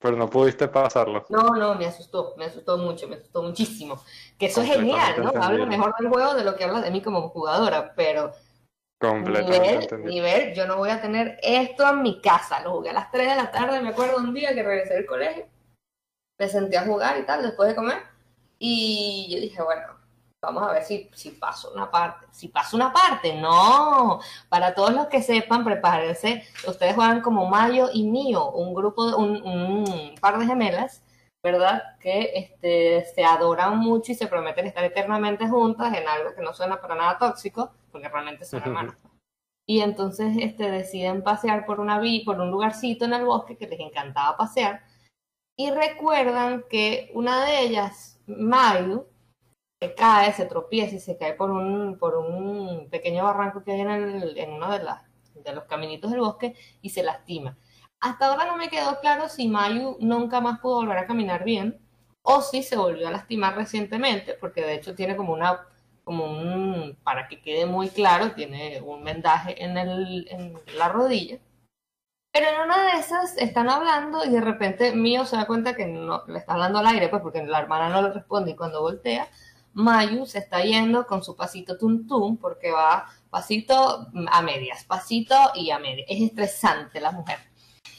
Pero 0.00 0.16
no 0.16 0.28
pudiste 0.28 0.66
pasarlo. 0.66 1.24
No, 1.28 1.50
no, 1.50 1.76
me 1.76 1.86
asustó, 1.86 2.34
me 2.36 2.46
asustó 2.46 2.78
mucho, 2.78 3.06
me 3.06 3.14
asustó 3.14 3.44
muchísimo. 3.44 4.02
Que 4.36 4.46
eso 4.46 4.62
es 4.62 4.72
genial, 4.72 5.22
¿no? 5.22 5.40
Habla 5.40 5.66
mejor 5.66 5.94
del 6.00 6.08
juego 6.08 6.34
de 6.34 6.42
lo 6.42 6.56
que 6.56 6.64
habla 6.64 6.80
de 6.80 6.90
mí 6.90 7.00
como 7.00 7.28
jugadora, 7.28 7.94
pero 7.94 8.32
Completamente 8.98 9.98
nivel, 9.98 10.04
nivel, 10.04 10.54
yo 10.54 10.66
no 10.66 10.78
voy 10.78 10.90
a 10.90 11.00
tener 11.00 11.38
esto 11.44 11.88
en 11.88 12.02
mi 12.02 12.20
casa. 12.20 12.60
Lo 12.64 12.72
jugué 12.72 12.90
a 12.90 12.94
las 12.94 13.12
3 13.12 13.28
de 13.28 13.36
la 13.36 13.52
tarde, 13.52 13.80
me 13.80 13.90
acuerdo 13.90 14.16
un 14.16 14.34
día 14.34 14.52
que 14.52 14.64
regresé 14.64 14.94
del 14.94 15.06
colegio. 15.06 15.46
Me 16.38 16.48
senté 16.48 16.76
a 16.76 16.84
jugar 16.84 17.18
y 17.18 17.24
tal, 17.24 17.42
después 17.42 17.68
de 17.68 17.74
comer. 17.74 17.98
Y 18.58 19.28
yo 19.30 19.40
dije, 19.40 19.62
bueno, 19.62 19.96
vamos 20.40 20.62
a 20.62 20.72
ver 20.72 20.82
si, 20.84 21.10
si 21.14 21.30
paso 21.30 21.72
una 21.74 21.90
parte. 21.90 22.26
Si 22.30 22.48
paso 22.48 22.76
una 22.76 22.92
parte, 22.92 23.34
no. 23.40 24.20
Para 24.48 24.74
todos 24.74 24.92
los 24.92 25.06
que 25.06 25.22
sepan, 25.22 25.64
prepárense. 25.64 26.44
Ustedes 26.66 26.94
juegan 26.94 27.20
como 27.20 27.46
Mayo 27.46 27.88
y 27.92 28.04
Mío, 28.04 28.50
un 28.50 28.74
grupo, 28.74 29.16
un, 29.16 29.42
un 29.42 30.14
par 30.20 30.38
de 30.38 30.46
gemelas, 30.46 31.02
¿verdad? 31.42 31.82
Que 32.00 32.32
este, 32.34 33.04
se 33.14 33.24
adoran 33.24 33.78
mucho 33.78 34.12
y 34.12 34.14
se 34.14 34.26
prometen 34.26 34.66
estar 34.66 34.84
eternamente 34.84 35.48
juntas 35.48 35.96
en 35.96 36.06
algo 36.08 36.34
que 36.34 36.42
no 36.42 36.52
suena 36.52 36.80
para 36.80 36.94
nada 36.94 37.18
tóxico, 37.18 37.72
porque 37.90 38.08
realmente 38.08 38.44
son 38.44 38.62
hermanas. 38.62 38.96
Y 39.68 39.80
entonces 39.80 40.36
este, 40.38 40.70
deciden 40.70 41.22
pasear 41.24 41.66
por 41.66 41.80
una 41.80 42.00
por 42.24 42.40
un 42.40 42.50
lugarcito 42.50 43.04
en 43.04 43.14
el 43.14 43.24
bosque 43.24 43.56
que 43.56 43.66
les 43.66 43.80
encantaba 43.80 44.36
pasear. 44.36 44.82
Y 45.56 45.70
recuerdan 45.70 46.64
que 46.68 47.10
una 47.14 47.44
de 47.44 47.60
ellas, 47.60 48.20
Mayu, 48.26 49.06
se 49.80 49.94
cae, 49.94 50.32
se 50.32 50.46
tropieza 50.46 50.96
y 50.96 51.00
se 51.00 51.16
cae 51.16 51.34
por 51.34 51.50
un, 51.50 51.98
por 51.98 52.16
un 52.16 52.88
pequeño 52.90 53.24
barranco 53.24 53.62
que 53.62 53.72
hay 53.72 53.80
en, 53.80 54.52
uno 54.52 54.70
de, 54.70 54.84
de 55.34 55.54
los 55.54 55.64
caminitos 55.64 56.10
del 56.10 56.20
bosque 56.20 56.54
y 56.82 56.90
se 56.90 57.02
lastima. 57.02 57.56
Hasta 58.00 58.26
ahora 58.26 58.46
no 58.46 58.56
me 58.56 58.68
quedó 58.68 59.00
claro 59.00 59.28
si 59.28 59.48
Mayu 59.48 59.96
nunca 60.00 60.40
más 60.40 60.60
pudo 60.60 60.76
volver 60.76 60.98
a 60.98 61.06
caminar 61.06 61.44
bien 61.44 61.80
o 62.22 62.42
si 62.42 62.62
se 62.62 62.76
volvió 62.76 63.08
a 63.08 63.12
lastimar 63.12 63.56
recientemente, 63.56 64.34
porque 64.34 64.60
de 64.60 64.74
hecho 64.74 64.94
tiene 64.94 65.16
como 65.16 65.32
una, 65.32 65.60
como 66.04 66.24
un, 66.24 66.98
para 67.02 67.28
que 67.28 67.40
quede 67.40 67.66
muy 67.66 67.88
claro, 67.88 68.32
tiene 68.32 68.80
un 68.82 69.04
vendaje 69.04 69.62
en, 69.64 69.78
el, 69.78 70.26
en 70.30 70.54
la 70.76 70.88
rodilla. 70.88 71.38
Pero 72.36 72.50
en 72.50 72.60
una 72.66 72.92
de 72.92 73.00
esas 73.00 73.34
están 73.38 73.70
hablando 73.70 74.22
y 74.22 74.28
de 74.28 74.42
repente 74.42 74.94
Mío 74.94 75.24
se 75.24 75.36
da 75.36 75.46
cuenta 75.46 75.74
que 75.74 75.86
no 75.86 76.22
le 76.26 76.38
está 76.38 76.52
hablando 76.52 76.80
al 76.80 76.86
aire, 76.86 77.08
pues 77.08 77.22
porque 77.22 77.42
la 77.42 77.60
hermana 77.60 77.88
no 77.88 78.02
le 78.02 78.12
responde 78.12 78.50
y 78.50 78.54
cuando 78.54 78.82
voltea, 78.82 79.26
Mayu 79.72 80.26
se 80.26 80.40
está 80.40 80.62
yendo 80.62 81.06
con 81.06 81.22
su 81.22 81.34
pasito 81.34 81.78
tum 81.78 82.06
tum 82.06 82.36
porque 82.36 82.72
va 82.72 83.06
pasito 83.30 84.08
a 84.30 84.42
medias, 84.42 84.84
pasito 84.84 85.34
y 85.54 85.70
a 85.70 85.78
medias. 85.78 86.06
Es 86.10 86.20
estresante 86.20 87.00
la 87.00 87.12
mujer. 87.12 87.38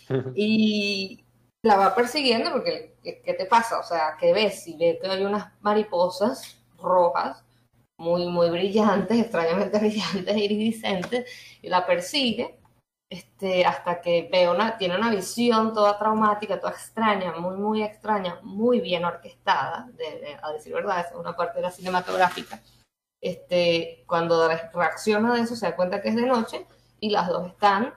Y 0.36 1.26
la 1.64 1.76
va 1.76 1.96
persiguiendo 1.96 2.52
porque, 2.52 2.96
¿qué, 3.04 3.34
te 3.34 3.46
pasa? 3.48 3.80
O 3.80 3.84
sea, 3.84 4.18
¿qué 4.20 4.34
ves? 4.34 4.68
Y 4.68 4.78
ve 4.78 5.00
que 5.02 5.08
hay 5.10 5.26
unas 5.26 5.52
mariposas 5.62 6.60
rojas, 6.78 7.44
muy, 7.98 8.28
muy 8.28 8.52
brillantes, 8.52 9.20
extrañamente 9.20 9.80
brillantes, 9.80 10.38
iridiscentes, 10.38 11.26
y 11.64 11.70
la 11.70 11.88
persigue 11.88 12.57
este, 13.10 13.66
hasta 13.66 14.02
que 14.02 14.28
ve 14.32 14.50
una, 14.50 14.78
tiene 14.78 14.98
una 14.98 15.10
visión 15.10 15.74
toda 15.74 15.98
traumática, 15.98 16.60
toda 16.60 16.74
extraña, 16.74 17.34
muy, 17.38 17.56
muy 17.56 17.84
extraña, 17.84 18.40
muy 18.44 18.82
bien 18.82 19.06
orquestada, 19.06 19.90
a 20.42 20.52
decir 20.52 20.74
verdad, 20.74 21.06
es 21.08 21.16
una 21.16 21.36
parte 21.36 21.58
de 21.58 21.64
la 21.64 21.72
cinematográfica. 21.72 22.62
Este, 23.22 24.04
cuando 24.08 24.48
reacciona 24.74 25.34
de 25.34 25.42
eso 25.42 25.56
se 25.56 25.66
da 25.66 25.76
cuenta 25.76 26.02
que 26.02 26.10
es 26.10 26.16
de 26.16 26.26
noche 26.26 26.68
y 27.00 27.10
las 27.10 27.28
dos 27.28 27.48
están 27.48 27.94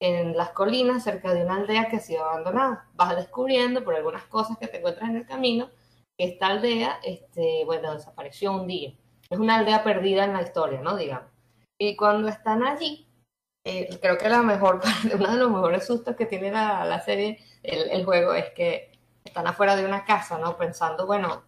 en 0.00 0.36
las 0.36 0.50
colinas 0.50 1.04
cerca 1.04 1.34
de 1.34 1.44
una 1.44 1.56
aldea 1.56 1.88
que 1.88 1.96
ha 1.96 2.00
sido 2.00 2.24
abandonada. 2.24 2.88
Vas 2.94 3.16
descubriendo 3.16 3.84
por 3.84 3.94
algunas 3.94 4.24
cosas 4.24 4.58
que 4.58 4.68
te 4.68 4.78
encuentras 4.78 5.10
en 5.10 5.16
el 5.16 5.26
camino 5.26 5.70
que 6.16 6.24
esta 6.24 6.48
aldea, 6.48 6.98
este, 7.04 7.64
bueno, 7.64 7.94
desapareció 7.94 8.52
un 8.52 8.66
día. 8.66 8.94
Es 9.30 9.38
una 9.38 9.56
aldea 9.56 9.84
perdida 9.84 10.24
en 10.24 10.32
la 10.32 10.42
historia, 10.42 10.80
¿no? 10.80 10.96
Digamos. 10.96 11.30
Y 11.78 11.96
cuando 11.96 12.28
están 12.28 12.62
allí, 12.62 13.06
eh, 13.64 13.98
creo 14.00 14.18
que 14.18 14.28
la 14.28 14.42
mejor, 14.42 14.80
uno 15.14 15.30
de 15.30 15.36
los 15.36 15.50
mejores 15.50 15.86
sustos 15.86 16.16
que 16.16 16.26
tiene 16.26 16.50
la, 16.50 17.00
serie, 17.00 17.38
el, 17.62 18.04
juego, 18.04 18.34
es 18.34 18.50
que 18.50 18.90
están 19.24 19.46
afuera 19.46 19.76
de 19.76 19.84
una 19.84 20.04
casa, 20.04 20.38
¿no? 20.38 20.56
Pensando, 20.56 21.06
bueno, 21.06 21.44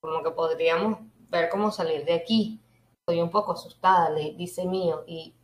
como 0.00 0.22
que 0.22 0.30
podríamos 0.30 0.98
ver 1.30 1.48
cómo 1.48 1.70
salir 1.70 2.04
de 2.04 2.14
aquí. 2.14 2.60
Estoy 3.00 3.22
un 3.22 3.30
poco 3.30 3.52
asustada, 3.52 4.10
le 4.10 4.34
dice 4.34 4.66
mío, 4.66 5.04
y 5.06 5.34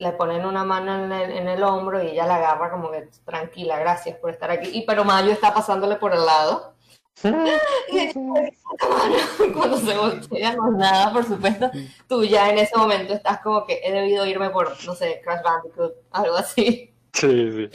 le 0.00 0.12
ponen 0.12 0.44
una 0.44 0.64
mano 0.64 1.04
en 1.04 1.12
el, 1.12 1.30
en 1.30 1.48
el, 1.48 1.62
hombro 1.62 2.02
y 2.02 2.08
ella 2.08 2.26
la 2.26 2.36
agarra 2.36 2.70
como 2.70 2.90
que 2.90 3.08
tranquila, 3.24 3.78
gracias 3.78 4.16
por 4.18 4.30
estar 4.30 4.50
aquí. 4.50 4.70
Y 4.72 4.86
pero 4.86 5.04
Mayo 5.04 5.30
está 5.30 5.54
pasándole 5.54 5.96
por 5.96 6.14
el 6.14 6.24
lado. 6.24 6.74
Cuando 9.54 9.78
se 9.78 9.96
voltea, 9.96 10.54
no 10.54 10.70
nada, 10.72 11.12
por 11.12 11.24
supuesto. 11.24 11.70
Tú 12.06 12.24
ya 12.24 12.50
en 12.50 12.58
ese 12.58 12.76
momento 12.76 13.14
estás 13.14 13.40
como 13.40 13.66
que 13.66 13.80
he 13.82 13.92
debido 13.92 14.26
irme 14.26 14.50
por, 14.50 14.76
no 14.84 14.94
sé, 14.94 15.20
Crash 15.24 15.42
Bandicoot, 15.42 15.94
algo 16.12 16.36
así. 16.36 16.92
Sí, 17.12 17.52
sí. 17.52 17.70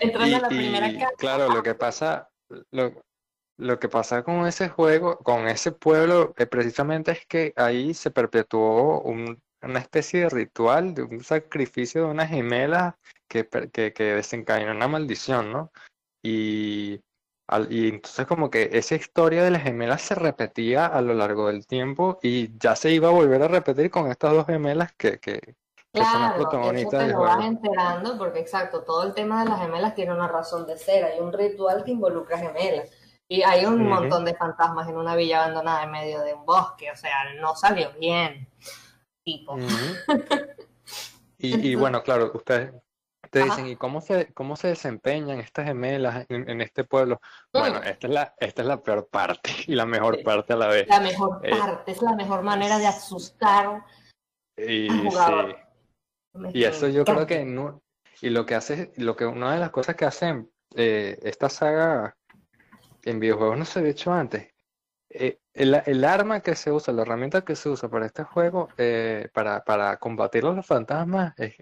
Entrando 0.00 0.36
a 0.36 0.40
la 0.40 0.48
primera 0.48 0.92
casa. 0.92 1.12
Claro, 1.18 1.48
lo 1.50 1.62
que 1.62 1.74
pasa, 1.74 2.30
lo, 2.70 2.92
lo 3.56 3.78
que 3.78 3.88
pasa 3.88 4.24
con 4.24 4.46
ese 4.46 4.68
juego, 4.68 5.18
con 5.18 5.46
ese 5.46 5.72
pueblo, 5.72 6.34
eh, 6.36 6.46
precisamente 6.46 7.12
es 7.12 7.26
que 7.26 7.52
ahí 7.56 7.94
se 7.94 8.10
perpetuó 8.10 9.00
un, 9.02 9.40
una 9.62 9.78
especie 9.78 10.22
de 10.22 10.30
ritual, 10.30 10.94
de 10.94 11.02
un 11.02 11.22
sacrificio 11.22 12.04
de 12.04 12.10
una 12.10 12.26
gemela 12.26 12.98
que, 13.28 13.48
que, 13.72 13.92
que 13.92 14.04
desencadenó 14.04 14.72
una 14.72 14.88
maldición, 14.88 15.52
¿no? 15.52 15.70
Y, 16.22 17.00
y 17.68 17.88
entonces 17.88 18.26
como 18.26 18.50
que 18.50 18.70
esa 18.72 18.94
historia 18.94 19.42
de 19.42 19.50
las 19.50 19.62
gemelas 19.62 20.02
se 20.02 20.14
repetía 20.14 20.86
a 20.86 21.00
lo 21.00 21.14
largo 21.14 21.48
del 21.48 21.66
tiempo 21.66 22.18
y 22.22 22.56
ya 22.58 22.76
se 22.76 22.90
iba 22.90 23.08
a 23.08 23.12
volver 23.12 23.42
a 23.42 23.48
repetir 23.48 23.90
con 23.90 24.10
estas 24.10 24.32
dos 24.32 24.46
gemelas 24.46 24.92
que, 24.94 25.18
que, 25.18 25.54
son 25.92 26.20
las 26.20 26.34
protagonistas 26.34 27.02
eso 27.02 27.06
te 27.06 27.12
lo 27.12 27.20
vas 27.20 27.44
enterando 27.44 28.18
porque 28.18 28.40
exacto, 28.40 28.82
todo 28.82 29.04
el 29.04 29.14
tema 29.14 29.44
de 29.44 29.50
las 29.50 29.60
gemelas 29.60 29.94
tiene 29.94 30.12
una 30.12 30.28
razón 30.28 30.66
de 30.66 30.76
ser, 30.76 31.04
hay 31.04 31.20
un 31.20 31.32
ritual 31.32 31.84
que 31.84 31.92
involucra 31.92 32.38
gemelas. 32.38 32.90
Y 33.26 33.42
hay 33.42 33.64
un 33.64 33.88
montón 33.88 34.26
de 34.26 34.34
fantasmas 34.34 34.86
en 34.86 34.98
una 34.98 35.16
villa 35.16 35.44
abandonada 35.44 35.84
en 35.84 35.90
medio 35.90 36.20
de 36.20 36.34
un 36.34 36.44
bosque, 36.44 36.90
o 36.90 36.96
sea, 36.96 37.32
no 37.40 37.56
salió 37.56 37.90
bien 37.98 38.46
tipo. 39.24 39.56
y, 41.38 41.74
bueno, 41.74 42.02
claro, 42.02 42.30
ustedes 42.34 42.72
te 43.34 43.44
dicen, 43.44 43.66
¿y 43.66 43.76
cómo 43.76 44.00
se, 44.00 44.32
cómo 44.32 44.56
se 44.56 44.68
desempeñan 44.68 45.40
estas 45.40 45.66
gemelas 45.66 46.26
en, 46.28 46.60
este 46.60 46.84
pueblo? 46.84 47.20
Bueno, 47.52 47.82
esta 47.82 48.06
es, 48.06 48.12
la, 48.12 48.34
esta 48.38 48.62
es 48.62 48.68
la 48.68 48.82
peor 48.82 49.08
parte 49.08 49.50
y 49.66 49.74
la 49.74 49.86
mejor 49.86 50.22
parte 50.22 50.52
a 50.52 50.56
la 50.56 50.68
vez. 50.68 50.88
La 50.88 51.00
mejor 51.00 51.40
eh, 51.42 51.50
parte, 51.50 51.92
es 51.92 52.02
la 52.02 52.14
mejor 52.14 52.42
manera 52.42 52.78
de 52.78 52.86
asustar 52.86 53.84
y, 54.56 54.88
Y 56.52 56.64
eso 56.64 56.88
yo 56.88 57.04
creo 57.04 57.26
que 57.26 57.44
no, 57.44 57.82
y 58.20 58.30
lo 58.30 58.46
que 58.46 58.54
hace, 58.54 58.92
lo 58.96 59.16
que 59.16 59.26
una 59.26 59.52
de 59.52 59.60
las 59.60 59.70
cosas 59.70 59.96
que 59.96 60.04
hacen 60.04 60.50
eh, 60.76 61.18
esta 61.22 61.48
saga 61.48 62.16
en 63.02 63.20
videojuegos 63.20 63.58
no 63.58 63.64
se 63.64 63.80
había 63.80 63.90
hecho 63.90 64.12
antes, 64.12 64.54
eh, 65.10 65.38
el, 65.52 66.04
arma 66.04 66.40
que 66.40 66.56
se 66.56 66.72
usa, 66.72 66.92
la 66.92 67.02
herramienta 67.02 67.44
que 67.44 67.54
se 67.54 67.68
usa 67.68 67.88
para 67.88 68.06
este 68.06 68.24
juego, 68.24 68.68
eh, 68.76 69.28
para, 69.32 69.64
para 69.64 69.96
combatir 69.98 70.42
los 70.42 70.66
fantasmas, 70.66 71.34
es 71.36 71.56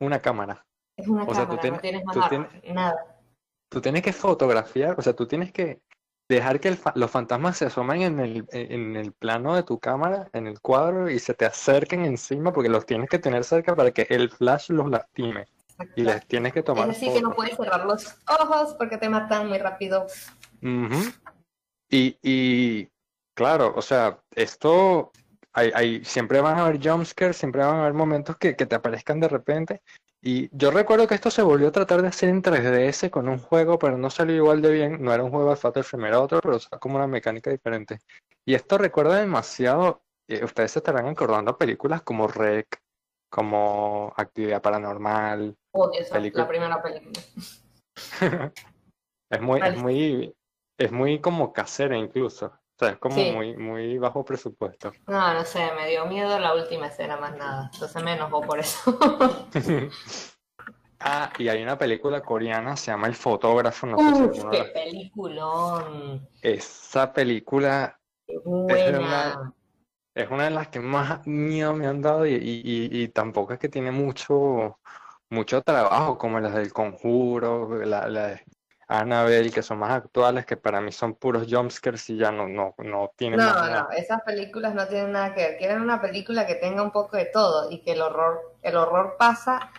una 0.00 0.20
cámara. 0.20 0.67
Es 0.98 1.08
una 1.08 1.26
cámara, 1.26 1.60
tú 1.60 1.70
no 1.70 1.78
tienes 1.78 2.04
más 2.04 2.16
nada. 2.74 3.16
Tú 3.70 3.80
tienes 3.80 4.02
que 4.02 4.12
fotografiar, 4.12 4.94
o 4.98 5.02
sea, 5.02 5.14
tú 5.14 5.26
tienes 5.26 5.52
que 5.52 5.80
dejar 6.28 6.60
que 6.60 6.76
los 6.94 7.10
fantasmas 7.10 7.56
se 7.56 7.66
asomen 7.66 8.02
en 8.02 8.20
el, 8.20 8.46
en 8.52 8.96
el 8.96 9.12
plano 9.12 9.54
de 9.54 9.62
tu 9.62 9.78
cámara, 9.78 10.28
en 10.32 10.46
el 10.46 10.60
cuadro, 10.60 11.08
y 11.08 11.18
se 11.18 11.34
te 11.34 11.46
acerquen 11.46 12.04
encima, 12.04 12.52
porque 12.52 12.68
los 12.68 12.84
tienes 12.84 13.08
que 13.08 13.18
tener 13.18 13.44
cerca 13.44 13.74
para 13.74 13.90
que 13.92 14.06
el 14.10 14.28
flash 14.28 14.70
los 14.70 14.90
lastime. 14.90 15.46
Y 15.94 16.02
les 16.02 16.26
tienes 16.26 16.52
que 16.52 16.62
tomar. 16.62 16.90
Es 16.90 17.00
decir, 17.00 17.14
que 17.14 17.22
no 17.22 17.34
puedes 17.34 17.56
cerrar 17.56 17.86
los 17.86 18.18
ojos 18.28 18.74
porque 18.76 18.98
te 18.98 19.08
matan 19.08 19.48
muy 19.48 19.58
rápido. 19.58 20.06
Y, 21.90 22.18
y 22.20 22.88
claro, 23.34 23.72
o 23.76 23.80
sea, 23.80 24.18
esto, 24.34 25.12
hay, 25.52 25.70
hay, 25.74 26.04
siempre 26.04 26.40
van 26.40 26.58
a 26.58 26.66
haber 26.66 26.80
jumpscares, 26.82 27.36
siempre 27.36 27.62
van 27.62 27.76
a 27.76 27.80
haber 27.82 27.94
momentos 27.94 28.36
que, 28.36 28.56
que 28.56 28.66
te 28.66 28.74
aparezcan 28.74 29.20
de 29.20 29.28
repente. 29.28 29.82
Y 30.20 30.48
yo 30.56 30.70
recuerdo 30.70 31.06
que 31.06 31.14
esto 31.14 31.30
se 31.30 31.42
volvió 31.42 31.68
a 31.68 31.72
tratar 31.72 32.02
de 32.02 32.08
hacer 32.08 32.28
en 32.28 32.42
3DS 32.42 33.10
con 33.10 33.28
un 33.28 33.38
juego, 33.38 33.78
pero 33.78 33.96
no 33.96 34.10
salió 34.10 34.34
igual 34.34 34.60
de 34.60 34.72
bien. 34.72 35.02
No 35.02 35.12
era 35.12 35.22
un 35.22 35.30
juego 35.30 35.50
de 35.50 35.56
Fatal 35.56 35.84
Frame, 35.84 36.08
era 36.08 36.20
otro, 36.20 36.40
pero 36.40 36.56
o 36.56 36.78
como 36.80 36.96
una 36.96 37.06
mecánica 37.06 37.50
diferente. 37.50 38.00
Y 38.44 38.54
esto 38.54 38.78
recuerda 38.78 39.20
demasiado, 39.20 40.02
eh, 40.28 40.44
ustedes 40.44 40.72
se 40.72 40.80
estarán 40.80 41.06
acordando 41.06 41.56
películas 41.56 42.02
como 42.02 42.26
Rec, 42.26 42.80
como 43.30 44.12
Actividad 44.16 44.60
Paranormal. 44.60 45.56
Oh, 45.72 45.90
esa, 45.92 46.18
la 46.18 46.48
primera 46.48 46.82
película. 46.82 47.22
es 49.30 49.40
muy, 49.40 49.60
es 49.60 49.76
muy, 49.76 50.34
es 50.78 50.92
muy 50.92 51.20
como 51.20 51.52
casera 51.52 51.96
incluso. 51.96 52.52
O 52.80 52.84
sea, 52.84 52.90
es 52.90 52.98
como 52.98 53.16
muy, 53.16 53.56
muy 53.56 53.98
bajo 53.98 54.24
presupuesto. 54.24 54.92
No, 55.08 55.34
no 55.34 55.44
sé, 55.44 55.68
me 55.74 55.88
dio 55.88 56.06
miedo 56.06 56.38
la 56.38 56.54
última 56.54 56.86
escena 56.86 57.16
más 57.16 57.36
nada. 57.36 57.70
Entonces 57.72 58.04
me 58.04 58.12
enojó 58.12 58.40
por 58.42 58.60
eso. 58.60 58.96
ah, 61.00 61.32
y 61.36 61.48
hay 61.48 61.60
una 61.60 61.76
película 61.76 62.22
coreana, 62.22 62.76
se 62.76 62.92
llama 62.92 63.08
El 63.08 63.16
Fotógrafo. 63.16 63.88
No 63.88 63.98
sé 63.98 64.40
si 64.40 64.46
qué 64.46 64.62
peliculón. 64.72 66.28
Esa 66.40 67.12
película 67.12 67.98
es 68.28 68.38
una, 68.46 69.52
es 70.14 70.30
una 70.30 70.44
de 70.44 70.50
las 70.50 70.68
que 70.68 70.78
más 70.78 71.26
miedo 71.26 71.74
me 71.74 71.88
han 71.88 72.00
dado 72.00 72.28
y, 72.28 72.34
y, 72.34 73.02
y, 73.02 73.08
tampoco 73.08 73.54
es 73.54 73.58
que 73.58 73.68
tiene 73.68 73.90
mucho 73.90 74.78
mucho 75.30 75.62
trabajo 75.62 76.16
como 76.16 76.38
las 76.38 76.54
del 76.54 76.72
conjuro, 76.72 77.84
la, 77.84 78.08
la, 78.08 78.40
Annabelle, 78.88 79.50
que 79.50 79.62
son 79.62 79.78
más 79.78 79.90
actuales, 79.90 80.46
que 80.46 80.56
para 80.56 80.80
mí 80.80 80.90
son 80.92 81.14
puros 81.14 81.46
jumpscares 81.48 82.08
y 82.08 82.16
ya 82.16 82.32
no, 82.32 82.48
no, 82.48 82.74
no 82.78 83.12
tienen 83.16 83.38
no, 83.38 83.68
No, 83.68 83.90
esas 83.90 84.22
películas 84.22 84.74
no 84.74 84.88
tienen 84.88 85.12
nada 85.12 85.34
que 85.34 85.42
ver. 85.42 85.58
Quieren 85.58 85.82
una 85.82 86.00
película 86.00 86.46
que 86.46 86.54
tenga 86.54 86.82
un 86.82 86.90
poco 86.90 87.18
de 87.18 87.26
todo 87.26 87.70
y 87.70 87.82
que 87.82 87.92
el 87.92 88.00
horror, 88.00 88.56
el 88.62 88.76
horror 88.76 89.16
pasa. 89.18 89.70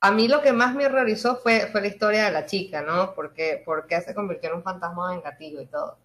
A 0.00 0.12
mí 0.12 0.28
lo 0.28 0.42
que 0.42 0.52
más 0.52 0.76
me 0.76 0.86
horrorizó 0.86 1.36
fue, 1.36 1.68
fue 1.72 1.80
la 1.80 1.88
historia 1.88 2.24
de 2.24 2.30
la 2.30 2.46
chica, 2.46 2.82
¿no? 2.82 3.14
Porque, 3.14 3.62
porque 3.66 4.00
se 4.00 4.14
convirtió 4.14 4.50
en 4.50 4.56
un 4.56 4.62
fantasma 4.62 5.10
vengativo 5.10 5.60
y 5.60 5.66
todo. 5.66 5.98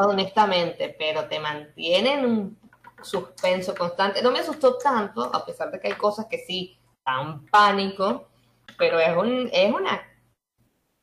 Honestamente, 0.00 0.96
pero 0.98 1.26
te 1.26 1.38
mantiene 1.38 2.14
en 2.14 2.24
un 2.24 2.58
suspenso 3.02 3.74
constante. 3.74 4.22
No 4.22 4.30
me 4.30 4.38
asustó 4.38 4.78
tanto, 4.78 5.22
a 5.22 5.44
pesar 5.44 5.70
de 5.70 5.78
que 5.78 5.88
hay 5.88 5.94
cosas 5.94 6.24
que 6.24 6.38
sí 6.38 6.78
dan 7.04 7.44
pánico, 7.46 8.28
pero 8.78 8.98
es, 8.98 9.14
un, 9.14 9.50
es 9.52 9.70
una 9.70 10.00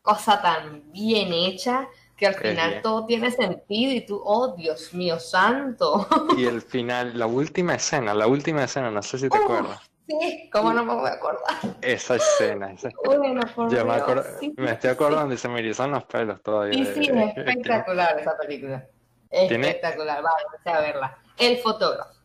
cosa 0.01 0.41
tan 0.41 0.91
bien 0.91 1.31
hecha 1.33 1.87
que 2.17 2.27
al 2.27 2.35
final 2.35 2.81
todo 2.81 3.05
tiene 3.05 3.31
sentido 3.31 3.91
y 3.93 4.05
tú, 4.05 4.21
oh 4.23 4.55
Dios 4.55 4.93
mío 4.93 5.19
santo. 5.19 6.07
Y 6.37 6.45
el 6.45 6.61
final, 6.61 7.17
la 7.17 7.27
última 7.27 7.75
escena, 7.75 8.13
la 8.13 8.27
última 8.27 8.63
escena, 8.63 8.89
no 8.91 9.01
sé 9.01 9.17
si 9.17 9.29
te 9.29 9.37
acuerdas. 9.37 9.81
Sí, 10.07 10.49
¿cómo 10.51 10.73
no 10.73 10.83
me 10.85 10.93
voy 10.95 11.09
a 11.09 11.13
acordar? 11.13 11.41
Esa 11.81 12.15
escena, 12.15 12.71
esa 12.73 12.89
Bueno, 13.05 13.41
por 13.55 13.71
Yo 13.73 13.85
me, 13.85 13.93
acuerdo- 13.93 14.25
sí, 14.39 14.53
me 14.57 14.71
estoy 14.71 14.89
acordando 14.91 15.33
y 15.33 15.37
se 15.37 15.49
me 15.49 15.59
erizan 15.59 15.91
los 15.91 16.03
pelos 16.05 16.41
todavía. 16.41 16.85
Sí, 16.85 16.85
sí, 16.93 17.11
es 17.11 17.37
espectacular 17.37 18.19
esa 18.19 18.37
película. 18.37 18.85
Espectacular, 19.29 20.21
vaya 20.23 20.77
a 20.77 20.81
verla. 20.81 21.17
El 21.37 21.57
fotógrafo. 21.57 22.20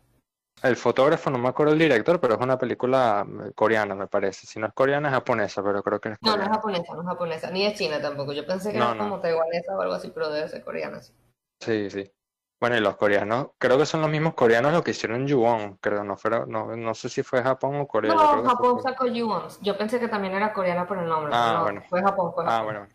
El 0.62 0.76
fotógrafo, 0.76 1.28
no 1.30 1.38
me 1.38 1.48
acuerdo 1.48 1.74
el 1.74 1.78
director, 1.78 2.18
pero 2.20 2.34
es 2.34 2.40
una 2.40 2.58
película 2.58 3.26
eh, 3.46 3.52
coreana, 3.54 3.94
me 3.94 4.06
parece. 4.06 4.46
Si 4.46 4.58
no 4.58 4.66
es 4.66 4.72
coreana, 4.72 5.08
es 5.08 5.14
japonesa, 5.14 5.62
pero 5.62 5.82
creo 5.82 6.00
que 6.00 6.10
es 6.10 6.18
No, 6.22 6.30
no 6.36 6.42
es 6.42 6.48
coreana. 6.48 6.54
japonesa, 6.56 6.94
no 6.94 7.00
es 7.02 7.06
japonesa, 7.08 7.50
ni 7.50 7.66
es 7.66 7.74
china 7.78 8.00
tampoco. 8.00 8.32
Yo 8.32 8.46
pensé 8.46 8.72
que 8.72 8.78
No, 8.78 8.86
era 8.86 8.94
no. 8.94 9.04
como 9.04 9.20
taiwanesa 9.20 9.76
o 9.76 9.80
algo 9.82 9.94
así, 9.94 10.10
pero 10.10 10.30
debe 10.30 10.48
ser 10.48 10.64
coreana. 10.64 11.02
sí. 11.02 11.12
Sí, 11.60 11.90
sí. 11.90 12.10
Bueno, 12.58 12.76
y 12.76 12.80
los 12.80 12.96
coreanos, 12.96 13.48
creo 13.58 13.76
que 13.76 13.84
son 13.84 14.00
los 14.00 14.10
mismos 14.10 14.32
coreanos 14.34 14.72
los 14.72 14.82
que 14.82 14.92
hicieron 14.92 15.28
Ju-on, 15.28 15.76
creo, 15.76 16.04
no, 16.04 16.16
fuera, 16.16 16.46
no, 16.46 16.74
no 16.74 16.94
sé 16.94 17.10
si 17.10 17.22
fue 17.22 17.42
Japón 17.42 17.76
o 17.76 17.86
Corea. 17.86 18.14
No, 18.14 18.18
Japón 18.18 18.80
fue- 18.80 18.82
sacó 18.82 19.04
Ju-on. 19.06 19.42
Yo 19.60 19.76
pensé 19.76 20.00
que 20.00 20.08
también 20.08 20.34
era 20.34 20.54
coreana 20.54 20.86
por 20.86 20.98
el 20.98 21.06
nombre, 21.06 21.32
Ah, 21.34 21.44
pero 21.48 21.58
no, 21.58 21.64
bueno. 21.64 21.82
fue 21.88 22.02
Japón, 22.02 22.32
fue 22.34 22.44
Ah, 22.44 22.50
Japón. 22.50 22.64
bueno. 22.64 22.88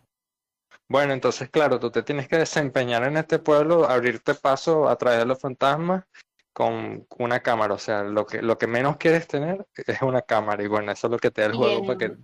Bueno, 0.88 1.12
entonces, 1.12 1.48
claro, 1.48 1.78
tú 1.78 1.90
te 1.90 2.02
tienes 2.02 2.28
que 2.28 2.38
desempeñar 2.38 3.04
en 3.04 3.16
este 3.16 3.38
pueblo, 3.38 3.88
abrirte 3.88 4.34
paso 4.34 4.88
a 4.88 4.96
través 4.96 5.20
de 5.20 5.26
los 5.26 5.40
fantasmas 5.40 6.04
con 6.52 7.06
una 7.18 7.40
cámara. 7.40 7.74
O 7.74 7.78
sea, 7.78 8.02
lo 8.02 8.26
que, 8.26 8.42
lo 8.42 8.58
que 8.58 8.66
menos 8.66 8.96
quieres 8.96 9.26
tener 9.26 9.66
es 9.86 10.02
una 10.02 10.22
cámara. 10.22 10.62
Y 10.62 10.66
bueno, 10.68 10.92
eso 10.92 11.06
es 11.06 11.10
lo 11.10 11.18
que 11.18 11.30
te 11.30 11.42
da 11.42 11.46
el 11.48 11.54
juego 11.54 11.86
para 11.86 11.98
que... 11.98 12.16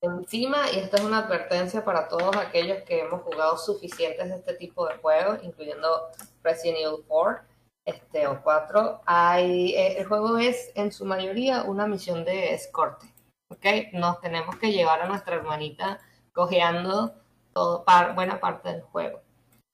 Encima, 0.00 0.70
y 0.70 0.80
esta 0.80 0.98
es 0.98 1.02
una 1.02 1.20
advertencia 1.20 1.82
para 1.82 2.08
todos 2.08 2.36
aquellos 2.36 2.82
que 2.82 3.00
hemos 3.00 3.22
jugado 3.22 3.56
suficientes 3.56 4.28
de 4.28 4.36
este 4.36 4.54
tipo 4.54 4.86
de 4.86 4.96
juegos, 4.98 5.38
incluyendo 5.42 5.88
Resident 6.42 6.78
Evil 6.80 7.04
4 7.08 7.42
este, 7.86 8.26
o 8.26 8.42
4, 8.42 9.00
hay, 9.06 9.74
eh, 9.74 9.98
el 9.98 10.06
juego 10.06 10.36
es 10.36 10.70
en 10.74 10.92
su 10.92 11.06
mayoría 11.06 11.62
una 11.62 11.86
misión 11.86 12.24
de 12.24 12.52
escorte. 12.52 13.06
¿ok? 13.48 13.64
Nos 13.94 14.20
tenemos 14.20 14.56
que 14.56 14.72
llevar 14.72 15.00
a 15.00 15.06
nuestra 15.06 15.36
hermanita 15.36 15.98
cojeando 16.32 17.14
todo, 17.54 17.84
par- 17.84 18.14
buena 18.14 18.40
parte 18.40 18.70
del 18.70 18.82
juego. 18.82 19.20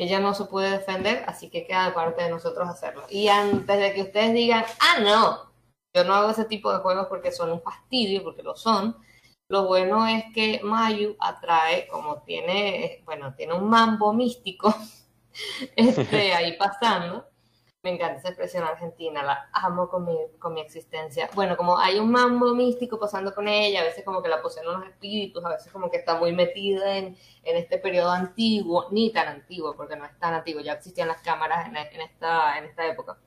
Ella 0.00 0.18
no 0.18 0.32
se 0.32 0.46
puede 0.46 0.70
defender, 0.70 1.24
así 1.26 1.50
que 1.50 1.66
queda 1.66 1.84
de 1.84 1.92
parte 1.92 2.22
de 2.22 2.30
nosotros 2.30 2.66
hacerlo. 2.66 3.04
Y 3.10 3.28
antes 3.28 3.78
de 3.78 3.92
que 3.92 4.00
ustedes 4.00 4.32
digan, 4.32 4.64
ah, 4.80 4.98
no, 5.00 5.52
yo 5.92 6.04
no 6.04 6.14
hago 6.14 6.30
ese 6.30 6.46
tipo 6.46 6.72
de 6.72 6.78
juegos 6.78 7.06
porque 7.06 7.30
son 7.30 7.52
un 7.52 7.60
fastidio, 7.60 8.24
porque 8.24 8.42
lo 8.42 8.56
son. 8.56 8.96
Lo 9.50 9.66
bueno 9.66 10.06
es 10.08 10.24
que 10.32 10.58
Mayu 10.62 11.16
atrae, 11.20 11.86
como 11.88 12.22
tiene, 12.22 13.02
bueno, 13.04 13.34
tiene 13.34 13.52
un 13.52 13.68
mambo 13.68 14.14
místico 14.14 14.74
este, 15.76 16.32
ahí 16.32 16.56
pasando. 16.56 17.26
Me 17.82 17.94
encanta 17.94 18.18
esa 18.18 18.28
expresión 18.28 18.62
argentina, 18.64 19.22
la 19.22 19.48
amo 19.54 19.88
con 19.88 20.04
mi, 20.04 20.14
con 20.38 20.52
mi 20.52 20.60
existencia. 20.60 21.30
Bueno, 21.34 21.56
como 21.56 21.78
hay 21.78 21.98
un 21.98 22.10
mambo 22.10 22.54
místico 22.54 22.98
pasando 22.98 23.34
con 23.34 23.48
ella, 23.48 23.80
a 23.80 23.84
veces 23.84 24.04
como 24.04 24.22
que 24.22 24.28
la 24.28 24.42
poseen 24.42 24.68
unos 24.68 24.86
espíritus, 24.86 25.42
a 25.42 25.48
veces 25.48 25.72
como 25.72 25.90
que 25.90 25.96
está 25.96 26.18
muy 26.18 26.32
metida 26.32 26.98
en, 26.98 27.16
en 27.42 27.56
este 27.56 27.78
periodo 27.78 28.10
antiguo, 28.10 28.88
ni 28.90 29.10
tan 29.12 29.28
antiguo, 29.28 29.74
porque 29.76 29.96
no 29.96 30.04
es 30.04 30.18
tan 30.18 30.34
antiguo, 30.34 30.60
ya 30.60 30.74
existían 30.74 31.08
las 31.08 31.22
cámaras 31.22 31.68
en, 31.68 32.02
esta, 32.02 32.58
en 32.58 32.64
esta 32.64 32.86
época, 32.86 33.18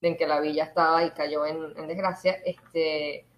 en 0.00 0.16
que 0.16 0.26
la 0.26 0.40
villa 0.40 0.64
estaba 0.64 1.04
y 1.04 1.10
cayó 1.12 1.46
en, 1.46 1.72
en 1.78 1.86
desgracia. 1.86 2.32
Este, 2.44 3.28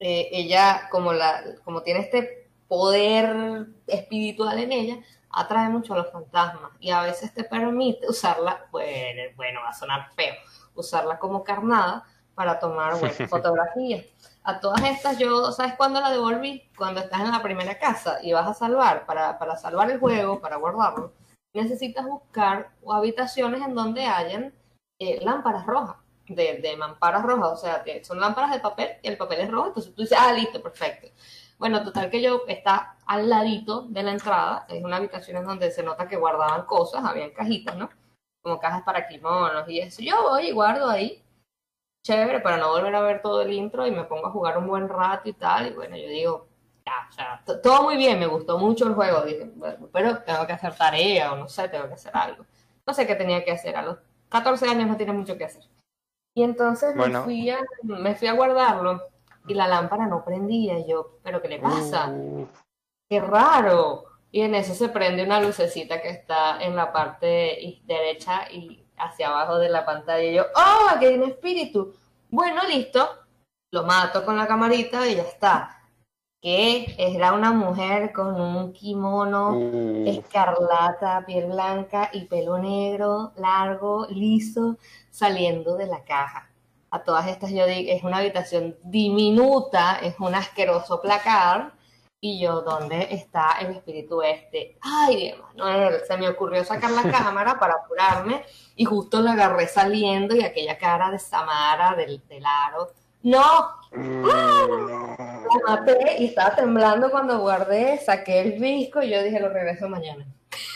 eh, 0.00 0.28
ella, 0.32 0.88
como, 0.90 1.12
la, 1.12 1.44
como 1.64 1.82
tiene 1.82 2.00
este 2.00 2.50
poder 2.66 3.66
espiritual 3.86 4.58
en 4.58 4.72
ella, 4.72 5.04
atrae 5.34 5.68
mucho 5.68 5.94
a 5.94 5.98
los 5.98 6.10
fantasmas 6.10 6.70
y 6.80 6.90
a 6.90 7.02
veces 7.02 7.32
te 7.34 7.44
permite 7.44 8.08
usarla, 8.08 8.66
bueno, 8.70 9.22
bueno, 9.36 9.60
va 9.62 9.70
a 9.70 9.74
sonar 9.74 10.10
feo, 10.14 10.34
usarla 10.74 11.18
como 11.18 11.42
carnada 11.42 12.04
para 12.34 12.58
tomar 12.58 12.94
buenas 13.00 13.28
fotografías. 13.28 14.04
A 14.44 14.60
todas 14.60 14.82
estas 14.82 15.18
yo, 15.18 15.52
¿sabes 15.52 15.74
cuándo 15.74 16.00
la 16.00 16.10
devolví? 16.10 16.68
Cuando 16.76 17.00
estás 17.00 17.20
en 17.20 17.30
la 17.30 17.42
primera 17.42 17.78
casa 17.78 18.18
y 18.22 18.32
vas 18.32 18.46
a 18.46 18.54
salvar, 18.54 19.06
para, 19.06 19.38
para 19.38 19.56
salvar 19.56 19.90
el 19.90 19.98
juego, 19.98 20.40
para 20.40 20.56
guardarlo, 20.56 21.12
necesitas 21.54 22.04
buscar 22.04 22.70
habitaciones 22.90 23.62
en 23.62 23.74
donde 23.74 24.04
hayan 24.04 24.52
eh, 24.98 25.20
lámparas 25.24 25.64
rojas, 25.66 25.96
de, 26.28 26.58
de 26.58 26.76
mamparas 26.76 27.22
rojas, 27.22 27.52
o 27.52 27.56
sea, 27.56 27.84
son 28.02 28.20
lámparas 28.20 28.50
de 28.52 28.60
papel 28.60 28.90
y 29.02 29.08
el 29.08 29.16
papel 29.16 29.40
es 29.40 29.50
rojo, 29.50 29.68
entonces 29.68 29.94
tú 29.94 30.02
dices, 30.02 30.18
ah, 30.20 30.32
listo, 30.32 30.62
perfecto. 30.62 31.08
Bueno, 31.58 31.82
total 31.84 32.10
que 32.10 32.20
yo 32.20 32.42
está 32.48 32.96
al 33.06 33.28
ladito 33.28 33.82
de 33.88 34.02
la 34.02 34.12
entrada, 34.12 34.66
es 34.68 34.82
una 34.82 34.96
habitación 34.96 35.36
en 35.38 35.44
donde 35.44 35.70
se 35.70 35.82
nota 35.82 36.08
que 36.08 36.16
guardaban 36.16 36.66
cosas, 36.66 37.04
habían 37.04 37.30
cajitas, 37.30 37.76
¿no? 37.76 37.88
Como 38.42 38.58
cajas 38.60 38.82
para 38.82 39.06
kimonos 39.08 39.68
y 39.68 39.78
eso. 39.80 40.02
Yo 40.02 40.22
voy 40.22 40.48
y 40.48 40.52
guardo 40.52 40.88
ahí, 40.90 41.22
chévere, 42.04 42.40
para 42.40 42.56
no 42.58 42.70
volver 42.70 42.94
a 42.94 43.00
ver 43.00 43.22
todo 43.22 43.42
el 43.42 43.52
intro 43.52 43.86
y 43.86 43.90
me 43.90 44.04
pongo 44.04 44.26
a 44.26 44.30
jugar 44.30 44.58
un 44.58 44.66
buen 44.66 44.88
rato 44.88 45.28
y 45.28 45.32
tal. 45.32 45.68
Y 45.68 45.70
bueno, 45.74 45.96
yo 45.96 46.08
digo, 46.08 46.48
ya, 46.84 46.92
o 47.08 47.12
sea, 47.12 47.42
t- 47.46 47.56
todo 47.58 47.82
muy 47.84 47.96
bien, 47.96 48.18
me 48.18 48.26
gustó 48.26 48.58
mucho 48.58 48.86
el 48.86 48.94
juego. 48.94 49.22
Dije, 49.22 49.50
bueno, 49.54 49.88
pero 49.92 50.18
tengo 50.22 50.46
que 50.46 50.52
hacer 50.52 50.74
tarea 50.76 51.32
o 51.32 51.36
no 51.36 51.48
sé, 51.48 51.68
tengo 51.68 51.88
que 51.88 51.94
hacer 51.94 52.14
algo. 52.16 52.44
No 52.86 52.92
sé 52.92 53.06
qué 53.06 53.14
tenía 53.14 53.44
que 53.44 53.52
hacer, 53.52 53.76
a 53.76 53.82
los 53.82 53.98
14 54.28 54.68
años 54.68 54.88
no 54.88 54.96
tiene 54.96 55.12
mucho 55.12 55.38
que 55.38 55.44
hacer. 55.44 55.62
Y 56.34 56.42
entonces 56.42 56.94
Bueno. 56.96 57.20
me, 57.20 57.24
fui 57.24 57.48
a, 57.50 57.58
me 57.82 58.14
fui 58.14 58.28
a 58.28 58.32
guardarlo 58.34 59.00
y 59.46 59.54
la 59.54 59.68
lámpara 59.68 60.06
no 60.06 60.24
prendía. 60.24 60.78
Y 60.78 60.88
yo, 60.88 61.18
¿pero 61.22 61.40
qué 61.40 61.48
le 61.48 61.58
pasa? 61.58 62.08
Uh, 62.08 62.46
¡Qué 63.08 63.20
raro! 63.20 64.04
Y 64.30 64.40
en 64.40 64.54
eso 64.54 64.74
se 64.74 64.88
prende 64.88 65.22
una 65.22 65.40
lucecita 65.40 66.02
que 66.02 66.10
está 66.10 66.60
en 66.62 66.74
la 66.74 66.92
parte 66.92 67.80
derecha 67.84 68.50
y 68.50 68.84
hacia 68.96 69.28
abajo 69.28 69.58
de 69.58 69.68
la 69.68 69.84
pantalla. 69.84 70.24
Y 70.24 70.34
yo, 70.34 70.44
¡oh! 70.56 70.88
Aquí 70.90 71.06
hay 71.06 71.14
un 71.14 71.30
espíritu. 71.30 71.94
Bueno, 72.30 72.62
listo. 72.64 73.08
Lo 73.70 73.84
mato 73.84 74.24
con 74.24 74.36
la 74.36 74.46
camarita 74.46 75.06
y 75.06 75.16
ya 75.16 75.22
está. 75.22 75.80
Que 76.40 76.94
era 76.98 77.32
una 77.32 77.52
mujer 77.52 78.12
con 78.12 78.40
un 78.40 78.72
kimono 78.72 79.56
escarlata, 80.04 81.24
piel 81.26 81.46
blanca 81.46 82.10
y 82.12 82.26
pelo 82.26 82.58
negro, 82.58 83.32
largo, 83.36 84.06
liso, 84.10 84.76
saliendo 85.10 85.76
de 85.76 85.86
la 85.86 86.04
caja. 86.04 86.50
A 86.94 87.02
todas 87.02 87.26
estas 87.26 87.50
yo 87.50 87.66
digo, 87.66 87.90
es 87.92 88.04
una 88.04 88.18
habitación 88.18 88.76
diminuta, 88.84 89.98
es 90.00 90.14
un 90.20 90.32
asqueroso 90.32 91.00
placar. 91.00 91.72
Y 92.20 92.40
yo, 92.40 92.60
¿dónde 92.60 93.08
está 93.10 93.56
el 93.60 93.72
espíritu 93.72 94.22
este? 94.22 94.78
Ay, 94.80 95.16
Dios, 95.16 95.38
Manuel, 95.56 96.02
se 96.06 96.16
me 96.16 96.28
ocurrió 96.28 96.62
sacar 96.62 96.92
la 96.92 97.02
cámara 97.10 97.58
para 97.58 97.74
apurarme 97.74 98.44
y 98.76 98.84
justo 98.84 99.20
la 99.20 99.32
agarré 99.32 99.66
saliendo 99.66 100.36
y 100.36 100.44
aquella 100.44 100.78
cara 100.78 101.10
de 101.10 101.18
Samara 101.18 101.96
del, 101.96 102.22
del 102.28 102.44
aro. 102.46 102.92
No, 103.24 103.70
uh, 103.90 103.98
no. 103.98 105.16
la 105.18 105.76
maté 105.76 106.18
y 106.20 106.26
estaba 106.26 106.54
temblando 106.54 107.10
cuando 107.10 107.40
guardé, 107.40 107.98
saqué 107.98 108.40
el 108.40 108.60
disco 108.60 109.02
y 109.02 109.10
yo 109.10 109.20
dije, 109.20 109.40
lo 109.40 109.48
regreso 109.48 109.88
mañana. 109.88 110.24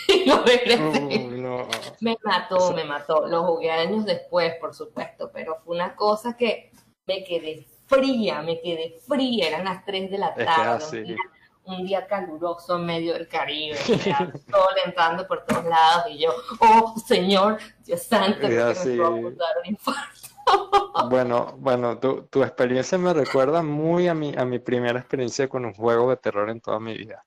lo 0.27 0.43
regresé. 0.45 1.29
No. 1.31 1.69
Me 2.01 2.17
mató, 2.23 2.73
me 2.73 2.85
mató. 2.85 3.27
Lo 3.27 3.45
jugué 3.45 3.71
años 3.71 4.05
después, 4.05 4.55
por 4.61 4.75
supuesto, 4.75 5.31
pero 5.33 5.59
fue 5.65 5.77
una 5.77 5.95
cosa 5.95 6.37
que 6.37 6.71
me 7.07 7.25
quedé 7.25 7.67
fría, 7.87 8.43
me 8.43 8.61
quedé 8.61 8.99
fría. 9.07 9.49
Eran 9.49 9.65
las 9.65 9.85
3 9.85 10.11
de 10.11 10.19
la 10.19 10.29
Es 10.29 10.35
que 10.37 10.45
tarde, 10.45 11.17
un, 11.65 11.87
día, 11.87 12.07
caluroso 12.07 12.77
en 12.77 12.87
medio 12.87 13.15
del 13.15 13.29
Caribe, 13.29 13.77
sol 14.51 14.75
entrando 14.85 15.27
por 15.27 15.45
todos 15.45 15.65
lados 15.65 16.07
y 16.11 16.19
yo, 16.19 16.31
oh 16.61 16.95
Señor, 17.07 17.59
Dios 17.85 18.03
santo, 18.03 18.41
que 18.41 18.49
me 18.49 18.63
a 18.63 18.65
dar 18.65 19.59
un 19.63 19.67
infarto. 19.67 20.29
Bueno, 21.11 21.55
bueno, 21.59 21.99
tu, 21.99 22.23
tu 22.23 22.43
experiencia 22.43 22.97
me 22.97 23.13
recuerda 23.13 23.63
muy 23.63 24.09
a 24.09 24.15
mi, 24.15 24.35
a 24.37 24.45
mi 24.45 24.59
primera 24.59 24.99
experiencia 24.99 25.49
con 25.49 25.65
un 25.65 25.75
juego 25.75 26.09
de 26.11 26.17
terror 26.17 26.49
en 26.49 26.61
toda 26.61 26.81
mi 26.81 26.95
vida. 26.97 27.25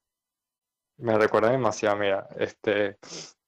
Me 1.01 1.17
recuerda 1.17 1.49
demasiado, 1.49 1.95
mira, 1.97 2.27
este, 2.37 2.97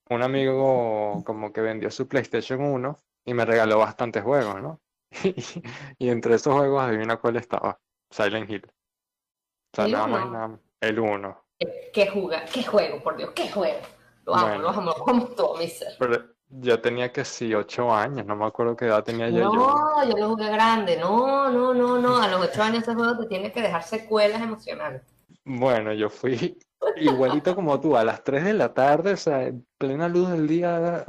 un 0.10 0.24
amigo 0.24 1.24
como 1.24 1.54
que 1.54 1.62
vendió 1.62 1.92
su 1.92 2.08
PlayStation 2.08 2.60
1 2.62 2.98
y 3.26 3.34
me 3.36 3.46
regaló 3.46 3.78
bastantes 3.78 4.24
juegos, 4.24 4.60
¿no? 4.62 4.82
Y, 6.00 6.10
entre 6.10 6.36
esos 6.36 6.52
juegos, 6.52 6.82
adivina 6.82 7.18
cuál 7.18 7.36
estaba, 7.36 7.80
Silent 8.10 8.50
Hill. 8.50 8.66
O 8.66 9.76
sea, 9.76 9.86
¿El 9.86 9.92
nada 9.92 10.08
más 10.08 10.32
nada 10.32 10.48
más, 10.48 10.60
el 10.82 11.00
1. 11.00 11.46
¿Qué, 11.94 12.08
juga, 12.08 12.44
qué 12.46 12.63
juego, 12.63 13.04
por 13.04 13.18
Dios, 13.18 13.32
qué 13.36 13.50
juego. 13.52 13.82
Lo 14.26 14.34
amo, 14.34 14.48
Bueno. 14.48 14.62
lo 14.63 14.70
amo 14.70 14.94
como 14.94 15.26
todo 15.28 15.56
mi 15.58 15.68
ser. 15.68 15.94
Pero 16.00 16.24
yo 16.48 16.82
tenía 16.82 17.12
que 17.12 17.24
sí, 17.24 17.54
8 17.54 17.94
años, 17.94 18.26
no 18.26 18.36
me 18.36 18.46
acuerdo 18.46 18.76
qué 18.76 18.86
edad 18.86 19.04
tenía 19.04 19.30
yo. 19.30 19.44
yo 19.44 19.54
No, 19.54 20.04
yo 20.10 20.18
lo 20.18 20.30
jugué 20.30 20.50
grande. 20.50 20.98
No, 20.98 21.52
no, 21.52 21.72
no, 21.74 22.00
no. 22.00 22.18
A 22.18 22.28
los 22.28 22.42
ocho 22.42 22.63
años 22.63 22.82
ese 22.82 22.96
juego 22.96 23.16
te 23.20 23.28
tiene 23.28 23.52
que 23.52 23.62
dejar 23.62 23.84
secuelas 23.84 24.42
emocionales. 24.42 25.04
Bueno, 25.46 25.94
yo 25.94 26.10
fui 26.10 26.58
igualito 26.98 27.56
como 27.56 27.80
tú, 27.80 27.96
a 27.98 28.04
las 28.04 28.24
3 28.24 28.43
de 28.43 28.54
la 28.54 28.74
tarde, 28.74 29.13
o 29.13 29.17
sea, 29.17 29.43
en 29.43 29.65
plena 29.78 30.08
luz 30.08 30.30
del 30.30 30.48
día, 30.48 31.06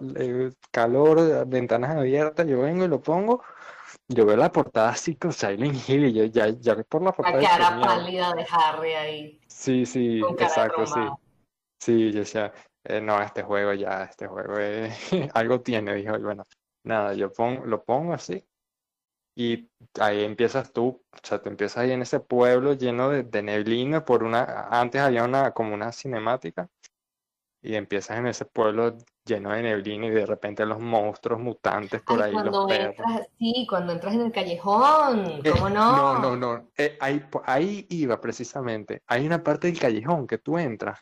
calor, 0.70 1.46
ventanas 1.46 1.96
abiertas, 1.96 2.46
yo 2.46 2.60
vengo 2.60 2.84
y 2.84 2.88
lo 2.88 3.00
pongo, 3.00 3.42
yo 4.08 4.26
veo 4.26 4.36
la 4.36 4.50
portada 4.52 4.90
así 4.90 5.16
con 5.16 5.32
Silent 5.32 5.88
Hill 5.88 6.06
y 6.06 6.12
yo 6.12 6.24
ya, 6.24 6.48
ya 6.48 6.76
por 6.84 7.02
la 7.02 7.10
La 7.10 7.12
portada 7.16 7.38
dije, 7.38 7.52
cara 7.56 7.80
pálida 7.80 8.32
de 8.34 8.46
Harry 8.50 8.92
ahí, 8.94 9.40
Sí, 9.46 9.86
sí, 9.86 10.20
exacto, 10.38 10.86
sí. 10.86 11.00
Sí, 11.78 12.12
yo 12.12 12.20
decía, 12.20 12.52
eh, 12.84 13.00
no, 13.00 13.20
este 13.20 13.42
juego 13.42 13.72
ya, 13.74 14.04
este 14.04 14.26
juego 14.26 14.54
eh, 14.58 14.90
algo 15.34 15.60
tiene, 15.60 15.94
dijo, 15.94 16.16
y 16.16 16.22
bueno, 16.22 16.44
nada, 16.84 17.14
yo 17.14 17.30
pon- 17.32 17.62
lo 17.68 17.84
pongo 17.84 18.14
así 18.14 18.44
y 19.34 19.68
ahí 20.00 20.24
empiezas 20.24 20.72
tú, 20.72 21.02
o 21.12 21.18
sea, 21.22 21.42
te 21.42 21.48
empiezas 21.48 21.78
ahí 21.78 21.92
en 21.92 22.02
ese 22.02 22.20
pueblo 22.20 22.74
lleno 22.74 23.10
de, 23.10 23.24
de 23.24 23.42
neblina 23.42 24.04
por 24.04 24.22
una, 24.22 24.68
antes 24.70 25.00
había 25.00 25.24
una, 25.24 25.52
como 25.52 25.74
una 25.74 25.92
cinemática, 25.92 26.68
y 27.64 27.76
empiezas 27.76 28.18
en 28.18 28.26
ese 28.26 28.44
pueblo 28.44 28.96
lleno 29.24 29.50
de 29.50 29.62
neblina 29.62 30.06
y 30.06 30.10
de 30.10 30.26
repente 30.26 30.66
los 30.66 30.78
monstruos 30.80 31.40
mutantes 31.40 32.02
por 32.02 32.22
ahí, 32.22 32.34
los 32.34 32.66
perros. 32.66 32.96
sí, 33.38 33.66
cuando 33.68 33.94
entras 33.94 34.14
en 34.14 34.20
el 34.20 34.32
callejón, 34.32 35.40
eh, 35.42 35.50
¿cómo 35.50 35.70
no? 35.70 35.96
no, 35.96 36.18
no, 36.18 36.36
no, 36.36 36.68
eh, 36.76 36.98
ahí, 37.00 37.24
ahí 37.46 37.86
iba 37.88 38.20
precisamente, 38.20 39.02
hay 39.06 39.26
una 39.26 39.42
parte 39.42 39.66
del 39.66 39.80
callejón 39.80 40.26
que 40.26 40.38
tú 40.38 40.58
entras, 40.58 41.00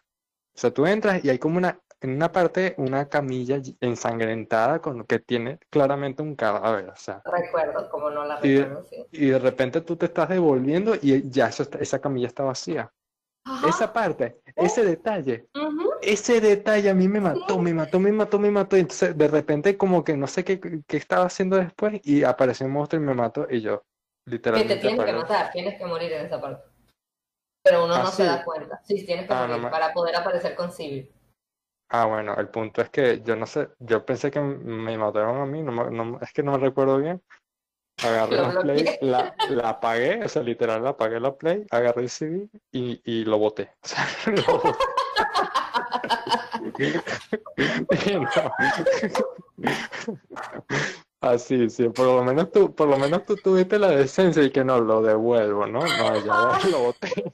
o 0.55 0.59
sea, 0.59 0.73
tú 0.73 0.87
entras 0.87 1.25
y 1.25 1.31
hay 1.31 1.39
como 1.39 1.59
una, 1.59 1.81
en 2.03 2.11
una 2.11 2.33
parte, 2.33 2.75
una 2.79 3.09
camilla 3.09 3.61
ensangrentada 3.81 4.81
con 4.81 5.05
que 5.05 5.21
tiene 5.21 5.59
claramente 5.71 6.23
un 6.23 6.35
cadáver, 6.35 6.91
o 6.91 6.97
sea. 6.97 7.23
Recuerdo, 7.25 7.89
como 7.91 8.11
no 8.11 8.25
la 8.25 8.41
recuerdo, 8.41 8.85
y, 9.13 9.27
y 9.27 9.31
de 9.31 9.39
repente 9.39 9.81
tú 9.81 9.97
te 9.97 10.07
estás 10.07 10.29
devolviendo 10.29 10.95
y 11.01 11.31
ya 11.31 11.47
esa 11.49 12.01
camilla 12.01 12.27
está 12.27 12.43
vacía. 12.43 12.93
Esa 13.69 13.93
parte, 13.93 14.41
ese 14.55 14.85
detalle, 14.85 15.49
ese 16.01 16.41
detalle 16.41 16.91
a 16.91 16.95
mí 16.95 17.09
me 17.09 17.21
mató, 17.21 17.59
me 17.59 17.75
mató, 17.75 17.99
me 17.99 18.13
mató, 18.13 18.39
me 18.39 18.51
mató. 18.51 18.77
Y 18.77 18.81
entonces 18.81 19.17
de 19.17 19.29
repente 19.29 19.77
como 19.77 20.05
que 20.05 20.17
no 20.17 20.27
sé 20.27 20.45
qué, 20.45 20.61
qué 20.87 20.97
estaba 20.97 21.25
haciendo 21.25 21.57
después 21.57 22.01
y 22.05 22.23
apareció 22.23 22.67
un 22.67 22.73
monstruo 22.73 23.03
y 23.03 23.05
me 23.05 23.15
mató 23.15 23.47
y 23.51 23.61
yo 23.61 23.85
literalmente... 24.27 24.75
Que 24.75 24.81
te 24.81 24.89
tienes 24.89 25.05
que 25.05 25.13
matar, 25.13 25.51
tienes 25.51 25.79
que 25.79 25.87
morir 25.87 26.13
en 26.13 26.27
esa 26.27 26.41
parte. 26.41 26.65
Pero 27.65 27.85
uno 27.85 27.99
no 27.99 28.07
se 28.07 28.25
da 28.25 28.45
cuenta. 28.45 28.81
Sí, 28.85 29.05
tienes 29.05 29.27
que 29.27 29.35
ah, 29.35 29.47
morir 29.47 29.71
para 29.71 29.93
poder 29.93 30.17
aparecer 30.17 30.55
con 30.55 30.73
Civil. 30.73 31.11
Ah, 31.95 32.07
bueno, 32.07 32.35
el 32.37 32.49
punto 32.49 32.81
es 32.81 32.89
que 32.89 33.21
yo 33.23 33.37
no 33.37 33.47
sé, 33.47 33.69
yo 33.79 34.05
pensé 34.05 34.31
que 34.31 34.41
me 34.41 34.97
mataron 34.97 35.43
a 35.43 35.47
mí, 35.47 35.63
no, 35.63 35.91
no, 35.91 36.19
es 36.21 36.33
que 36.33 36.43
no 36.43 36.53
me 36.53 36.59
recuerdo 36.59 36.97
bien, 36.97 37.23
Agarré 38.03 38.37
la 38.37 38.61
Play, 38.61 38.99
la, 39.01 39.35
la, 39.51 39.71
apagué, 39.71 40.25
o 40.25 40.29
sea, 40.29 40.43
literal, 40.43 40.83
la 40.83 40.91
apagué 40.91 41.21
la 41.21 41.37
Play, 41.37 41.65
agarré 41.71 42.03
el 42.03 42.11
CD 42.11 42.49
y, 42.73 43.01
y 43.05 43.25
lo 43.25 43.39
boté. 43.39 43.71
O 43.83 43.87
sea, 43.87 44.05
lo 44.27 44.43
boté. 44.59 44.85
Así, 51.21 51.71
sí, 51.71 51.89
por 51.91 52.07
lo 52.07 52.25
menos 52.25 52.51
tú, 52.51 52.75
por 52.75 52.89
lo 52.89 52.99
menos 52.99 53.25
tú 53.25 53.37
tuviste 53.37 53.79
la 53.79 53.91
decencia 53.91 54.43
y 54.43 54.51
que 54.51 54.65
no 54.65 54.81
lo 54.81 55.03
devuelvo, 55.03 55.67
¿no? 55.67 55.79
No, 55.81 56.25
ya 56.25 56.59
lo 56.69 56.81
boté. 56.81 57.33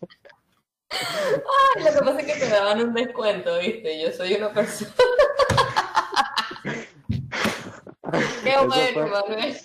Ay, 0.90 1.84
lo 1.84 1.92
que 1.92 1.98
pasa 1.98 2.20
es 2.20 2.26
que 2.26 2.40
te 2.40 2.48
daban 2.48 2.80
un 2.80 2.94
descuento, 2.94 3.58
¿viste? 3.58 4.00
Yo 4.00 4.10
soy 4.12 4.34
una 4.34 4.52
persona. 4.52 4.92
Qué 8.42 8.56
bueno, 8.66 9.08
Manuel. 9.08 9.56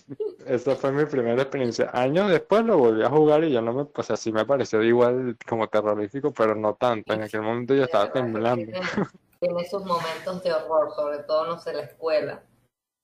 Esa 0.45 0.75
fue 0.75 0.91
mi 0.91 1.05
primera 1.05 1.41
experiencia. 1.41 1.89
Años 1.93 2.29
después 2.29 2.65
lo 2.65 2.77
volví 2.77 3.03
a 3.03 3.09
jugar 3.09 3.43
y 3.43 3.51
ya 3.51 3.61
no 3.61 3.73
me, 3.73 3.85
pues 3.85 4.11
así 4.11 4.31
me 4.31 4.45
pareció 4.45 4.83
igual 4.83 5.37
como 5.47 5.69
terrorífico, 5.69 6.33
pero 6.33 6.55
no 6.55 6.75
tanto. 6.75 7.13
En 7.13 7.23
aquel 7.23 7.41
momento 7.41 7.73
yo 7.73 7.83
estaba 7.83 8.11
temblando. 8.11 8.71
Tiene, 9.39 9.61
esos 9.61 9.85
momentos 9.85 10.43
de 10.43 10.53
horror, 10.53 10.91
sobre 10.95 11.19
todo, 11.19 11.47
no 11.47 11.59
sé, 11.59 11.73
la 11.73 11.83
escuela. 11.83 12.43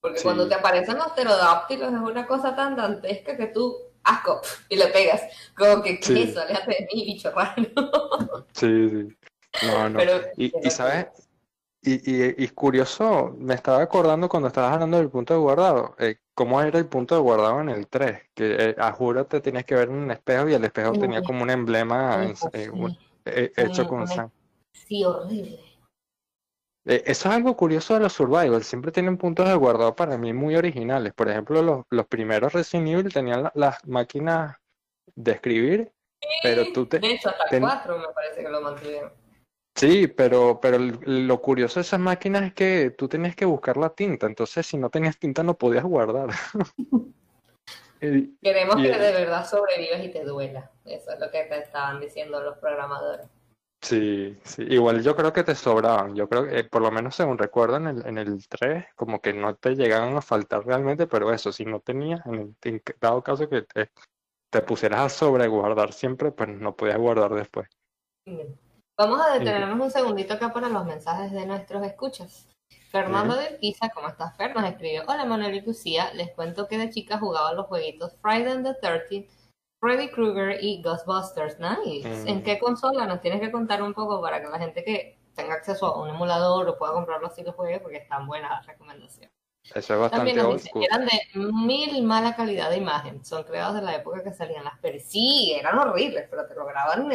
Porque 0.02 0.22
cuando 0.22 0.48
te 0.48 0.56
aparecen 0.56 0.98
los 0.98 1.12
pterodáctilos 1.12 1.94
es 1.94 2.00
una 2.00 2.26
cosa 2.26 2.56
tan 2.56 2.76
dantesca 2.76 3.36
que 3.36 3.48
tú, 3.48 3.76
asco, 4.04 4.42
y 4.70 4.76
le 4.76 4.88
pegas. 4.88 5.22
Como 5.56 5.82
que, 5.82 6.00
¿qué 6.00 6.24
eso? 6.24 6.42
Aléjate 6.42 6.72
de 6.72 6.88
mí, 6.94 7.06
bicho 7.06 7.32
raro. 7.32 7.56
sí, 8.54 8.90
sí. 8.90 9.18
No, 9.66 9.90
no. 9.90 10.00
y, 10.38 10.52
y, 10.64 10.70
¿sabes? 10.70 11.08
Y, 11.82 12.44
y, 12.44 12.48
curioso, 12.50 13.34
me 13.38 13.54
estaba 13.54 13.82
acordando 13.82 14.28
cuando 14.28 14.50
estabas 14.50 14.74
hablando 14.74 14.98
del 14.98 15.10
punto 15.10 15.34
de 15.34 15.40
guardado, 15.40 15.96
eh, 15.98 16.18
cómo 16.34 16.62
era 16.62 16.78
el 16.78 16.88
punto 16.88 17.16
de 17.16 17.22
guardado 17.22 17.62
en 17.62 17.70
el 17.70 17.88
3, 17.88 18.22
que 18.34 18.56
eh, 18.60 18.76
a 18.78 18.92
juro 18.92 19.26
te 19.26 19.40
tenías 19.40 19.64
que 19.64 19.76
ver 19.76 19.88
en 19.88 19.96
un 19.96 20.12
espejo 20.12 20.50
y 20.50 20.54
el 20.54 20.64
espejo 20.66 20.92
tenía 20.92 21.24
como 21.24 21.42
un 21.42 21.50
emblema 21.50 22.34
eh, 22.52 23.52
hecho 23.56 23.88
con 23.88 24.08
sangre. 24.08 24.36
Sí, 24.74 25.06
horrible. 25.06 25.69
Eso 26.90 27.30
es 27.30 27.36
algo 27.36 27.56
curioso 27.56 27.94
de 27.94 28.00
los 28.00 28.14
survival, 28.14 28.64
siempre 28.64 28.92
tienen 28.92 29.18
puntos 29.18 29.48
de 29.48 29.56
guardado 29.56 29.96
para 29.96 30.18
mí 30.18 30.34
muy 30.34 30.56
originales. 30.56 31.14
Por 31.14 31.30
ejemplo, 31.30 31.62
los, 31.62 31.86
los 31.90 32.08
primeros 32.08 32.54
Resident 32.54 32.88
Evil 32.88 33.14
tenían 33.14 33.52
las 33.54 33.86
máquinas 33.88 34.58
de 35.16 35.32
escribir, 35.34 35.92
pero 36.42 36.64
tú 36.74 36.86
te... 36.86 37.00
De 37.00 37.12
hecho, 37.12 37.30
hasta 37.30 37.56
el 37.56 37.62
4 37.62 37.98
me 37.98 38.08
parece 38.14 38.42
que 38.42 38.50
lo 38.50 38.62
mantuvieron. 38.62 39.12
Sí, 39.76 40.08
pero, 40.08 40.60
pero 40.62 40.78
lo 40.78 41.42
curioso 41.42 41.80
de 41.80 41.84
esas 41.84 42.00
máquinas 42.00 42.44
es 42.44 42.54
que 42.54 42.90
tú 42.98 43.08
tenías 43.08 43.36
que 43.36 43.46
buscar 43.46 43.78
la 43.78 43.90
tinta, 43.92 44.26
entonces 44.26 44.66
si 44.66 44.78
no 44.78 44.90
tenías 44.90 45.18
tinta 45.18 45.44
no 45.44 45.58
podías 45.58 45.84
guardar. 45.84 46.30
Queremos 48.00 48.76
que 48.78 48.98
de 48.98 49.12
verdad 49.12 49.46
sobrevivas 49.46 50.04
y 50.04 50.10
te 50.10 50.24
duela. 50.24 50.72
Eso 50.86 51.12
es 51.12 51.20
lo 51.20 51.30
que 51.30 51.44
te 51.44 51.60
estaban 51.60 52.00
diciendo 52.00 52.42
los 52.42 52.58
programadores. 52.58 53.28
Sí, 53.82 54.38
sí, 54.44 54.64
igual 54.70 55.02
yo 55.02 55.16
creo 55.16 55.32
que 55.32 55.44
te 55.44 55.56
sobraban. 55.56 56.16
Yo 56.16 56.28
creo 56.28 56.46
que, 56.46 56.64
por 56.66 56.82
lo 56.82 56.92
menos 56.92 57.16
según 57.16 57.38
recuerdo, 57.38 57.78
en 57.78 57.88
el, 57.88 58.06
en 58.06 58.18
el 58.18 58.48
3, 58.48 58.88
como 58.96 59.22
que 59.22 59.34
no 59.34 59.56
te 59.56 59.76
llegaban 59.76 60.18
a 60.18 60.22
faltar 60.22 60.66
realmente, 60.66 61.08
pero 61.08 61.32
eso, 61.32 61.52
si 61.52 61.66
no 61.66 61.80
tenías, 61.80 62.26
en, 62.26 62.56
el, 62.62 62.84
dado 63.00 63.24
caso 63.24 63.48
que 63.48 63.62
te, 63.62 63.90
te 64.50 64.62
pusieras 64.62 65.00
a 65.02 65.10
sobreguardar 65.10 65.94
siempre, 65.94 66.32
pues 66.32 66.50
no 66.50 66.76
podías 66.76 66.98
guardar 66.98 67.34
después. 67.34 67.70
Vamos 68.98 69.22
a 69.22 69.40
detenernos 69.40 69.80
un 69.80 69.92
segundito 69.92 70.34
acá 70.34 70.52
para 70.52 70.68
los 70.68 70.86
mensajes 70.86 71.32
de 71.32 71.46
nuestros 71.46 71.84
escuchas. 71.86 72.50
Fernando 72.92 73.36
de 73.36 73.58
Pisa, 73.62 73.90
¿cómo 73.90 74.10
estás, 74.10 74.36
Fer? 74.36 74.54
Nos 74.54 74.66
escribió, 74.66 75.04
hola 75.08 75.24
Manuel 75.24 75.56
y 75.56 75.62
Lucía, 75.62 76.12
les 76.16 76.32
cuento 76.32 76.68
que 76.68 76.78
de 76.78 76.90
chica 76.90 77.18
jugaba 77.18 77.54
los 77.54 77.68
jueguitos 77.68 78.18
Friday 78.22 78.62
the 78.64 78.76
13th, 78.82 79.30
Freddy 79.80 80.10
Krueger 80.10 80.64
y 80.64 80.82
Ghostbusters. 80.82 81.58
Nice. 81.60 82.08
Mm. 82.08 82.28
¿En 82.28 82.44
qué 82.44 82.60
consola? 82.60 83.06
Nos 83.06 83.22
tienes 83.22 83.40
que 83.40 83.52
contar 83.52 83.82
un 83.82 83.94
poco 83.94 84.22
para 84.22 84.42
que 84.42 84.50
la 84.50 84.60
gente 84.60 84.84
que 84.84 85.18
tenga 85.36 85.54
acceso 85.54 85.88
a 85.88 86.02
un 86.02 86.10
emulador 86.10 86.68
o 86.68 86.78
pueda 86.78 86.94
comprarlo 86.94 87.28
así 87.28 87.44
los 87.44 87.56
juegue 87.56 87.80
porque 87.80 87.98
están 87.98 88.28
buenas 88.28 88.52
las 88.52 88.66
recomendaciones. 88.66 89.32
Eso 89.64 89.94
es 89.94 90.00
bastante 90.00 90.34
También 90.34 90.38
nos 90.38 90.66
eran 90.84 91.06
de 91.06 91.52
mil 91.54 92.04
mala 92.04 92.36
calidad 92.36 92.70
de 92.70 92.78
imagen. 92.78 93.24
Son 93.24 93.44
creados 93.44 93.76
de 93.76 93.82
la 93.82 93.96
época 93.96 94.24
que 94.24 94.34
salían 94.34 94.64
las 94.64 94.78
pelis. 94.80 95.06
Sí, 95.06 95.54
eran 95.58 95.78
horribles, 95.78 96.28
pero 96.30 96.48
te 96.48 96.56
lo 96.56 96.66
graban, 96.66 97.08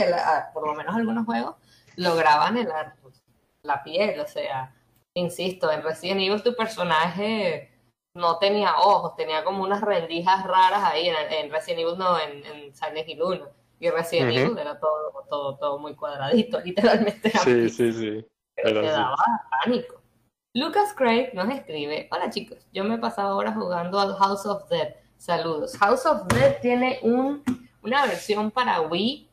por 0.53 0.67
lo 0.67 0.75
menos 0.75 0.95
algunos 0.95 1.27
juegos, 1.27 1.57
lograban 1.97 2.57
el 2.57 2.69
la 3.63 3.83
piel. 3.83 4.21
O 4.21 4.27
sea, 4.27 4.73
insisto, 5.15 5.71
en 5.73 5.83
Resident 5.83 6.21
Evil 6.21 6.43
tu 6.43 6.55
personaje 6.55 7.74
no 8.15 8.39
tenía 8.39 8.77
ojos, 8.79 9.17
tenía 9.17 9.45
como 9.45 9.63
unas 9.65 9.81
rendijas 9.81 10.47
raras 10.47 10.83
ahí. 10.85 11.09
En, 11.09 11.51
Resident 11.51 11.81
Evil 11.81 11.99
no, 11.99 12.19
en, 12.19 12.45
en 12.47 12.75
Silent 12.75 13.09
Hill 13.09 13.23
1. 13.23 13.49
Y 13.81 13.91
Resident 13.91 14.31
Evil 14.31 14.59
era 14.59 14.79
todo, 14.79 15.25
todo, 15.29 15.57
todo 15.57 15.79
muy 15.79 15.95
cuadradito, 15.95 16.61
literalmente. 16.65 17.31
Sí, 17.31 17.69
sí, 17.69 17.93
sí. 17.93 18.27
Pero 18.55 18.81
te 18.81 18.87
daba 18.87 19.17
pánico. 19.65 20.01
Lucas 20.57 20.95
Craig 20.95 21.31
nos 21.35 21.53
escribe, 21.53 22.09
hola 22.13 22.31
chicos, 22.31 22.59
yo 22.73 22.85
me 22.85 22.95
he 22.95 22.99
pasado 22.99 23.37
horas 23.37 23.57
jugando 23.57 23.99
al 23.99 24.15
House 24.15 24.47
of 24.47 24.69
Dead. 24.69 24.95
Saludos. 25.17 25.77
House 25.79 26.07
of 26.07 26.29
Dead 26.29 26.61
tiene 26.61 27.01
un, 27.03 27.43
una 27.83 28.07
versión 28.07 28.53
para 28.53 28.81
Wii 28.81 29.29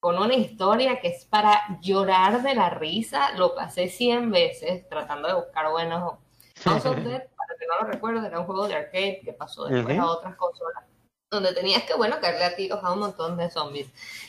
con 0.00 0.18
una 0.18 0.34
historia 0.34 1.00
que 1.00 1.08
es 1.08 1.24
para 1.24 1.78
llorar 1.80 2.42
de 2.42 2.54
la 2.54 2.68
risa. 2.68 3.32
Lo 3.36 3.54
pasé 3.54 3.88
100 3.88 4.30
veces 4.30 4.86
tratando 4.88 5.28
de 5.28 5.34
buscar 5.34 5.70
buenos. 5.70 6.18
House 6.62 6.84
of 6.84 6.96
Dead, 7.04 7.22
no 7.66 7.84
lo 7.84 7.92
recuerdo, 7.92 8.24
era 8.26 8.40
un 8.40 8.46
juego 8.46 8.68
de 8.68 8.74
arcade 8.74 9.20
que 9.24 9.32
pasó 9.32 9.66
después 9.66 9.98
a 9.98 10.06
otras 10.06 10.36
consolas, 10.36 10.84
donde 11.30 11.52
tenías 11.52 11.82
que, 11.84 11.94
bueno, 11.94 12.16
caerle 12.20 12.44
a 12.44 12.56
tiros 12.56 12.82
a 12.82 12.92
un 12.92 13.00
montón 13.00 13.36
de 13.36 13.50
zombies. 13.50 13.88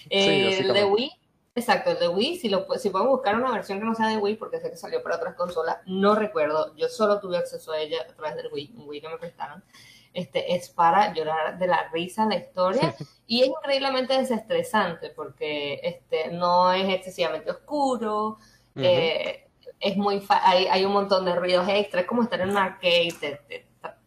Eh, 0.09 0.59
el 0.59 0.73
de 0.73 0.83
Wii 0.85 1.11
Exacto, 1.57 1.89
el 1.89 1.97
de 1.97 2.07
Wii, 2.07 2.37
si, 2.37 2.49
lo, 2.49 2.67
si 2.77 2.91
pueden 2.91 3.07
buscar 3.07 3.35
una 3.35 3.51
versión 3.51 3.79
que 3.79 3.85
no 3.85 3.95
sea 3.95 4.09
de 4.09 4.17
Wii, 4.17 4.35
porque 4.35 4.59
sé 4.59 4.69
que 4.69 4.77
salió 4.77 5.01
para 5.01 5.15
otras 5.15 5.33
consolas, 5.33 5.77
no 5.87 6.13
recuerdo, 6.13 6.75
yo 6.75 6.87
solo 6.87 7.19
tuve 7.19 7.35
acceso 7.35 7.71
a 7.71 7.79
ella 7.79 7.97
a 8.07 8.13
través 8.13 8.35
del 8.35 8.53
Wii, 8.53 8.75
un 8.77 8.87
Wii 8.87 9.01
que 9.01 9.09
me 9.09 9.17
prestaron, 9.17 9.63
este, 10.13 10.53
es 10.53 10.69
para 10.69 11.15
llorar 11.15 11.57
de 11.57 11.65
la 11.65 11.89
risa 11.91 12.27
la 12.27 12.35
historia 12.35 12.93
y 13.25 13.41
es 13.41 13.47
increíblemente 13.47 14.13
desestresante 14.15 15.09
porque 15.09 15.79
este, 15.81 16.31
no 16.31 16.71
es 16.71 16.93
excesivamente 16.93 17.49
oscuro, 17.49 18.37
eh, 18.75 19.46
es 19.79 19.97
muy 19.97 20.23
hay, 20.29 20.67
hay 20.67 20.85
un 20.85 20.93
montón 20.93 21.25
de 21.25 21.35
ruidos 21.35 21.67
extra, 21.69 22.01
es 22.01 22.07
como 22.07 22.23
estar 22.23 22.41
en 22.41 22.49
un 22.49 22.57
arcade, 22.57 23.13
te, 23.19 23.65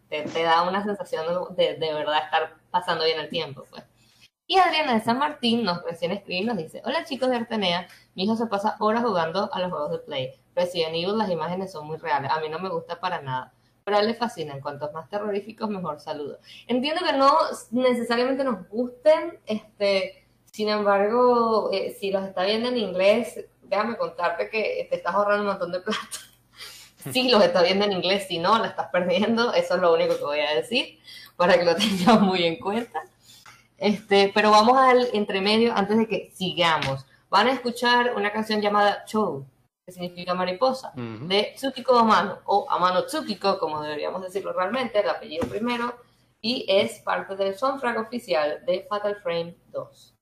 te, 0.08 0.42
da 0.42 0.68
una 0.68 0.82
sensación 0.82 1.24
de, 1.56 1.76
de 1.76 1.94
verdad 1.94 2.24
estar 2.24 2.56
pasando 2.70 3.04
bien 3.04 3.20
el 3.20 3.28
tiempo, 3.28 3.64
pues. 3.70 3.84
Y 4.46 4.58
Adriana 4.58 4.94
de 4.94 5.00
San 5.00 5.18
Martín 5.18 5.62
nos 5.62 5.80
recién 5.84 6.10
escribe 6.10 6.40
y 6.40 6.44
nos 6.44 6.56
dice, 6.56 6.82
hola 6.84 7.04
chicos 7.04 7.30
de 7.30 7.36
Artenea, 7.36 7.86
mi 8.16 8.24
hijo 8.24 8.34
se 8.34 8.46
pasa 8.46 8.74
horas 8.80 9.04
jugando 9.04 9.48
a 9.52 9.60
los 9.60 9.70
juegos 9.70 9.92
de 9.92 9.98
Play. 9.98 10.40
Resident 10.56 10.96
Evil, 10.96 11.16
las 11.16 11.30
imágenes 11.30 11.70
son 11.70 11.86
muy 11.86 11.98
reales, 11.98 12.32
a 12.32 12.40
mí 12.40 12.48
no 12.48 12.58
me 12.58 12.68
gusta 12.68 12.98
para 12.98 13.22
nada. 13.22 13.54
Pero 13.84 13.96
a 13.96 14.00
él 14.00 14.08
le 14.08 14.14
fascinan, 14.14 14.60
cuantos 14.60 14.92
más 14.92 15.08
terroríficos, 15.08 15.70
mejor 15.70 16.00
saludo. 16.00 16.38
Entiendo 16.66 17.00
que 17.06 17.12
no 17.12 17.32
necesariamente 17.70 18.42
nos 18.42 18.68
gusten, 18.68 19.38
este, 19.46 20.26
sin 20.46 20.68
embargo, 20.68 21.70
eh, 21.72 21.96
si 21.98 22.10
los 22.10 22.24
está 22.24 22.42
viendo 22.44 22.70
en 22.70 22.76
inglés, 22.76 23.46
déjame 23.70 23.96
contarte 23.96 24.50
que 24.50 24.86
te 24.90 24.96
estás 24.96 25.14
ahorrando 25.14 25.42
un 25.44 25.48
montón 25.48 25.72
de 25.72 25.80
plata. 25.80 26.18
si 27.12 27.30
los 27.30 27.42
está 27.42 27.62
viendo 27.62 27.84
en 27.84 27.92
inglés, 27.92 28.26
si 28.28 28.38
no, 28.38 28.58
la 28.58 28.66
estás 28.66 28.88
perdiendo, 28.90 29.54
eso 29.54 29.76
es 29.76 29.80
lo 29.80 29.94
único 29.94 30.16
que 30.16 30.24
voy 30.24 30.40
a 30.40 30.54
decir 30.54 30.98
para 31.36 31.56
que 31.56 31.64
lo 31.64 31.74
tengan 31.76 32.22
muy 32.22 32.44
en 32.44 32.58
cuenta. 32.58 33.02
Este, 33.78 34.30
pero 34.34 34.50
vamos 34.50 34.76
al 34.76 35.08
entremedio 35.14 35.72
antes 35.74 35.96
de 35.96 36.06
que 36.06 36.30
sigamos. 36.34 37.06
Van 37.30 37.46
a 37.46 37.52
escuchar 37.52 38.14
una 38.16 38.32
canción 38.32 38.60
llamada 38.60 39.04
Chou, 39.06 39.46
que 39.86 39.92
significa 39.92 40.34
mariposa, 40.34 40.92
de 40.96 41.54
Tsukiko 41.54 41.96
Amano, 41.96 42.40
o 42.44 42.66
Amano 42.68 43.06
Tsukiko, 43.06 43.58
como 43.58 43.80
deberíamos 43.80 44.20
decirlo 44.20 44.52
realmente, 44.52 44.98
el 44.98 45.08
apellido 45.08 45.46
primero, 45.46 45.94
y 46.42 46.66
es 46.68 46.98
parte 47.00 47.36
del 47.36 47.54
soundtrack 47.54 48.00
oficial 48.00 48.64
de 48.66 48.84
Fatal 48.90 49.16
Frame 49.22 49.56
2. 49.68 50.14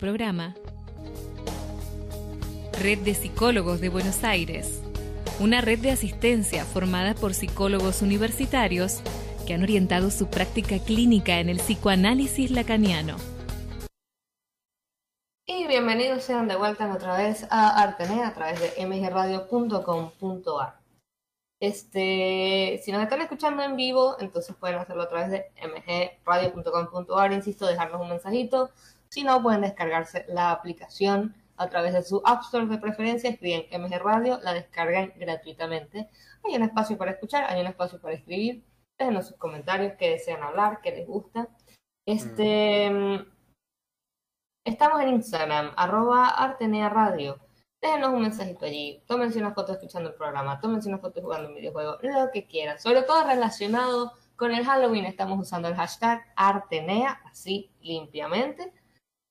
Programa. 0.00 0.56
Red 2.80 3.00
de 3.00 3.14
Psicólogos 3.14 3.80
de 3.82 3.90
Buenos 3.90 4.24
Aires, 4.24 4.82
una 5.38 5.60
red 5.60 5.78
de 5.78 5.90
asistencia 5.90 6.64
formada 6.64 7.14
por 7.14 7.34
psicólogos 7.34 8.00
universitarios 8.00 9.02
que 9.46 9.52
han 9.54 9.62
orientado 9.62 10.10
su 10.10 10.28
práctica 10.28 10.78
clínica 10.78 11.38
en 11.38 11.50
el 11.50 11.58
psicoanálisis 11.58 12.50
lacaniano. 12.50 13.16
Y 15.46 15.66
bienvenidos 15.66 16.24
sean 16.24 16.48
de 16.48 16.56
vuelta 16.56 16.90
otra 16.92 17.18
vez 17.18 17.46
a 17.50 17.82
Artene 17.82 18.24
a 18.24 18.32
través 18.32 18.58
de 18.60 18.86
mgradio.com.ar. 18.86 20.80
Este, 21.60 22.80
si 22.82 22.90
nos 22.90 23.02
están 23.02 23.20
escuchando 23.20 23.62
en 23.62 23.76
vivo, 23.76 24.16
entonces 24.18 24.56
pueden 24.56 24.78
hacerlo 24.78 25.02
a 25.02 25.08
través 25.10 25.30
de 25.30 25.44
mgradio.com.ar. 26.24 27.32
Insisto, 27.34 27.66
dejarnos 27.66 28.00
un 28.00 28.08
mensajito 28.08 28.70
si 29.10 29.22
no, 29.22 29.42
pueden 29.42 29.62
descargarse 29.62 30.24
la 30.28 30.52
aplicación 30.52 31.34
a 31.56 31.68
través 31.68 31.92
de 31.92 32.02
su 32.02 32.22
App 32.24 32.42
Store 32.42 32.66
de 32.66 32.78
preferencia, 32.78 33.28
escriben 33.28 33.66
MG 33.70 33.98
Radio, 33.98 34.38
la 34.42 34.54
descargan 34.54 35.12
gratuitamente. 35.16 36.08
Hay 36.44 36.56
un 36.56 36.62
espacio 36.62 36.96
para 36.96 37.12
escuchar, 37.12 37.44
hay 37.44 37.60
un 37.60 37.66
espacio 37.66 38.00
para 38.00 38.14
escribir. 38.14 38.64
Déjenos 38.98 39.28
sus 39.28 39.36
comentarios, 39.36 39.94
que 39.98 40.10
desean 40.10 40.42
hablar, 40.42 40.80
que 40.80 40.92
les 40.92 41.06
gusta. 41.06 41.48
Este, 42.06 42.90
mm, 42.90 43.40
Estamos 44.64 45.00
en 45.00 45.08
Instagram, 45.08 45.72
arroba 45.74 46.28
Artenea 46.28 46.90
Radio. 46.90 47.40
déjenos 47.80 48.10
un 48.10 48.20
mensajito 48.22 48.66
allí, 48.66 49.02
tómense 49.06 49.38
una 49.38 49.54
foto 49.54 49.72
escuchando 49.72 50.10
el 50.10 50.14
programa, 50.14 50.60
tómense 50.60 50.88
una 50.88 50.98
foto 50.98 51.22
jugando 51.22 51.48
un 51.48 51.54
videojuego, 51.54 51.96
lo 52.02 52.30
que 52.30 52.46
quieran, 52.46 52.78
sobre 52.78 53.02
todo 53.02 53.24
relacionado 53.24 54.12
con 54.36 54.52
el 54.52 54.64
Halloween, 54.66 55.06
estamos 55.06 55.40
usando 55.40 55.68
el 55.68 55.74
hashtag 55.74 56.22
Artenea, 56.36 57.22
así 57.24 57.70
limpiamente, 57.80 58.70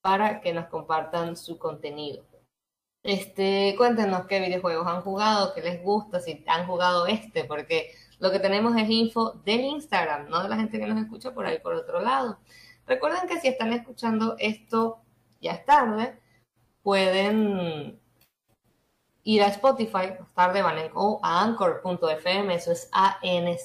para 0.09 0.41
que 0.41 0.53
nos 0.53 0.65
compartan 0.69 1.37
su 1.37 1.59
contenido. 1.59 2.25
Este, 3.03 3.75
cuéntenos 3.77 4.25
qué 4.25 4.39
videojuegos 4.39 4.87
han 4.87 5.03
jugado, 5.03 5.53
qué 5.53 5.61
les 5.61 5.83
gusta, 5.83 6.19
si 6.19 6.43
han 6.47 6.65
jugado 6.65 7.05
este, 7.05 7.43
porque 7.43 7.91
lo 8.17 8.31
que 8.31 8.39
tenemos 8.39 8.75
es 8.75 8.89
info 8.89 9.33
del 9.45 9.59
Instagram, 9.59 10.27
no 10.27 10.41
de 10.41 10.49
la 10.49 10.55
gente 10.55 10.79
que 10.79 10.87
nos 10.87 10.99
escucha 10.99 11.31
por 11.31 11.45
ahí 11.45 11.59
por 11.59 11.75
otro 11.75 12.01
lado. 12.01 12.39
Recuerden 12.87 13.29
que 13.29 13.39
si 13.39 13.49
están 13.49 13.71
escuchando 13.71 14.35
esto 14.39 15.03
ya 15.41 15.51
es 15.51 15.63
tarde, 15.63 16.19
pueden 16.81 18.01
ir 19.21 19.43
a 19.43 19.47
Spotify, 19.49 20.15
más 20.19 20.33
tarde 20.33 20.63
van 20.63 20.89
o 20.95 21.19
a 21.21 21.43
anchor.fm, 21.43 22.55
eso 22.55 22.71
es 22.71 22.89
A-N-C-H-O-R.fm, 22.93 23.59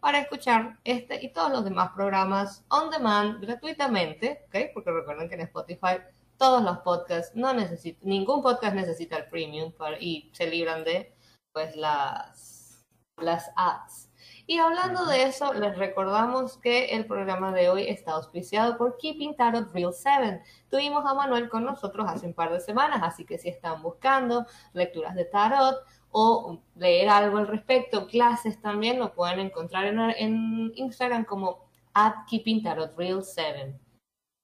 para 0.00 0.20
escuchar 0.20 0.78
este 0.84 1.24
y 1.24 1.32
todos 1.32 1.50
los 1.50 1.64
demás 1.64 1.90
programas 1.94 2.64
on 2.68 2.90
demand 2.90 3.40
gratuitamente, 3.40 4.44
¿ok? 4.46 4.70
Porque 4.74 4.90
recuerden 4.90 5.28
que 5.28 5.34
en 5.34 5.42
Spotify 5.42 5.98
todos 6.36 6.62
los 6.62 6.78
podcasts 6.78 7.34
no 7.34 7.52
necesitan, 7.54 8.08
ningún 8.08 8.42
podcast 8.42 8.74
necesita 8.74 9.16
el 9.16 9.26
premium 9.26 9.72
y 10.00 10.30
se 10.32 10.46
libran 10.46 10.84
de 10.84 11.14
pues 11.52 11.74
las, 11.76 12.84
las 13.16 13.50
ads. 13.56 14.10
Y 14.48 14.58
hablando 14.58 15.06
de 15.06 15.24
eso, 15.24 15.52
les 15.54 15.76
recordamos 15.76 16.56
que 16.58 16.94
el 16.94 17.06
programa 17.06 17.52
de 17.52 17.68
hoy 17.68 17.88
está 17.88 18.12
auspiciado 18.12 18.78
por 18.78 18.96
Keeping 18.96 19.34
Tarot 19.34 19.72
Real 19.72 19.92
7. 19.92 20.40
Tuvimos 20.70 21.04
a 21.04 21.14
Manuel 21.14 21.48
con 21.48 21.64
nosotros 21.64 22.06
hace 22.08 22.26
un 22.26 22.34
par 22.34 22.52
de 22.52 22.60
semanas, 22.60 23.00
así 23.02 23.24
que 23.24 23.38
si 23.38 23.48
están 23.48 23.82
buscando 23.82 24.46
lecturas 24.72 25.16
de 25.16 25.24
tarot 25.24 25.76
o 26.18 26.58
leer 26.76 27.10
algo 27.10 27.36
al 27.36 27.46
respecto, 27.46 28.06
clases 28.06 28.58
también, 28.62 28.98
lo 28.98 29.12
pueden 29.12 29.38
encontrar 29.38 29.84
en, 29.84 30.72
Instagram 30.74 31.26
como 31.26 31.68
at 31.92 32.14
Keeping 32.26 32.62
Tarot 32.62 32.96
Real 32.96 33.22
7. 33.22 33.78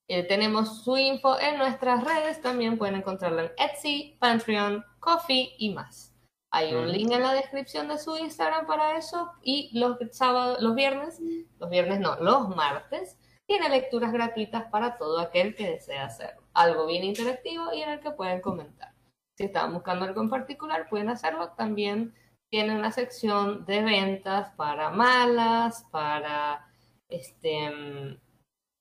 Eh, 0.08 0.22
tenemos 0.24 0.84
su 0.84 0.98
info 0.98 1.40
en 1.40 1.56
nuestras 1.56 2.04
redes, 2.04 2.42
también 2.42 2.76
pueden 2.76 2.96
encontrarla 2.96 3.44
en 3.44 3.52
Etsy, 3.56 4.18
Patreon, 4.20 4.84
Coffee 5.00 5.54
y 5.56 5.72
más. 5.72 6.14
Hay 6.50 6.74
un 6.74 6.92
link 6.92 7.10
en 7.10 7.22
la 7.22 7.32
descripción 7.32 7.88
de 7.88 7.96
su 7.96 8.18
Instagram 8.18 8.66
para 8.66 8.98
eso 8.98 9.32
y 9.42 9.70
los 9.72 9.96
sábados, 10.10 10.60
los 10.60 10.74
viernes, 10.74 11.22
los 11.58 11.70
viernes 11.70 12.00
no, 12.00 12.16
los 12.16 12.54
martes, 12.54 13.16
tiene 13.46 13.70
lecturas 13.70 14.12
gratuitas 14.12 14.64
para 14.70 14.98
todo 14.98 15.18
aquel 15.20 15.54
que 15.54 15.70
desea 15.70 16.04
hacer 16.04 16.36
algo 16.52 16.84
bien 16.84 17.04
interactivo 17.04 17.72
y 17.72 17.80
en 17.80 17.92
el 17.92 18.00
que 18.00 18.10
pueden 18.10 18.42
comentar. 18.42 18.91
Si 19.36 19.44
están 19.44 19.72
buscando 19.72 20.04
algo 20.04 20.22
en 20.22 20.30
particular, 20.30 20.88
pueden 20.88 21.08
hacerlo. 21.08 21.50
También 21.56 22.14
tiene 22.50 22.76
una 22.76 22.92
sección 22.92 23.64
de 23.64 23.82
ventas 23.82 24.50
para 24.56 24.90
malas, 24.90 25.86
para 25.90 26.66
este 27.08 28.18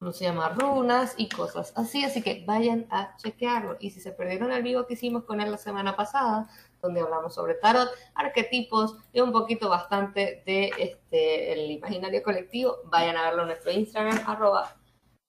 ¿cómo 0.02 0.14
se 0.14 0.26
llama? 0.26 0.50
Runas 0.50 1.14
y 1.16 1.30
cosas 1.30 1.74
así, 1.78 2.04
así 2.04 2.24
que 2.24 2.44
vayan 2.48 2.88
a 2.90 3.16
chequearlo. 3.18 3.78
Y 3.80 3.92
si 3.92 4.02
se 4.02 4.12
perdieron 4.12 4.52
el 4.52 4.64
vivo 4.64 4.88
que 4.88 4.96
hicimos 4.96 5.26
con 5.26 5.40
él 5.40 5.52
la 5.52 5.60
semana 5.60 5.96
pasada, 5.96 6.50
donde 6.82 7.02
hablamos 7.02 7.36
sobre 7.36 7.54
tarot, 7.54 7.88
arquetipos 8.16 8.98
y 9.14 9.22
un 9.22 9.32
poquito 9.32 9.70
bastante 9.70 10.42
de 10.48 10.72
este 10.80 11.54
el 11.54 11.70
imaginario 11.70 12.24
colectivo, 12.24 12.78
vayan 12.86 13.16
a 13.16 13.26
verlo 13.26 13.44
en 13.44 13.50
nuestro 13.50 13.72
Instagram, 13.72 14.20
arroba 14.26 14.76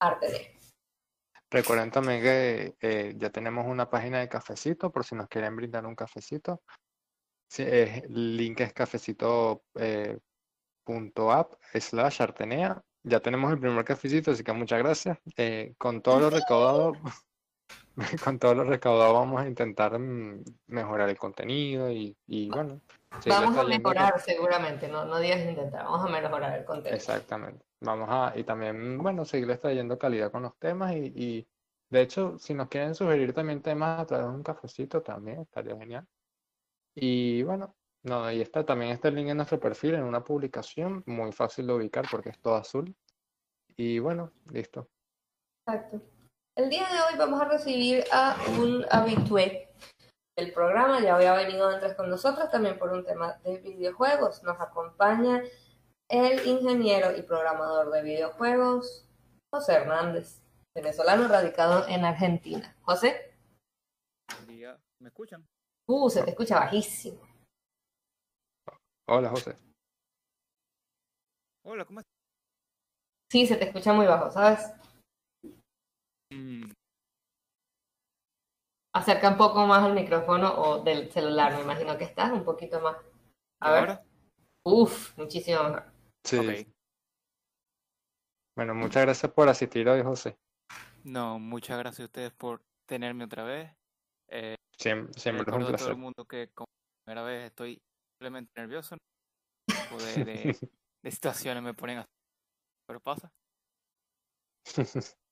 arte 0.01 0.52
Recuerden 1.53 1.91
también 1.91 2.23
que 2.23 2.75
eh, 2.81 3.15
ya 3.17 3.31
tenemos 3.31 3.67
una 3.67 3.89
página 3.89 4.21
de 4.21 4.29
cafecito 4.29 4.91
por 4.91 5.05
si 5.05 5.15
nos 5.15 5.29
quieren 5.29 5.55
brindar 5.55 5.87
un 5.87 5.95
cafecito. 5.95 6.63
el 7.59 8.37
link 8.37 8.61
es 8.61 8.73
cafecito.app 8.73 9.61
eh, 9.77 10.19
slash 11.81 12.23
artenea 12.23 12.83
ya 13.05 13.21
tenemos 13.21 13.53
el 13.53 13.59
primer 13.59 13.85
cafecito, 13.85 14.31
así 14.31 14.45
que 14.45 14.53
muchas 14.53 14.79
gracias. 14.79 15.19
Eh, 15.37 15.75
con 15.77 16.03
todo 16.03 16.21
lo 16.21 16.31
recaudado, 16.31 16.93
con 18.25 18.39
todo 18.39 18.55
lo 18.55 18.65
recaudado 18.65 19.15
vamos 19.15 19.41
a 19.41 19.47
intentar 19.47 19.99
mm, 19.99 20.45
mejorar 20.69 21.09
el 21.09 21.19
contenido 21.19 21.91
y, 21.91 22.17
bueno. 22.51 22.81
Vamos 23.27 23.57
a 23.57 23.65
mejorar 23.65 24.21
seguramente, 24.21 24.89
no, 24.89 25.05
no 25.05 25.19
digas 25.19 25.41
intentar, 25.41 25.85
vamos 25.85 26.07
a 26.07 26.09
mejorar 26.09 26.59
el 26.59 26.65
contenido. 26.65 26.97
Exactamente. 26.97 27.65
Vamos 27.83 28.09
a, 28.11 28.33
y 28.37 28.45
también, 28.45 28.99
bueno, 28.99 29.25
seguirles 29.25 29.61
trayendo 29.61 29.99
calidad 29.99 30.31
con 30.31 30.43
los 30.43 30.57
temas 30.59 30.93
y, 30.93 31.13
y 31.17 31.49
de 31.91 32.01
hecho, 32.01 32.39
si 32.39 32.55
nos 32.55 32.69
quieren 32.69 32.95
sugerir 32.95 33.35
también 33.35 33.61
temas 33.61 34.01
a 34.01 34.07
través 34.07 34.27
de 34.27 34.33
un 34.33 34.43
cafecito 34.43 35.03
también, 35.03 35.41
estaría 35.41 35.77
genial. 35.77 36.07
Y 36.95 37.43
bueno, 37.43 37.77
no, 38.05 38.25
ahí 38.25 38.41
está, 38.41 38.65
también 38.65 38.93
está 38.93 39.09
el 39.09 39.17
link 39.17 39.29
en 39.29 39.37
nuestro 39.37 39.61
perfil, 39.61 39.95
en 39.95 40.05
una 40.05 40.25
publicación, 40.25 41.03
muy 41.07 41.33
fácil 41.33 41.67
de 41.67 41.75
ubicar 41.75 42.07
porque 42.11 42.31
es 42.31 42.41
todo 42.41 42.55
azul. 42.55 42.95
Y 43.77 43.99
bueno, 43.99 44.33
listo. 44.51 44.89
Exacto. 45.67 46.01
El 46.57 46.71
día 46.71 46.89
de 46.89 47.01
hoy 47.01 47.19
vamos 47.19 47.41
a 47.41 47.45
recibir 47.45 48.05
a 48.11 48.37
un 48.59 48.85
habitué 48.91 49.69
del 50.37 50.53
programa, 50.53 51.01
ya 51.01 51.15
había 51.15 51.35
venido 51.35 51.69
antes 51.69 51.95
con 51.95 52.09
nosotros 52.09 52.51
también 52.51 52.79
por 52.79 52.91
un 52.91 53.05
tema 53.05 53.35
de 53.45 53.59
videojuegos. 53.59 54.43
Nos 54.43 54.59
acompaña 54.61 55.43
el 56.13 56.47
ingeniero 56.47 57.17
y 57.17 57.23
programador 57.23 57.91
de 57.91 58.03
videojuegos, 58.03 59.09
José 59.51 59.73
Hernández, 59.73 60.43
venezolano 60.77 61.27
radicado 61.27 61.89
en 61.89 62.05
Argentina. 62.05 62.77
José. 62.83 63.35
Buen 64.37 64.47
día, 64.47 64.79
¿me 65.01 65.09
escuchan? 65.09 65.49
Uh, 65.89 66.11
se 66.11 66.23
te 66.23 66.31
escucha 66.31 66.61
bajísimo. 66.61 67.19
Hola, 69.09 69.31
José. 69.31 69.57
Hola, 71.65 71.87
¿cómo 71.87 72.01
estás? 72.01 72.13
Sí, 73.31 73.47
se 73.47 73.57
te 73.57 73.65
escucha 73.65 73.95
muy 73.95 74.05
bajo, 74.05 74.31
¿sabes? 74.31 74.71
Mm. 76.31 76.71
Acerca 78.95 79.31
un 79.31 79.39
poco 79.39 79.67
más 79.67 79.87
el 79.87 79.95
micrófono 79.95 80.53
o 80.61 80.85
del 80.85 81.11
celular, 81.11 81.55
me 81.55 81.63
imagino 81.63 81.97
que 81.97 82.05
estás 82.05 82.31
un 82.33 82.45
poquito 82.45 82.81
más. 82.81 82.99
A 83.63 83.71
ver. 83.73 84.01
Uf, 84.63 85.17
muchísimo 85.17 85.63
mejor. 85.63 85.92
Sí. 86.25 86.73
Bueno, 88.55 88.75
muchas 88.75 89.03
gracias 89.03 89.33
por 89.33 89.49
asistir 89.49 89.89
hoy, 89.89 90.03
José. 90.03 90.37
No, 91.05 91.39
muchas 91.39 91.79
gracias 91.79 92.01
a 92.01 92.05
ustedes 92.05 92.33
por 92.33 92.63
tenerme 92.87 93.25
otra 93.25 93.45
vez. 93.45 93.71
Eh, 94.29 94.57
siempre, 94.79 95.13
siempre 95.19 95.45
es 95.47 95.57
un 95.57 95.67
placer. 95.67 95.79
todo 95.79 95.91
el 95.91 95.97
mundo 95.97 96.25
que 96.25 96.51
como 96.55 96.67
primera 97.05 97.23
vez 97.23 97.47
estoy 97.47 97.81
simplemente 98.13 98.53
nervioso. 98.57 98.97
De, 99.67 100.25
de, 100.25 100.71
de, 101.03 101.11
situaciones 101.11 101.63
me 101.63 101.75
ponen 101.75 101.99
así. 101.99 102.09
Pero 102.87 103.01
pasa. 103.01 103.33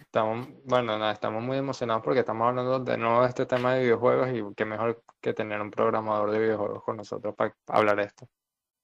Estamos, 0.00 0.48
bueno, 0.64 0.98
nada, 0.98 1.12
estamos 1.12 1.42
muy 1.42 1.58
emocionados 1.58 2.02
porque 2.02 2.20
estamos 2.20 2.48
hablando 2.48 2.80
de 2.80 2.96
nuevo 2.96 3.20
de 3.20 3.28
este 3.28 3.44
tema 3.44 3.74
de 3.74 3.82
videojuegos 3.82 4.30
y 4.30 4.54
qué 4.54 4.64
mejor 4.64 5.04
que 5.20 5.34
tener 5.34 5.60
un 5.60 5.70
programador 5.70 6.30
de 6.30 6.38
videojuegos 6.38 6.82
con 6.82 6.96
nosotros 6.96 7.34
para 7.34 7.54
hablar 7.66 7.96
de 7.96 8.04
esto. 8.04 8.26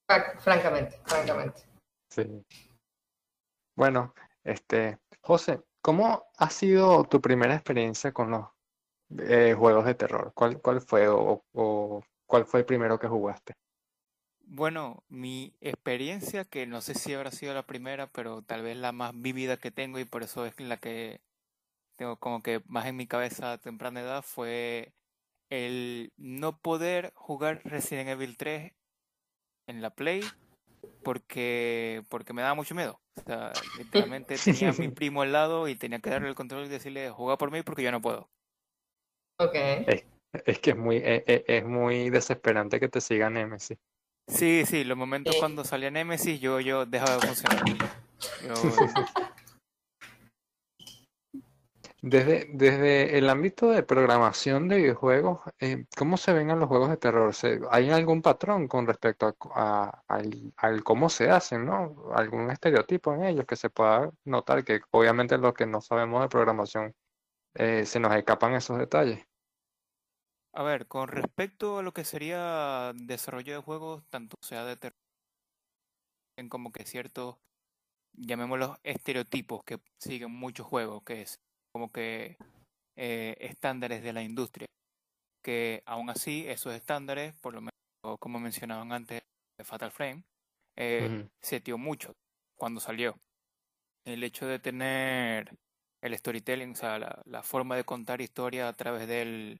Francamente, 0.07 1.01
francamente. 1.05 1.61
Sí. 2.09 2.45
Bueno, 3.75 4.13
este, 4.43 4.99
José, 5.21 5.61
¿cómo 5.81 6.25
ha 6.37 6.49
sido 6.49 7.03
tu 7.05 7.19
primera 7.19 7.55
experiencia 7.55 8.13
con 8.13 8.31
los 8.31 8.47
eh, 9.17 9.55
juegos 9.57 9.85
de 9.85 9.95
terror? 9.95 10.31
¿Cuál, 10.33 10.61
cuál 10.61 10.81
fue 10.81 11.07
o, 11.09 11.43
cuál 12.25 12.45
fue 12.45 12.61
el 12.61 12.65
primero 12.65 12.99
que 12.99 13.07
jugaste? 13.07 13.53
Bueno, 14.47 15.03
mi 15.09 15.57
experiencia, 15.59 16.45
que 16.45 16.67
no 16.67 16.81
sé 16.81 16.93
si 16.93 17.13
habrá 17.13 17.31
sido 17.31 17.55
la 17.55 17.65
primera, 17.65 18.07
pero 18.07 18.43
tal 18.43 18.61
vez 18.61 18.77
la 18.77 18.91
más 18.91 19.11
vívida 19.15 19.57
que 19.57 19.71
tengo 19.71 19.97
y 19.97 20.05
por 20.05 20.21
eso 20.21 20.45
es 20.45 20.59
la 20.59 20.77
que 20.77 21.19
tengo 21.95 22.17
como 22.17 22.43
que 22.43 22.61
más 22.67 22.85
en 22.85 22.95
mi 22.95 23.07
cabeza 23.07 23.53
a 23.53 23.57
temprana 23.57 24.01
edad, 24.01 24.21
fue 24.21 24.93
el 25.49 26.13
no 26.17 26.59
poder 26.59 27.11
jugar 27.15 27.61
Resident 27.63 28.09
Evil 28.09 28.37
3 28.37 28.73
en 29.67 29.81
la 29.81 29.89
Play 29.89 30.21
porque, 31.03 32.03
porque 32.09 32.33
me 32.33 32.41
daba 32.41 32.55
mucho 32.55 32.75
miedo. 32.75 32.99
O 33.17 33.21
sea, 33.21 33.53
literalmente 33.77 34.35
tenía 34.43 34.69
a 34.69 34.73
mi 34.73 34.89
primo 34.89 35.21
al 35.21 35.31
lado 35.31 35.67
y 35.67 35.75
tenía 35.75 35.99
que 35.99 36.09
darle 36.09 36.29
el 36.29 36.35
control 36.35 36.65
y 36.65 36.69
decirle, 36.69 37.09
juega 37.09 37.37
por 37.37 37.51
mí 37.51 37.61
porque 37.61 37.83
yo 37.83 37.91
no 37.91 38.01
puedo. 38.01 38.29
Ok. 39.39 39.55
Es, 40.45 40.59
que 40.59 40.71
es 40.71 40.77
muy, 40.77 40.97
es, 40.97 41.23
e, 41.27 41.45
es, 41.47 41.65
muy 41.65 42.09
desesperante 42.09 42.79
que 42.79 42.89
te 42.89 43.01
sigan 43.01 43.33
Nemesis. 43.33 43.77
Sí, 44.27 44.65
sí, 44.65 44.83
los 44.83 44.97
momentos 44.97 45.35
cuando 45.37 45.63
salía 45.63 45.91
Nemesis 45.91 46.39
yo, 46.39 46.59
yo 46.59 46.85
dejaba 46.85 47.17
de 47.17 47.27
funcionar. 47.27 47.63
Desde, 52.07 52.45
desde 52.53 53.17
el 53.17 53.27
ámbito 53.31 53.71
de 53.71 53.81
programación 53.81 54.67
de 54.67 54.77
videojuegos, 54.77 55.39
eh, 55.59 55.87
¿cómo 55.97 56.17
se 56.17 56.33
ven 56.33 56.51
a 56.51 56.55
los 56.55 56.67
juegos 56.67 56.91
de 56.91 56.97
terror? 56.97 57.33
¿Hay 57.71 57.89
algún 57.89 58.21
patrón 58.21 58.67
con 58.67 58.85
respecto 58.85 59.35
a, 59.55 60.03
al, 60.07 60.83
cómo 60.83 61.09
se 61.09 61.31
hacen, 61.31 61.65
¿no? 61.65 62.11
¿Algún 62.13 62.51
estereotipo 62.51 63.11
en 63.15 63.23
ellos 63.23 63.47
que 63.47 63.55
se 63.55 63.71
pueda 63.71 64.11
notar? 64.23 64.63
Que 64.63 64.81
obviamente 64.91 65.35
los 65.39 65.55
que 65.55 65.65
no 65.65 65.81
sabemos 65.81 66.21
de 66.21 66.29
programación 66.29 66.93
eh, 67.55 67.87
se 67.87 67.99
nos 67.99 68.15
escapan 68.15 68.53
esos 68.53 68.77
detalles. 68.77 69.25
A 70.53 70.61
ver, 70.61 70.85
con 70.85 71.07
respecto 71.07 71.79
a 71.79 71.81
lo 71.81 71.91
que 71.91 72.03
sería 72.03 72.93
desarrollo 72.93 73.55
de 73.55 73.63
juegos, 73.63 74.03
tanto 74.11 74.37
sea 74.41 74.63
de 74.63 74.77
terror, 74.77 74.99
en 76.37 76.49
como 76.49 76.71
que 76.71 76.85
ciertos, 76.85 77.37
llamémoslos 78.13 78.77
estereotipos 78.83 79.63
que 79.63 79.79
siguen 79.97 80.29
muchos 80.31 80.67
juegos, 80.67 81.01
que 81.03 81.23
es 81.23 81.39
como 81.75 81.91
que 81.91 82.37
eh, 82.95 83.35
estándares 83.41 84.01
de 84.01 84.13
la 84.13 84.23
industria, 84.23 84.65
que 85.43 85.83
aún 85.85 86.09
así 86.09 86.45
esos 86.47 86.73
estándares, 86.73 87.33
por 87.41 87.53
lo 87.53 87.59
menos 87.59 88.17
como 88.21 88.39
mencionaban 88.39 88.93
antes 88.93 89.21
de 89.57 89.65
Fatal 89.65 89.91
Frame, 89.91 90.23
eh, 90.77 91.27
se 91.41 91.59
dio 91.59 91.77
mucho 91.77 92.13
cuando 92.57 92.79
salió. 92.79 93.19
El 94.05 94.23
hecho 94.23 94.45
de 94.45 94.59
tener 94.59 95.53
el 96.01 96.17
storytelling, 96.17 96.71
o 96.71 96.75
sea, 96.75 96.97
la, 97.25 97.43
forma 97.43 97.75
de 97.75 97.83
contar 97.83 98.21
historia 98.21 98.69
a 98.69 98.73
través 98.73 99.05
del, 99.09 99.59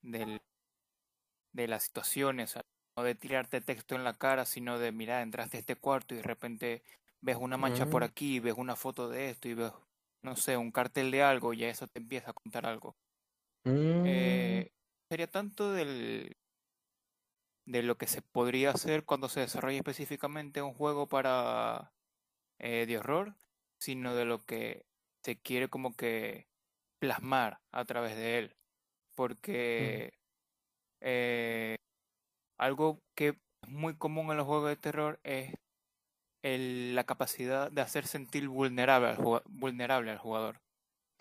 del 0.00 0.40
de 1.52 1.66
las 1.66 1.82
situaciones, 1.82 2.56
no 2.96 3.02
de 3.02 3.16
tirarte 3.16 3.60
texto 3.60 3.96
en 3.96 4.04
la 4.04 4.14
cara, 4.14 4.44
sino 4.44 4.78
de 4.78 4.92
mirar, 4.92 5.24
entraste 5.24 5.56
a 5.56 5.60
este 5.60 5.74
cuarto 5.74 6.14
y 6.14 6.18
de 6.18 6.22
repente 6.22 6.84
ves 7.20 7.36
una 7.36 7.56
mancha 7.56 7.86
por 7.86 8.04
aquí, 8.04 8.38
ves 8.38 8.54
una 8.56 8.76
foto 8.76 9.08
de 9.08 9.30
esto 9.30 9.48
y 9.48 9.54
ves, 9.54 9.72
no 10.22 10.36
sé, 10.36 10.56
un 10.56 10.72
cartel 10.72 11.10
de 11.10 11.22
algo 11.22 11.52
y 11.52 11.64
eso 11.64 11.86
te 11.86 11.98
empieza 11.98 12.30
a 12.30 12.34
contar 12.34 12.66
algo. 12.66 12.96
Mm. 13.64 14.04
Eh, 14.06 14.72
sería 15.08 15.26
tanto 15.30 15.72
del 15.72 16.36
de 17.66 17.82
lo 17.82 17.98
que 17.98 18.06
se 18.06 18.22
podría 18.22 18.70
hacer 18.70 19.04
cuando 19.04 19.28
se 19.28 19.40
desarrolla 19.40 19.76
específicamente 19.76 20.62
un 20.62 20.72
juego 20.72 21.06
para 21.06 21.92
eh, 22.58 22.86
de 22.86 22.98
horror, 22.98 23.36
sino 23.78 24.14
de 24.14 24.24
lo 24.24 24.44
que 24.46 24.86
se 25.22 25.38
quiere 25.38 25.68
como 25.68 25.94
que 25.94 26.48
plasmar 26.98 27.60
a 27.70 27.84
través 27.84 28.16
de 28.16 28.38
él. 28.38 28.56
Porque 29.14 30.14
eh, 31.00 31.76
algo 32.58 33.02
que 33.14 33.28
es 33.28 33.36
muy 33.68 33.96
común 33.96 34.30
en 34.30 34.38
los 34.38 34.46
juegos 34.46 34.70
de 34.70 34.76
terror 34.76 35.20
es 35.22 35.54
el, 36.42 36.94
la 36.94 37.04
capacidad 37.04 37.70
de 37.70 37.80
hacer 37.82 38.06
sentir 38.06 38.48
vulnerable 38.48 39.08
al, 39.08 39.42
vulnerable 39.46 40.10
al 40.10 40.18
jugador. 40.18 40.60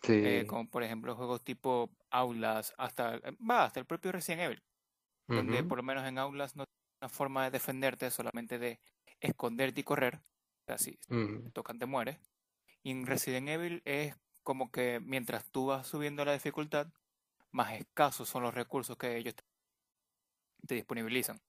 Eh, 0.07 0.45
como 0.47 0.69
por 0.69 0.83
ejemplo 0.83 1.15
juegos 1.15 1.43
tipo 1.43 1.89
Aulas, 2.11 2.73
hasta, 2.77 3.19
va, 3.49 3.65
hasta 3.65 3.79
el 3.79 3.85
propio 3.85 4.11
Resident 4.11 4.43
Evil 4.43 4.63
donde 5.27 5.63
por 5.63 5.77
lo 5.77 5.83
menos 5.83 6.05
en 6.05 6.17
aulas 6.17 6.55
no 6.55 6.65
tienes 6.65 6.97
una 7.01 7.09
forma 7.09 7.43
de 7.45 7.51
defenderte, 7.51 8.09
solamente 8.11 8.57
de 8.57 8.79
esconderte 9.19 9.81
y 9.81 9.83
correr. 9.83 10.19
Así, 10.67 10.99
tocan 11.53 11.79
te 11.79 11.85
mueres. 11.85 12.19
Y 12.83 12.91
en 12.91 13.05
Resident 13.05 13.49
Evil 13.49 13.81
es 13.85 14.15
como 14.43 14.71
que 14.71 14.99
mientras 15.01 15.45
tú 15.51 15.67
vas 15.67 15.87
subiendo 15.87 16.23
la 16.25 16.33
dificultad, 16.33 16.87
más 17.51 17.73
escasos 17.73 18.29
son 18.29 18.43
los 18.43 18.53
recursos 18.53 18.97
que 18.97 19.17
ellos 19.17 19.35
te 20.65 20.75
disponibilizan. 20.75 21.41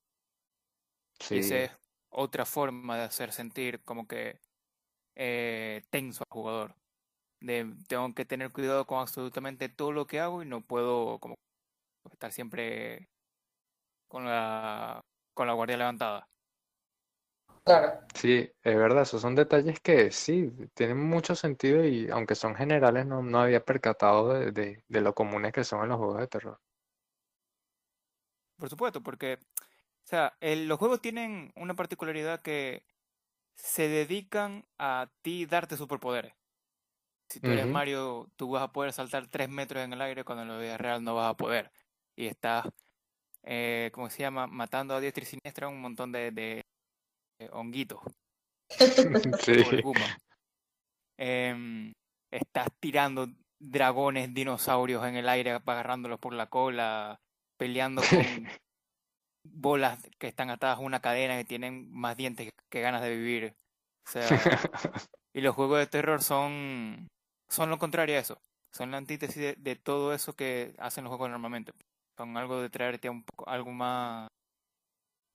Y 1.31 1.39
esa 1.39 1.59
es 1.59 1.73
otra 2.11 2.45
forma 2.47 2.97
de 2.97 3.05
hacer 3.05 3.33
sentir 3.33 3.83
como 3.85 4.07
que 4.07 4.41
eh, 5.17 5.83
tenso 5.91 6.25
al 6.25 6.35
jugador. 6.35 6.75
De, 7.41 7.75
tengo 7.89 8.15
que 8.15 8.25
tener 8.25 8.53
cuidado 8.53 8.87
con 8.87 9.01
absolutamente 9.01 9.69
todo 9.69 9.93
lo 9.93 10.07
que 10.07 10.21
hago 10.21 10.43
y 10.43 10.47
no 10.47 10.63
puedo 10.63 11.19
como 11.21 11.37
estar 12.11 12.33
siempre 12.33 13.09
con 14.09 14.25
la, 14.25 15.01
con 15.35 15.47
la 15.47 15.53
guardia 15.55 15.77
levantada. 15.77 16.29
Claro. 17.65 18.01
Sí, 18.15 18.51
es 18.63 18.77
verdad, 18.77 19.03
esos 19.03 19.21
son 19.21 19.35
detalles 19.35 19.79
que 19.81 20.11
sí, 20.11 20.51
tienen 20.75 20.99
mucho 20.99 21.35
sentido 21.35 21.85
y 21.85 22.09
aunque 22.11 22.35
son 22.35 22.55
generales, 22.55 23.05
no, 23.07 23.23
no 23.23 23.41
había 23.41 23.63
percatado 23.65 24.33
de, 24.33 24.53
de, 24.53 24.85
de 24.89 25.01
lo 25.03 25.15
comunes 25.15 25.53
que 25.53 25.65
son 25.65 25.83
en 25.83 25.91
los 25.91 25.99
juegos 25.99 26.19
de 26.19 26.27
terror. 26.29 26.59
Por 28.57 28.69
supuesto, 28.69 29.03
porque, 29.03 29.39
o 30.09 30.11
sea, 30.11 30.35
los 30.41 30.79
juegos 30.79 31.03
tienen 31.03 31.53
una 31.55 31.75
particularidad 31.75 32.41
que 32.41 32.83
se 33.55 33.89
dedican 33.89 34.65
a 34.79 35.11
ti 35.21 35.45
darte 35.45 35.77
superpoderes. 35.77 36.33
Si 37.29 37.41
tú 37.41 37.49
eres 37.49 37.67
Mario, 37.67 38.31
tú 38.37 38.49
vas 38.49 38.63
a 38.63 38.73
poder 38.73 38.95
saltar 38.95 39.27
tres 39.27 39.51
metros 39.51 39.85
en 39.85 39.93
el 39.93 40.01
aire 40.01 40.25
cuando 40.25 40.45
en 40.45 40.49
la 40.49 40.59
vida 40.59 40.79
real 40.79 41.05
no 41.05 41.15
vas 41.15 41.29
a 41.29 41.37
poder. 41.37 41.71
Y 42.17 42.25
estás 42.25 42.65
eh, 43.43 43.91
¿cómo 43.93 44.09
se 44.09 44.21
llama? 44.21 44.47
Matando 44.47 44.95
a 44.95 45.01
diestra 45.01 45.25
y 45.25 45.27
siniestra 45.27 45.69
un 45.69 45.83
montón 45.83 46.11
de, 46.11 46.31
de, 46.31 46.65
honguitos. 47.53 48.01
sí. 49.43 49.63
Eh, 51.19 51.93
estás 52.31 52.69
tirando 52.81 53.29
dragones, 53.59 54.33
dinosaurios 54.33 55.05
en 55.05 55.17
el 55.17 55.29
aire, 55.29 55.51
agarrándolos 55.51 56.19
por 56.19 56.33
la 56.33 56.49
cola, 56.49 57.21
peleando 57.59 58.01
con 58.11 58.49
bolas 59.53 60.01
que 60.19 60.29
están 60.29 60.51
atadas 60.51 60.79
a 60.79 60.83
una 60.83 61.01
cadena 61.01 61.37
que 61.37 61.45
tienen 61.45 61.91
más 61.93 62.17
dientes 62.17 62.51
que 62.71 62.81
ganas 62.81 63.03
de 63.03 63.17
vivir. 63.17 63.55
O 64.07 64.11
sea, 64.11 64.27
y 65.35 65.41
los 65.41 65.55
juegos 65.55 65.79
de 65.79 65.87
terror 65.87 66.23
son, 66.23 67.09
son 67.49 67.71
lo 67.71 67.79
contrario 67.79 68.17
a 68.17 68.21
eso. 68.21 68.41
Son 68.73 68.91
la 68.91 68.99
antítesis 68.99 69.55
de 69.57 69.77
todo 69.77 70.13
eso 70.13 70.35
que 70.35 70.75
hacen 70.79 71.05
los 71.05 71.11
juegos 71.11 71.31
normalmente 71.31 71.73
con 72.19 72.37
algo 72.37 72.61
de 72.61 72.69
traerte 72.69 73.09
un 73.09 73.23
poco 73.23 73.49
algo 73.49 73.71
más 73.71 74.29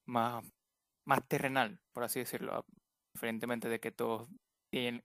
más 0.05 0.43
más 1.05 1.25
terrenal, 1.27 1.79
por 1.93 2.03
así 2.03 2.19
decirlo, 2.19 2.65
diferentemente 3.13 3.69
de 3.69 3.79
que 3.79 3.91
todos 3.91 4.29
tienen, 4.69 5.01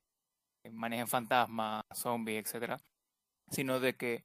manejen 0.70 1.08
fantasmas, 1.08 1.82
zombies, 1.94 2.44
etcétera, 2.44 2.80
sino 3.50 3.80
de 3.80 3.96
que 3.96 4.24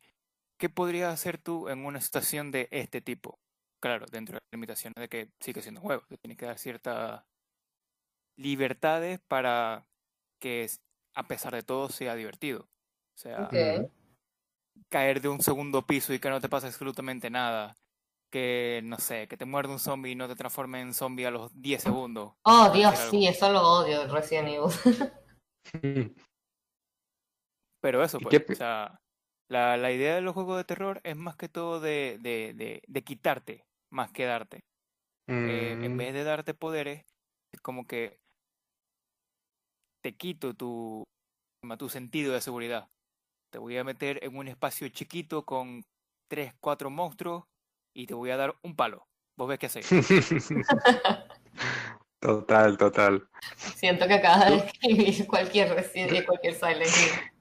¿qué 0.60 0.70
podrías 0.70 1.14
hacer 1.14 1.38
tú 1.38 1.70
en 1.70 1.86
una 1.86 2.02
situación 2.02 2.52
de 2.52 2.68
este 2.72 3.02
tipo? 3.02 3.40
Claro, 3.84 4.06
dentro 4.10 4.36
de 4.36 4.40
las 4.40 4.54
limitaciones 4.54 4.96
de 4.96 5.10
que 5.10 5.30
sigue 5.42 5.62
siendo 5.62 5.82
un 5.82 5.88
juego, 5.88 6.04
que 6.08 6.16
tienes 6.16 6.38
que 6.38 6.46
dar 6.46 6.58
ciertas 6.58 7.22
libertades 8.38 9.20
para 9.28 9.86
que 10.40 10.70
a 11.14 11.28
pesar 11.28 11.54
de 11.54 11.64
todo 11.64 11.90
sea 11.90 12.16
divertido. 12.16 12.62
O 12.62 13.18
sea, 13.18 13.50
caer 14.88 15.20
de 15.20 15.28
un 15.28 15.42
segundo 15.42 15.86
piso 15.86 16.14
y 16.14 16.20
que 16.20 16.30
no 16.30 16.40
te 16.40 16.48
pase 16.48 16.68
absolutamente 16.68 17.30
nada. 17.30 17.76
Que, 18.32 18.80
no 18.86 19.00
sé, 19.00 19.28
que 19.28 19.36
te 19.36 19.44
muerde 19.44 19.74
un 19.74 19.80
zombie 19.80 20.14
y 20.14 20.16
no 20.16 20.30
te 20.30 20.36
transforme 20.36 20.80
en 20.80 20.94
zombie 20.94 21.26
a 21.26 21.32
los 21.32 21.52
10 21.62 21.84
segundos. 21.84 22.36
Oh, 22.46 22.70
Dios, 22.74 22.98
sí, 23.12 23.28
eso 23.28 23.52
lo 23.52 23.62
odio, 23.64 24.08
Resident 24.08 24.48
Evil. 24.48 26.14
Pero 27.82 28.02
eso, 28.02 28.18
pues, 28.22 28.50
o 28.50 28.56
sea, 28.56 29.02
la, 29.50 29.76
la, 29.76 29.92
idea 29.92 30.16
de 30.16 30.22
los 30.22 30.34
juegos 30.34 30.56
de 30.56 30.64
terror 30.64 31.02
es 31.04 31.18
más 31.18 31.36
que 31.36 31.50
todo 31.50 31.82
de, 31.82 32.18
de, 32.22 32.54
de, 32.56 32.82
de 32.88 33.04
quitarte, 33.04 33.66
más 33.94 34.12
que 34.12 34.26
darte. 34.26 34.60
Eh, 35.30 35.80
en 35.82 35.94
mm. 35.94 35.98
vez 35.98 36.14
de 36.14 36.24
darte 36.24 36.54
poderes, 36.54 37.04
es 37.54 37.62
como 37.62 37.88
que 37.88 38.18
te 40.04 40.16
quito 40.16 40.54
tu, 40.54 41.04
tu 41.78 41.90
sentido 41.90 42.34
de 42.34 42.42
seguridad. 42.42 42.90
Te 43.52 43.60
voy 43.60 43.78
a 43.78 43.84
meter 43.84 44.20
en 44.24 44.36
un 44.36 44.48
espacio 44.48 44.90
chiquito 44.90 45.46
con 45.46 45.84
tres, 46.30 46.54
cuatro 46.60 46.90
monstruos 46.90 47.44
y 47.96 48.08
te 48.08 48.14
voy 48.14 48.32
a 48.32 48.38
dar 48.38 48.56
un 48.64 48.76
palo. 48.76 49.06
Vos 49.38 49.48
ves 49.48 49.60
qué 49.60 49.68
haces. 49.68 49.88
total, 52.20 52.78
total. 52.78 53.30
Siento 53.56 54.08
que 54.08 54.16
acabas 54.16 54.50
de 54.50 54.56
escribir 54.58 55.28
cualquier 55.28 55.74
Resident 55.74 56.26
cualquier 56.26 56.56
Silent 56.56 57.33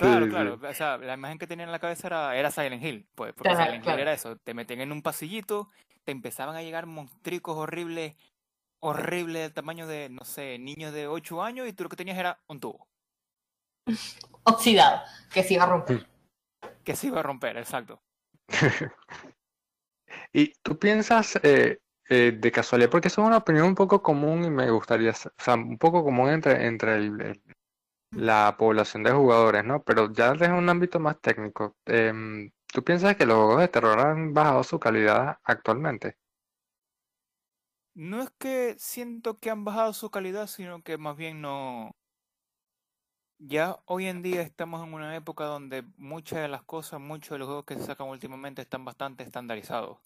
Claro, 0.00 0.28
claro. 0.28 0.58
O 0.62 0.74
sea, 0.74 0.96
la 0.98 1.14
imagen 1.14 1.38
que 1.38 1.46
tenía 1.46 1.64
en 1.64 1.72
la 1.72 1.78
cabeza 1.78 2.06
era, 2.06 2.36
era 2.36 2.50
Silent 2.50 2.82
Hill. 2.82 3.06
Pues, 3.14 3.34
porque 3.34 3.54
Silent 3.54 3.86
Hill 3.86 3.98
era 3.98 4.12
eso. 4.12 4.36
Te 4.36 4.54
metían 4.54 4.80
en 4.80 4.92
un 4.92 5.02
pasillito, 5.02 5.68
te 6.04 6.12
empezaban 6.12 6.56
a 6.56 6.62
llegar 6.62 6.86
monstruos 6.86 7.56
horribles, 7.56 8.14
horribles 8.80 9.42
del 9.42 9.52
tamaño 9.52 9.86
de, 9.86 10.08
no 10.08 10.24
sé, 10.24 10.58
niños 10.58 10.94
de 10.94 11.06
8 11.06 11.42
años 11.42 11.68
y 11.68 11.72
tú 11.72 11.84
lo 11.84 11.90
que 11.90 11.96
tenías 11.96 12.18
era 12.18 12.40
un 12.46 12.60
tubo. 12.60 12.88
Oxidado, 14.44 15.02
que 15.32 15.42
se 15.42 15.54
iba 15.54 15.64
a 15.64 15.68
romper. 15.68 16.06
Que 16.82 16.96
se 16.96 17.08
iba 17.08 17.20
a 17.20 17.22
romper, 17.22 17.58
exacto. 17.58 18.02
y 20.32 20.54
tú 20.62 20.78
piensas 20.78 21.38
eh, 21.42 21.78
eh, 22.08 22.32
de 22.32 22.52
casualidad, 22.52 22.90
porque 22.90 23.08
eso 23.08 23.20
es 23.20 23.26
una 23.26 23.36
opinión 23.36 23.66
un 23.66 23.74
poco 23.74 24.02
común 24.02 24.44
y 24.44 24.50
me 24.50 24.70
gustaría, 24.70 25.10
o 25.10 25.42
sea, 25.42 25.54
un 25.54 25.76
poco 25.76 26.02
común 26.02 26.30
entre, 26.30 26.66
entre 26.66 27.40
la 28.12 28.56
población 28.58 29.02
de 29.02 29.12
jugadores, 29.12 29.64
¿no? 29.64 29.82
Pero 29.82 30.12
ya 30.12 30.32
desde 30.32 30.52
un 30.52 30.68
ámbito 30.68 31.00
más 31.00 31.20
técnico, 31.20 31.76
em, 31.86 32.50
¿tú 32.72 32.82
piensas 32.84 33.16
que 33.16 33.26
los 33.26 33.36
juegos 33.36 33.60
de 33.60 33.68
terror 33.68 34.00
han 34.00 34.34
bajado 34.34 34.62
su 34.64 34.78
calidad 34.80 35.38
actualmente? 35.44 36.16
No 37.94 38.22
es 38.22 38.30
que 38.38 38.76
siento 38.78 39.38
que 39.38 39.50
han 39.50 39.64
bajado 39.64 39.92
su 39.92 40.10
calidad, 40.10 40.46
sino 40.46 40.82
que 40.82 40.96
más 40.98 41.16
bien 41.16 41.40
no, 41.40 41.92
ya 43.40 43.80
hoy 43.86 44.06
en 44.06 44.22
día 44.22 44.42
estamos 44.42 44.86
en 44.86 44.92
una 44.92 45.16
época 45.16 45.44
donde 45.44 45.82
muchas 45.96 46.40
de 46.40 46.48
las 46.48 46.62
cosas, 46.62 47.00
muchos 47.00 47.30
de 47.30 47.38
los 47.38 47.46
juegos 47.46 47.64
que 47.64 47.74
se 47.76 47.84
sacan 47.84 48.08
últimamente 48.08 48.62
están 48.62 48.84
bastante 48.84 49.24
estandarizados. 49.24 49.98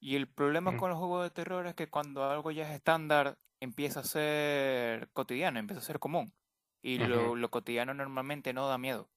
Y 0.00 0.16
el 0.16 0.28
problema 0.28 0.76
con 0.76 0.90
los 0.90 0.98
juegos 0.98 1.24
de 1.24 1.30
terror 1.30 1.66
es 1.66 1.74
que 1.74 1.88
cuando 1.88 2.24
algo 2.24 2.50
ya 2.50 2.68
es 2.68 2.74
estándar, 2.74 3.38
empieza 3.60 4.00
a 4.00 4.04
ser 4.04 5.10
cotidiano, 5.12 5.58
empieza 5.58 5.80
a 5.80 5.84
ser 5.84 5.98
común. 5.98 6.34
Y 6.84 6.98
lo, 6.98 7.36
lo, 7.36 7.50
cotidiano 7.50 7.94
normalmente 7.94 8.52
no 8.52 8.66
da 8.66 8.76
miedo. 8.76 9.08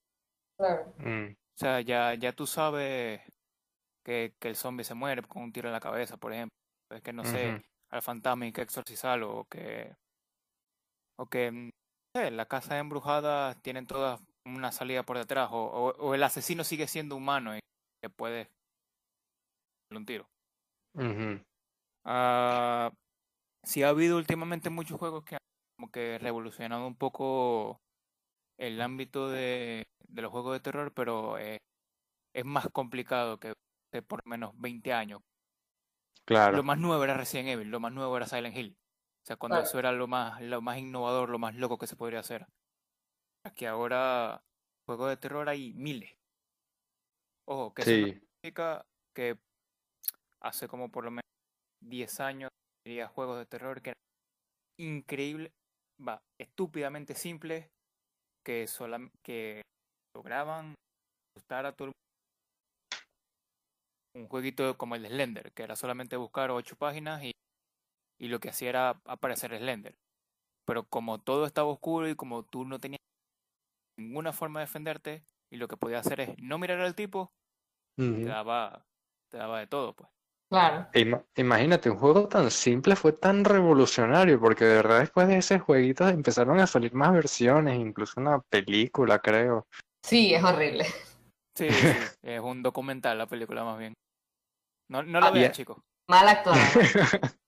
Claro. 0.57 0.93
Mm. 0.99 1.31
O 1.31 1.57
sea, 1.57 1.81
ya, 1.81 2.13
ya 2.13 2.33
tú 2.33 2.45
sabes 2.45 3.21
que, 4.03 4.35
que 4.39 4.49
el 4.49 4.55
zombie 4.55 4.83
se 4.83 4.93
muere 4.93 5.23
con 5.23 5.41
un 5.43 5.51
tiro 5.51 5.67
en 5.69 5.73
la 5.73 5.79
cabeza, 5.79 6.17
por 6.17 6.31
ejemplo. 6.31 6.55
Es 6.91 7.01
que 7.01 7.13
no 7.13 7.23
sé, 7.25 7.63
al 7.89 8.01
fantasma 8.01 8.45
hay 8.45 8.51
que 8.51 8.61
exorcizarlo 8.61 9.35
o 9.35 9.45
que. 9.45 9.95
O 11.17 11.25
que. 11.25 11.51
No 11.51 11.71
sé, 12.13 12.31
la 12.31 12.45
casa 12.45 12.77
embrujada 12.77 13.55
tienen 13.55 13.87
todas 13.87 14.21
una 14.45 14.71
salida 14.71 15.03
por 15.03 15.17
detrás. 15.17 15.49
O, 15.51 15.93
o, 15.97 16.13
el 16.13 16.23
asesino 16.23 16.63
sigue 16.63 16.87
siendo 16.87 17.15
humano 17.15 17.57
y 17.57 17.59
que 18.01 18.09
puede. 18.09 18.49
un 19.91 20.05
tiro. 20.05 20.27
Uh 20.93 21.39
sí 23.63 23.81
ha 23.81 23.89
habido 23.89 24.17
últimamente 24.17 24.69
muchos 24.69 24.99
juegos 24.99 25.23
que 25.23 25.35
han 25.35 25.44
como 25.85 25.91
que 25.91 26.17
revolucionado 26.17 26.87
un 26.87 26.95
poco 26.95 27.81
el 28.57 28.81
ámbito 28.81 29.29
de, 29.29 29.87
de 30.07 30.21
los 30.21 30.31
juegos 30.31 30.53
de 30.53 30.59
terror, 30.59 30.93
pero 30.93 31.37
eh, 31.37 31.59
es 32.33 32.45
más 32.45 32.67
complicado 32.71 33.39
que 33.39 33.53
por 34.07 34.21
lo 34.25 34.29
menos 34.29 34.51
20 34.59 34.93
años. 34.93 35.21
Claro. 36.25 36.57
Lo 36.57 36.63
más 36.63 36.79
nuevo 36.79 37.03
era 37.03 37.13
Resident 37.13 37.49
Evil, 37.49 37.69
lo 37.69 37.79
más 37.79 37.93
nuevo 37.93 38.17
era 38.17 38.25
Silent 38.25 38.57
Hill. 38.57 38.75
O 38.77 39.25
sea, 39.25 39.37
cuando 39.37 39.59
eso 39.59 39.79
era 39.79 39.91
lo 39.91 40.07
más, 40.07 40.41
lo 40.41 40.61
más 40.61 40.77
innovador, 40.77 41.29
lo 41.29 41.39
más 41.39 41.55
loco 41.55 41.77
que 41.77 41.87
se 41.87 41.95
podría 41.95 42.19
hacer. 42.19 42.47
Aquí 43.45 43.65
ahora, 43.65 44.43
juegos 44.85 45.09
de 45.09 45.17
terror 45.17 45.47
hay 45.47 45.73
miles. 45.75 46.17
Ojo, 47.47 47.73
que 47.73 47.83
significa 47.83 48.85
que 49.15 49.37
hace 50.41 50.67
como 50.67 50.89
por 50.89 51.05
lo 51.05 51.11
menos 51.11 51.29
10 51.81 52.19
años 52.19 52.49
diría 52.83 53.07
juegos 53.07 53.37
de 53.37 53.45
terror 53.45 53.81
que 53.81 53.91
eran 53.91 54.01
increíbles, 54.77 55.53
va, 55.99 56.21
estúpidamente 56.39 57.15
simples, 57.15 57.69
que, 58.45 58.67
que 59.23 59.61
lograban 60.15 60.75
gustar 61.35 61.65
a 61.65 61.75
todo 61.75 61.87
el 61.87 61.91
mundo 61.91 61.95
un 64.15 64.27
jueguito 64.27 64.77
como 64.77 64.95
el 64.95 65.03
de 65.03 65.09
Slender, 65.09 65.51
que 65.51 65.63
era 65.63 65.75
solamente 65.75 66.15
buscar 66.15 66.49
ocho 66.51 66.75
páginas 66.77 67.23
y, 67.23 67.31
y 68.19 68.29
lo 68.29 68.39
que 68.39 68.49
hacía 68.49 68.69
era 68.69 69.01
aparecer 69.05 69.55
Slender. 69.57 69.95
Pero 70.65 70.87
como 70.87 71.19
todo 71.19 71.45
estaba 71.45 71.69
oscuro 71.69 72.09
y 72.09 72.15
como 72.15 72.43
tú 72.43 72.65
no 72.65 72.79
tenías 72.79 72.99
ninguna 73.99 74.33
forma 74.33 74.59
de 74.61 74.65
defenderte, 74.65 75.23
y 75.51 75.57
lo 75.57 75.67
que 75.67 75.77
podías 75.77 76.05
hacer 76.05 76.21
es 76.21 76.37
no 76.39 76.57
mirar 76.57 76.79
al 76.79 76.95
tipo, 76.95 77.31
te, 77.97 78.25
daba, 78.25 78.85
te 79.29 79.37
daba 79.37 79.59
de 79.59 79.67
todo, 79.67 79.93
pues. 79.93 80.09
Claro. 80.49 80.87
Imagínate, 81.35 81.89
un 81.89 81.97
juego 81.97 82.27
tan 82.27 82.51
simple 82.51 82.95
fue 82.95 83.13
tan 83.13 83.43
revolucionario, 83.43 84.39
porque 84.39 84.65
de 84.65 84.75
verdad 84.75 84.99
después 84.99 85.27
de 85.27 85.37
ese 85.37 85.59
jueguito 85.59 86.07
empezaron 86.07 86.59
a 86.59 86.67
salir 86.67 86.93
más 86.93 87.13
versiones, 87.13 87.79
incluso 87.79 88.19
una 88.19 88.39
película, 88.39 89.19
creo. 89.19 89.67
Sí, 90.03 90.33
es 90.33 90.43
horrible. 90.43 90.85
Sí, 91.57 91.67
es 92.21 92.41
un 92.41 92.61
documental 92.61 93.17
la 93.17 93.27
película 93.27 93.63
más 93.63 93.79
bien. 93.79 93.93
No, 94.89 95.01
no 95.01 95.19
lo 95.19 95.31
vean, 95.31 95.51
chicos. 95.51 95.77
Mal 96.07 96.27
actuado. 96.27 96.59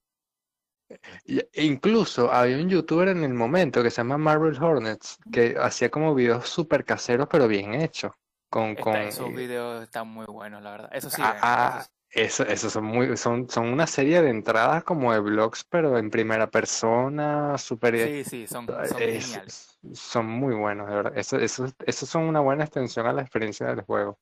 Incluso 1.53 2.31
había 2.31 2.57
un 2.57 2.69
youtuber 2.69 3.09
en 3.09 3.23
el 3.23 3.33
momento 3.33 3.83
que 3.83 3.91
se 3.91 3.97
llama 3.97 4.17
Marvel 4.17 4.57
Hornets 4.61 5.17
que 5.31 5.55
hacía 5.59 5.91
como 5.91 6.15
videos 6.15 6.47
súper 6.47 6.85
caseros 6.85 7.27
pero 7.29 7.47
bien 7.47 7.73
hechos. 7.73 8.13
Con, 8.49 8.75
con, 8.75 8.95
esos 8.95 9.35
videos 9.35 9.83
están 9.83 10.07
muy 10.07 10.25
buenos, 10.25 10.63
la 10.63 10.71
verdad. 10.71 10.89
Eso 10.93 11.09
sí. 11.09 11.21
Ah, 11.21 11.37
ah 11.41 11.79
eso, 11.81 11.89
eso 12.11 12.69
son 12.69 12.85
muy, 12.85 13.17
son, 13.17 13.49
son 13.49 13.67
una 13.67 13.85
serie 13.85 14.21
de 14.21 14.29
entradas 14.29 14.83
como 14.83 15.13
de 15.13 15.19
blogs, 15.19 15.63
pero 15.65 15.97
en 15.97 16.09
primera 16.09 16.49
persona, 16.49 17.57
súper. 17.57 18.23
Sí, 18.23 18.23
sí, 18.23 18.47
son, 18.47 18.65
son 18.65 18.97
geniales. 18.97 19.77
Son 19.93 20.25
muy 20.25 20.55
buenos, 20.55 20.87
de 20.87 20.95
verdad. 20.95 21.17
Eso, 21.17 21.37
eso, 21.37 21.67
eso 21.85 22.05
son 22.05 22.23
una 22.23 22.39
buena 22.39 22.63
extensión 22.63 23.05
a 23.05 23.13
la 23.13 23.21
experiencia 23.21 23.67
del 23.67 23.81
juego. 23.81 24.17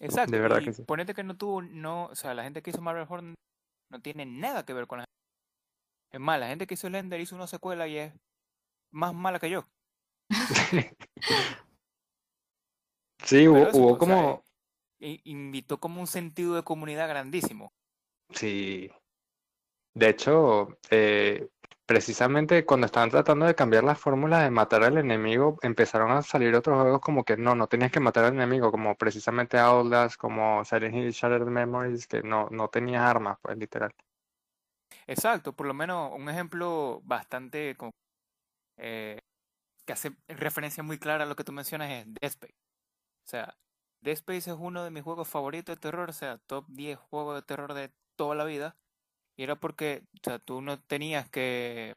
Exacto. 0.00 0.32
De 0.32 0.40
verdad 0.40 0.62
que 0.62 0.72
sí. 0.72 0.82
Ponete 0.82 1.14
que 1.14 1.24
no 1.24 1.36
tuvo, 1.36 1.62
no, 1.62 2.06
o 2.06 2.14
sea, 2.14 2.34
la 2.34 2.44
gente 2.44 2.62
que 2.62 2.70
hizo 2.70 2.80
Marvel 2.80 3.06
Horn 3.08 3.34
no 3.90 4.00
tiene 4.00 4.26
nada 4.26 4.64
que 4.64 4.72
ver 4.72 4.86
con 4.86 4.98
la 4.98 5.04
Es 6.12 6.20
más, 6.20 6.38
la 6.38 6.48
gente 6.48 6.66
que 6.66 6.74
hizo 6.74 6.90
Lender 6.90 7.20
hizo 7.20 7.36
una 7.36 7.46
secuela 7.46 7.86
y 7.88 7.98
es 7.98 8.12
más 8.92 9.14
mala 9.14 9.38
que 9.38 9.50
yo. 9.50 9.64
sí, 13.24 13.48
hubo, 13.48 13.68
hubo 13.72 13.98
como... 13.98 14.42
invitó 14.98 15.78
como 15.78 16.00
un 16.00 16.06
sentido 16.06 16.54
de 16.54 16.62
comunidad 16.62 17.08
grandísimo. 17.08 17.72
Sí. 18.30 18.90
De 19.94 20.08
hecho, 20.08 20.78
eh, 20.90 21.48
precisamente 21.86 22.64
cuando 22.64 22.86
estaban 22.86 23.10
tratando 23.10 23.46
de 23.46 23.54
cambiar 23.54 23.84
la 23.84 23.94
fórmula 23.94 24.42
de 24.42 24.50
matar 24.50 24.82
al 24.82 24.98
enemigo, 24.98 25.58
empezaron 25.62 26.10
a 26.10 26.22
salir 26.22 26.54
otros 26.54 26.80
juegos 26.80 27.00
como 27.00 27.24
que 27.24 27.36
no, 27.36 27.54
no 27.54 27.66
tenías 27.66 27.92
que 27.92 28.00
matar 28.00 28.24
al 28.24 28.34
enemigo, 28.34 28.70
como 28.70 28.94
precisamente 28.96 29.58
Outlast, 29.58 30.16
como 30.16 30.64
Silent 30.64 30.94
Hill 30.94 31.10
Shattered 31.10 31.46
Memories, 31.46 32.06
que 32.06 32.22
no, 32.22 32.48
no 32.50 32.68
tenías 32.68 33.02
armas, 33.02 33.38
pues 33.40 33.56
literal. 33.58 33.92
Exacto, 35.06 35.52
por 35.52 35.66
lo 35.66 35.74
menos 35.74 36.12
un 36.14 36.28
ejemplo 36.28 37.00
bastante 37.04 37.76
eh, 38.78 39.20
que 39.84 39.92
hace 39.92 40.12
referencia 40.28 40.82
muy 40.82 40.98
clara 40.98 41.24
a 41.24 41.26
lo 41.26 41.36
que 41.36 41.44
tú 41.44 41.52
mencionas 41.52 41.90
es 41.90 42.06
Dead 42.06 42.30
Space. 42.30 42.54
O 43.24 43.28
sea, 43.28 43.54
Dead 44.04 44.12
Space 44.12 44.50
es 44.50 44.56
uno 44.58 44.84
de 44.84 44.90
mis 44.90 45.02
juegos 45.02 45.26
favoritos 45.26 45.74
de 45.74 45.80
terror, 45.80 46.10
o 46.10 46.12
sea, 46.12 46.36
top 46.36 46.66
10 46.68 46.98
juegos 46.98 47.36
de 47.36 47.42
terror 47.42 47.72
de 47.72 47.90
toda 48.16 48.34
la 48.34 48.44
vida. 48.44 48.76
Y 49.34 49.44
era 49.44 49.56
porque, 49.56 50.04
o 50.12 50.18
sea, 50.22 50.38
tú 50.38 50.60
no 50.60 50.78
tenías 50.78 51.30
que, 51.30 51.96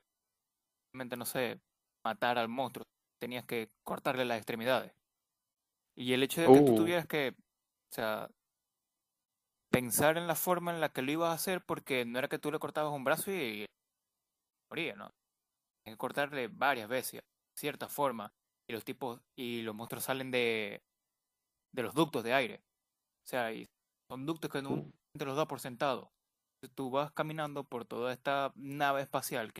no 0.94 1.26
sé, 1.26 1.60
matar 2.06 2.38
al 2.38 2.48
monstruo, 2.48 2.86
tenías 3.20 3.44
que 3.46 3.70
cortarle 3.84 4.24
las 4.24 4.38
extremidades. 4.38 4.94
Y 5.96 6.14
el 6.14 6.24
hecho 6.24 6.42
de 6.42 6.48
que 6.48 6.62
tú 6.62 6.74
uh. 6.74 6.78
tuvieras 6.78 7.08
que, 7.08 7.36
o 7.38 7.94
sea, 7.94 8.30
pensar 9.70 10.18
en 10.18 10.28
la 10.28 10.36
forma 10.36 10.74
en 10.74 10.80
la 10.80 10.94
que 10.94 11.02
lo 11.02 11.12
ibas 11.12 11.32
a 11.32 11.34
hacer, 11.34 11.62
porque 11.62 12.06
no 12.06 12.20
era 12.20 12.30
que 12.30 12.40
tú 12.40 12.52
le 12.54 12.60
cortabas 12.60 12.94
un 12.94 13.04
brazo 13.04 13.32
y 13.32 13.66
moría, 14.70 14.96
¿no? 14.96 15.12
Tienes 15.84 15.96
que 15.96 15.98
cortarle 15.98 16.48
varias 16.48 16.88
veces, 16.88 17.22
de 17.22 17.60
cierta 17.60 17.90
forma, 17.90 18.32
y 18.66 18.72
los 18.72 18.86
tipos, 18.86 19.20
y 19.36 19.62
los 19.64 19.76
monstruos 19.76 20.06
salen 20.06 20.32
de, 20.32 20.82
de 21.72 21.84
los 21.84 21.94
ductos 21.94 22.24
de 22.24 22.34
aire. 22.34 22.64
O 23.26 23.28
sea, 23.28 23.54
y 23.54 23.66
son 24.10 24.26
ductos 24.26 24.52
que 24.52 24.62
no 24.62 24.86
te 25.18 25.26
los 25.26 25.36
da 25.36 25.48
por 25.48 25.60
sentado 25.60 26.12
tú 26.68 26.90
vas 26.90 27.12
caminando 27.12 27.64
por 27.64 27.86
toda 27.86 28.12
esta 28.12 28.52
nave 28.56 29.02
espacial 29.02 29.54
que 29.54 29.60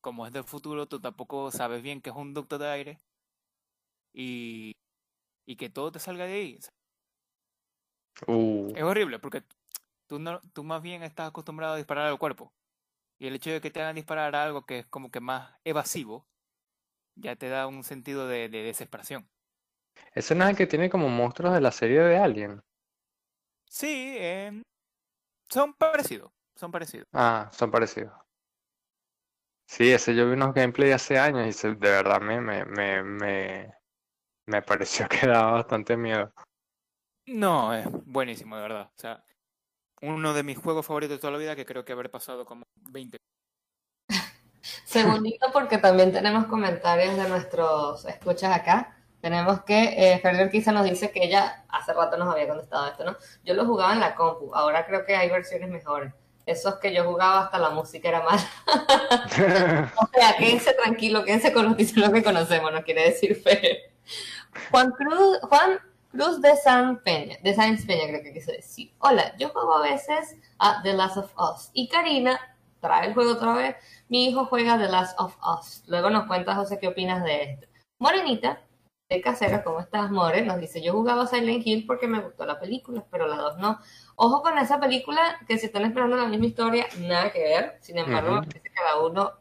como 0.00 0.26
es 0.26 0.32
del 0.32 0.44
futuro 0.44 0.86
tú 0.86 1.00
tampoco 1.00 1.50
sabes 1.50 1.82
bien 1.82 2.00
que 2.00 2.10
es 2.10 2.16
un 2.16 2.32
ducto 2.32 2.58
de 2.58 2.68
aire 2.68 2.98
y, 4.14 4.72
y 5.46 5.56
que 5.56 5.68
todo 5.68 5.92
te 5.92 5.98
salga 5.98 6.24
de 6.24 6.32
ahí. 6.32 6.58
Uh. 8.26 8.72
Es 8.74 8.82
horrible 8.82 9.18
porque 9.18 9.44
tú, 10.08 10.18
no, 10.18 10.40
tú 10.52 10.64
más 10.64 10.82
bien 10.82 11.02
estás 11.02 11.28
acostumbrado 11.28 11.74
a 11.74 11.76
disparar 11.76 12.06
al 12.06 12.18
cuerpo 12.18 12.52
y 13.20 13.26
el 13.26 13.34
hecho 13.34 13.50
de 13.50 13.60
que 13.60 13.70
te 13.70 13.82
hagan 13.82 13.96
disparar 13.96 14.34
a 14.34 14.44
algo 14.44 14.64
que 14.64 14.80
es 14.80 14.86
como 14.86 15.10
que 15.10 15.20
más 15.20 15.54
evasivo 15.64 16.26
ya 17.16 17.36
te 17.36 17.48
da 17.48 17.66
un 17.66 17.84
sentido 17.84 18.28
de, 18.28 18.48
de 18.48 18.62
desesperación. 18.62 19.28
Ese 20.14 20.34
no 20.34 20.44
es 20.44 20.50
el 20.50 20.56
que 20.56 20.66
tiene 20.66 20.90
como 20.90 21.08
monstruos 21.08 21.54
de 21.54 21.60
la 21.60 21.72
serie 21.72 22.00
de 22.00 22.18
Alien. 22.18 22.62
Sí, 23.68 24.16
eh, 24.18 24.62
son 25.48 25.74
parecidos 25.74 26.30
son 26.58 26.72
parecidos. 26.72 27.06
Ah, 27.12 27.48
son 27.52 27.70
parecidos. 27.70 28.12
Sí, 29.66 29.92
ese 29.92 30.14
yo 30.14 30.26
vi 30.26 30.32
unos 30.32 30.54
gameplay 30.54 30.90
hace 30.92 31.18
años 31.18 31.64
y 31.64 31.68
de 31.68 31.76
verdad 31.76 32.20
me, 32.20 32.40
me, 32.40 32.64
me, 32.64 33.02
me, 33.02 33.74
me 34.46 34.62
pareció 34.62 35.06
que 35.08 35.26
daba 35.26 35.52
bastante 35.52 35.96
miedo. 35.96 36.32
No, 37.26 37.74
es 37.74 37.86
buenísimo, 38.06 38.56
de 38.56 38.62
verdad. 38.62 38.90
O 38.96 38.98
sea, 39.00 39.22
uno 40.02 40.34
de 40.34 40.42
mis 40.42 40.58
juegos 40.58 40.84
favoritos 40.84 41.16
de 41.16 41.20
toda 41.20 41.34
la 41.34 41.38
vida 41.38 41.54
que 41.54 41.66
creo 41.66 41.84
que 41.84 41.92
haber 41.92 42.10
pasado 42.10 42.44
como 42.44 42.64
20. 42.90 43.18
Segundito, 44.84 45.46
porque 45.52 45.78
también 45.78 46.12
tenemos 46.12 46.46
comentarios 46.46 47.16
de 47.16 47.28
nuestros 47.28 48.04
escuchas 48.06 48.56
acá. 48.56 48.96
Tenemos 49.20 49.62
que, 49.62 50.14
eh, 50.14 50.18
Ferrer 50.20 50.50
quizá 50.50 50.72
nos 50.72 50.84
dice 50.84 51.10
que 51.10 51.24
ella 51.24 51.64
hace 51.68 51.92
rato 51.92 52.16
nos 52.16 52.32
había 52.32 52.48
contestado 52.48 52.86
esto, 52.86 53.04
¿no? 53.04 53.16
Yo 53.44 53.54
lo 53.54 53.66
jugaba 53.66 53.92
en 53.92 54.00
la 54.00 54.14
compu, 54.14 54.54
ahora 54.54 54.86
creo 54.86 55.04
que 55.04 55.16
hay 55.16 55.28
versiones 55.28 55.68
mejores 55.68 56.12
esos 56.48 56.76
que 56.76 56.94
yo 56.94 57.04
jugaba 57.04 57.44
hasta 57.44 57.58
la 57.58 57.70
música 57.70 58.08
era 58.08 58.22
mala. 58.22 58.42
o 59.96 60.06
sea, 60.12 60.36
quédense 60.38 60.72
tranquilo, 60.72 61.24
quédense 61.24 61.52
con 61.52 61.66
los 61.66 61.76
títulos 61.76 62.10
que 62.10 62.24
conocemos, 62.24 62.72
no 62.72 62.82
quiere 62.82 63.04
decir 63.04 63.36
fe. 63.36 63.92
Juan 64.70 64.90
Cruz, 64.92 65.38
Juan 65.42 65.78
Cruz 66.10 66.40
de 66.40 66.56
San 66.56 67.02
Peña, 67.02 67.36
de 67.42 67.54
San 67.54 67.76
Peña 67.86 68.08
creo 68.08 68.22
que 68.22 68.32
quiso 68.32 68.50
decir. 68.50 68.92
Hola, 68.98 69.34
yo 69.38 69.50
juego 69.50 69.76
a 69.76 69.82
veces 69.82 70.36
a 70.58 70.80
The 70.82 70.94
Last 70.94 71.18
of 71.18 71.32
Us 71.36 71.70
y 71.74 71.88
Karina 71.88 72.40
trae 72.80 73.08
el 73.08 73.14
juego 73.14 73.32
otra 73.32 73.52
vez. 73.52 73.76
Mi 74.08 74.28
hijo 74.28 74.46
juega 74.46 74.78
The 74.78 74.88
Last 74.88 75.20
of 75.20 75.36
Us. 75.44 75.84
Luego 75.86 76.08
nos 76.08 76.26
cuenta 76.26 76.54
José 76.54 76.78
qué 76.78 76.88
opinas 76.88 77.22
de 77.24 77.42
esto. 77.42 77.66
Morenita 77.98 78.60
Casera, 79.22 79.64
¿cómo 79.64 79.80
estás, 79.80 80.10
More? 80.10 80.42
Nos 80.42 80.60
dice, 80.60 80.82
yo 80.82 80.92
jugaba 80.92 81.26
Silent 81.26 81.66
Hill 81.66 81.86
porque 81.86 82.06
me 82.06 82.20
gustó 82.20 82.44
la 82.44 82.60
película, 82.60 83.06
pero 83.10 83.26
la 83.26 83.36
dos 83.36 83.56
no. 83.56 83.78
Ojo 84.16 84.42
con 84.42 84.58
esa 84.58 84.78
película, 84.78 85.38
que 85.48 85.56
si 85.56 85.66
están 85.66 85.86
esperando 85.86 86.16
la 86.16 86.26
misma 86.26 86.44
historia, 86.44 86.86
nada 86.98 87.32
que 87.32 87.40
ver. 87.40 87.78
Sin 87.80 87.96
embargo, 87.96 88.32
me 88.32 88.40
parece 88.42 88.60
que 88.60 88.70
cada 88.70 89.00
uno 89.00 89.32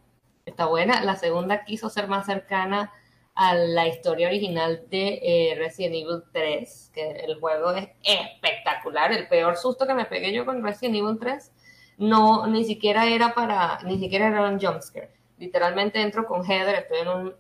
está 0.46 0.68
buena. 0.68 1.04
La 1.04 1.18
segunda 1.18 1.66
quiso 1.66 1.90
ser 1.90 2.08
más 2.08 2.26
cercana 2.26 2.94
a 3.36 3.56
la 3.56 3.88
historia 3.88 4.28
original 4.28 4.86
de 4.90 5.20
eh, 5.22 5.56
Resident 5.58 5.96
Evil 5.96 6.24
3, 6.32 6.92
que 6.94 7.12
el 7.12 7.38
juego 7.38 7.72
es 7.72 7.90
espectacular. 8.04 9.12
El 9.12 9.28
peor 9.28 9.58
susto 9.58 9.86
que 9.86 9.94
me 9.94 10.06
pegué 10.06 10.32
yo 10.32 10.46
con 10.46 10.64
Resident 10.64 10.96
Evil 10.96 11.20
3 11.20 11.52
no 11.98 12.48
ni 12.48 12.64
siquiera 12.64 13.06
era 13.08 13.34
para, 13.34 13.80
ni 13.84 14.00
siquiera 14.00 14.28
era 14.28 14.48
un 14.48 14.60
jumpscare. 14.60 15.12
Literalmente 15.38 16.02
entro 16.02 16.26
con 16.26 16.46
Heather, 16.46 16.76
estoy 16.76 17.00
en 17.00 17.08
un 17.10 17.36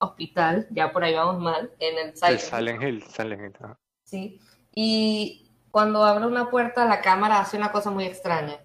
hospital, 0.00 0.66
ya 0.70 0.92
por 0.92 1.04
ahí 1.04 1.14
vamos 1.14 1.40
mal, 1.40 1.72
en 1.78 1.98
el 1.98 2.16
Silent, 2.16 2.82
Hill. 2.82 3.02
Silent 3.04 3.40
Hill, 3.42 3.76
Sí, 4.04 4.40
y 4.74 5.52
cuando 5.70 6.02
abro 6.04 6.26
una 6.26 6.50
puerta 6.50 6.84
la 6.86 7.00
cámara 7.00 7.40
hace 7.40 7.56
una 7.56 7.70
cosa 7.70 7.90
muy 7.90 8.04
extraña. 8.04 8.58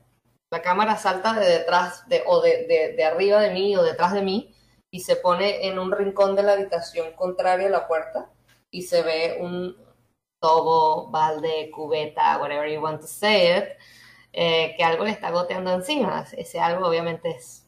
La 0.51 0.61
cámara 0.61 0.97
salta 0.97 1.33
de 1.33 1.45
detrás 1.45 2.07
de, 2.07 2.23
o 2.25 2.41
de, 2.41 2.95
de 2.95 3.03
arriba 3.03 3.39
de 3.41 3.51
mí 3.51 3.75
o 3.75 3.83
detrás 3.83 4.13
de 4.13 4.21
mí 4.21 4.55
y 4.91 5.01
se 5.01 5.17
pone 5.17 5.67
en 5.67 5.77
un 5.77 5.91
rincón 5.91 6.35
de 6.35 6.43
la 6.43 6.53
habitación 6.53 7.13
contrario 7.13 7.67
a 7.67 7.71
la 7.71 7.87
puerta 7.87 8.31
y 8.71 8.83
se 8.83 9.03
ve 9.03 9.37
un 9.41 9.75
tobo, 10.41 11.09
balde, 11.11 11.69
cubeta, 11.71 12.37
whatever 12.39 12.71
you 12.71 12.81
want 12.81 13.01
to 13.01 13.07
say 13.07 13.57
it, 13.57 13.65
eh, 14.31 14.73
que 14.77 14.83
algo 14.83 15.03
le 15.03 15.11
está 15.11 15.31
goteando 15.31 15.73
encima. 15.73 16.25
Ese 16.37 16.59
algo 16.59 16.87
obviamente 16.87 17.31
es 17.31 17.67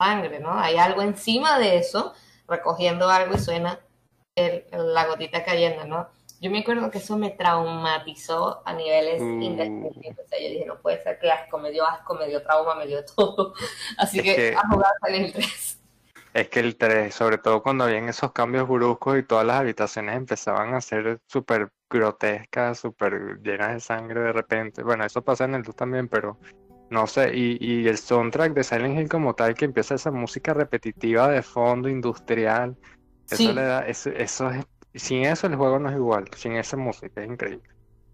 sangre, 0.00 0.40
¿no? 0.40 0.58
Hay 0.58 0.76
algo 0.76 1.02
encima 1.02 1.58
de 1.58 1.78
eso 1.78 2.14
recogiendo 2.48 3.08
algo 3.08 3.34
y 3.34 3.38
suena 3.38 3.80
la 4.36 5.06
gotita 5.06 5.44
cayendo, 5.44 5.84
¿no? 5.86 6.08
Yo 6.40 6.50
me 6.50 6.58
acuerdo 6.58 6.90
que 6.90 6.98
eso 6.98 7.16
me 7.16 7.30
traumatizó 7.30 8.62
a 8.66 8.72
niveles 8.74 9.22
mm. 9.22 9.42
indescriptibles. 9.42 10.18
O 10.18 10.28
sea, 10.28 10.38
yo 10.40 10.48
dije, 10.48 10.66
no 10.66 10.78
puede 10.78 11.02
ser 11.02 11.18
que 11.18 11.30
asco, 11.30 11.58
me 11.58 11.70
dio 11.70 11.86
asco, 11.86 12.14
me 12.16 12.26
dio 12.26 12.42
trauma, 12.42 12.74
me 12.74 12.86
dio 12.86 13.04
todo. 13.16 13.54
Así 13.96 14.20
que, 14.20 14.54
a 14.54 14.68
jugar 14.68 14.92
el 15.08 15.32
3. 15.32 15.80
Es 16.34 16.48
que 16.48 16.60
el 16.60 16.76
3, 16.76 17.14
sobre 17.14 17.38
todo 17.38 17.62
cuando 17.62 17.84
habían 17.84 18.08
esos 18.08 18.32
cambios 18.32 18.68
bruscos 18.68 19.16
y 19.18 19.22
todas 19.22 19.46
las 19.46 19.60
habitaciones 19.60 20.16
empezaban 20.16 20.74
a 20.74 20.80
ser 20.80 21.20
súper 21.28 21.70
grotescas, 21.88 22.80
súper 22.80 23.40
llenas 23.40 23.74
de 23.74 23.80
sangre 23.80 24.20
de 24.20 24.32
repente. 24.32 24.82
Bueno, 24.82 25.04
eso 25.04 25.22
pasa 25.22 25.44
en 25.44 25.54
el 25.54 25.62
2 25.62 25.76
también, 25.76 26.08
pero 26.08 26.36
no 26.90 27.06
sé. 27.06 27.36
Y, 27.36 27.58
y 27.60 27.88
el 27.88 27.98
soundtrack 27.98 28.54
de 28.54 28.64
Silent 28.64 28.98
Hill 28.98 29.08
como 29.08 29.34
tal, 29.34 29.54
que 29.54 29.64
empieza 29.64 29.94
esa 29.94 30.10
música 30.10 30.54
repetitiva 30.54 31.28
de 31.28 31.42
fondo, 31.42 31.88
industrial. 31.88 32.76
Eso 33.30 33.52
le 33.52 33.62
da, 33.62 33.86
eso, 33.86 34.10
eso 34.10 34.50
es, 34.50 34.66
sin 34.94 35.24
eso 35.24 35.46
el 35.46 35.56
juego 35.56 35.78
no 35.78 35.88
es 35.88 35.96
igual, 35.96 36.28
sin 36.36 36.52
esa 36.52 36.76
música, 36.76 37.22
es 37.22 37.30
increíble. 37.30 37.68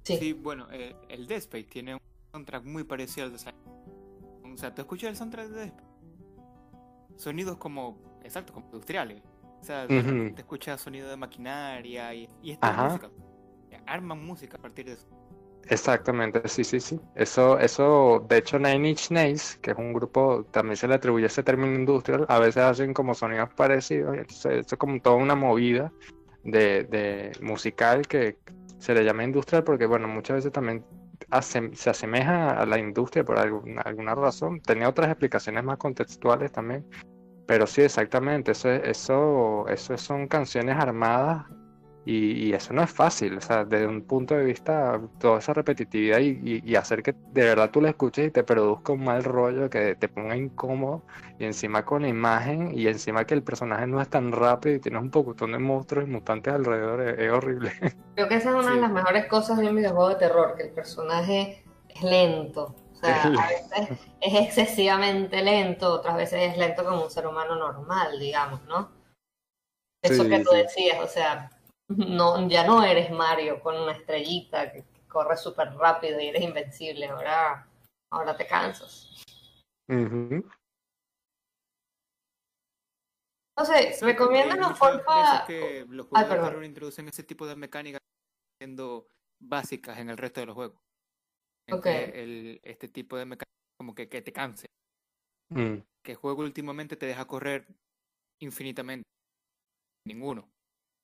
Sí, 0.04 0.32
bueno, 0.32 0.66
eh, 0.70 0.94
el 1.08 1.26
Dead 1.26 1.38
Space 1.38 1.64
tiene 1.64 1.94
un 1.94 2.00
soundtrack 2.32 2.64
muy 2.64 2.84
parecido 2.84 3.26
al 3.26 3.32
de 3.32 3.38
Silent 3.38 3.58
Hill. 3.66 4.52
O 4.54 4.56
sea, 4.56 4.74
¿te 4.74 4.82
escuchas 4.82 5.10
el 5.10 5.16
soundtrack 5.16 5.48
de 5.48 5.54
Dead 5.54 5.66
Space? 5.66 5.88
Sonidos 7.16 7.56
como 7.58 7.98
exacto, 8.24 8.52
como 8.52 8.66
industriales. 8.66 9.22
O 9.60 9.64
sea, 9.64 9.86
te 9.86 10.34
escuchas 10.38 10.80
sonido 10.80 11.10
de 11.10 11.16
maquinaria 11.16 12.14
y, 12.14 12.28
y 12.42 12.52
esta 12.52 12.72
música. 12.72 13.10
Arman 13.86 14.24
música 14.24 14.56
a 14.56 14.60
partir 14.60 14.86
de 14.86 14.92
eso. 14.92 15.06
Exactamente, 15.70 16.42
sí, 16.48 16.64
sí, 16.64 16.80
sí. 16.80 17.00
Eso, 17.14 17.56
eso, 17.60 18.26
de 18.28 18.38
hecho, 18.38 18.58
Nine 18.58 18.88
Inch 18.90 19.12
Nails, 19.12 19.56
que 19.62 19.70
es 19.70 19.78
un 19.78 19.92
grupo, 19.92 20.44
también 20.50 20.76
se 20.76 20.88
le 20.88 20.94
atribuye 20.94 21.26
ese 21.26 21.44
término 21.44 21.76
industrial, 21.76 22.26
a 22.28 22.40
veces 22.40 22.64
hacen 22.64 22.92
como 22.92 23.14
sonidos 23.14 23.50
parecidos, 23.54 24.16
entonces 24.16 24.66
es 24.66 24.78
como 24.78 25.00
toda 25.00 25.14
una 25.14 25.36
movida 25.36 25.92
de, 26.42 26.82
de 26.84 27.32
musical 27.40 28.08
que 28.08 28.36
se 28.78 28.94
le 28.94 29.04
llama 29.04 29.22
industrial 29.22 29.62
porque, 29.62 29.86
bueno, 29.86 30.08
muchas 30.08 30.38
veces 30.38 30.50
también 30.50 30.84
se 31.40 31.90
asemeja 31.90 32.50
a 32.50 32.66
la 32.66 32.78
industria 32.78 33.22
por 33.22 33.38
alguna, 33.38 33.82
alguna 33.82 34.16
razón. 34.16 34.60
Tenía 34.62 34.88
otras 34.88 35.08
explicaciones 35.08 35.62
más 35.62 35.78
contextuales 35.78 36.50
también, 36.50 36.84
pero 37.46 37.68
sí, 37.68 37.82
exactamente, 37.82 38.50
eso, 38.52 38.70
eso, 38.72 39.68
eso 39.68 39.96
son 39.96 40.26
canciones 40.26 40.76
armadas 40.76 41.46
y, 42.12 42.52
eso 42.52 42.72
no 42.72 42.82
es 42.82 42.90
fácil, 42.90 43.38
o 43.38 43.40
sea, 43.40 43.64
desde 43.64 43.86
un 43.86 44.02
punto 44.02 44.34
de 44.34 44.44
vista, 44.44 45.00
toda 45.18 45.38
esa 45.38 45.52
repetitividad 45.52 46.18
y, 46.18 46.74
hacer 46.74 47.02
que 47.02 47.12
de 47.12 47.44
verdad 47.44 47.70
tú 47.70 47.80
la 47.80 47.90
escuches 47.90 48.28
y 48.28 48.30
te 48.30 48.42
produzca 48.42 48.92
un 48.92 49.04
mal 49.04 49.22
rollo, 49.22 49.70
que 49.70 49.94
te 49.94 50.08
ponga 50.08 50.36
incómodo, 50.36 51.02
y 51.38 51.44
encima 51.44 51.84
con 51.84 52.02
la 52.02 52.08
imagen, 52.08 52.76
y 52.76 52.88
encima 52.88 53.24
que 53.24 53.34
el 53.34 53.42
personaje 53.42 53.86
no 53.86 54.00
es 54.00 54.08
tan 54.08 54.32
rápido 54.32 54.76
y 54.76 54.80
tienes 54.80 55.02
un 55.02 55.10
pocotón 55.10 55.52
de 55.52 55.58
monstruos 55.58 56.08
y 56.08 56.10
mutantes 56.10 56.52
alrededor, 56.52 57.00
es, 57.02 57.30
horrible. 57.30 57.72
Creo 58.16 58.28
que 58.28 58.34
esa 58.34 58.50
es 58.50 58.56
una 58.56 58.74
de 58.74 58.80
las 58.80 58.90
mejores 58.90 59.26
cosas 59.26 59.58
de 59.58 59.68
un 59.68 59.76
videojuego 59.76 60.08
de 60.08 60.16
terror, 60.16 60.54
que 60.56 60.64
el 60.64 60.70
personaje 60.70 61.64
es 61.88 62.02
lento, 62.02 62.74
o 62.92 62.96
sea, 62.96 63.22
a 63.22 63.48
veces 63.48 63.98
es 64.20 64.34
excesivamente 64.34 65.42
lento, 65.42 65.92
otras 65.92 66.16
veces 66.16 66.52
es 66.52 66.58
lento 66.58 66.84
como 66.84 67.04
un 67.04 67.10
ser 67.10 67.26
humano 67.26 67.54
normal, 67.56 68.18
digamos, 68.18 68.64
¿no? 68.64 68.90
Eso 70.02 70.26
que 70.28 70.40
tú 70.40 70.50
decías, 70.52 70.98
o 70.98 71.06
sea, 71.06 71.50
no, 71.96 72.48
ya 72.48 72.64
no 72.64 72.82
eres 72.82 73.10
Mario 73.10 73.60
con 73.60 73.76
una 73.76 73.92
estrellita 73.92 74.72
que, 74.72 74.82
corre 75.08 75.36
súper 75.36 75.74
rápido 75.74 76.18
y 76.20 76.28
eres 76.28 76.42
invencible, 76.42 77.08
ahora, 77.08 77.68
ahora 78.12 78.36
te 78.36 78.46
cansas. 78.46 79.24
No 79.88 80.44
sé, 83.64 83.96
recomiéndanos, 84.00 84.78
porfa. 84.78 85.44
que 85.48 85.84
los 85.88 86.06
juegos 86.06 86.60
de 86.60 86.66
introducen 86.66 87.08
ese 87.08 87.24
tipo 87.24 87.44
de 87.44 87.56
mecánicas 87.56 88.00
siendo 88.62 89.08
básicas 89.42 89.98
en 89.98 90.10
el 90.10 90.16
resto 90.16 90.38
de 90.38 90.46
los 90.46 90.54
juegos. 90.54 90.80
El, 91.66 92.60
este 92.62 92.86
tipo 92.86 93.16
de 93.16 93.24
mecánica 93.24 93.50
como 93.78 93.96
que, 93.96 94.08
que 94.08 94.22
te 94.22 94.32
canse. 94.32 94.68
Mm. 95.48 95.78
Que 96.04 96.12
el 96.12 96.18
juego 96.18 96.42
últimamente 96.42 96.96
te 96.96 97.06
deja 97.06 97.26
correr 97.26 97.66
infinitamente. 98.40 99.02
Ninguno 100.06 100.48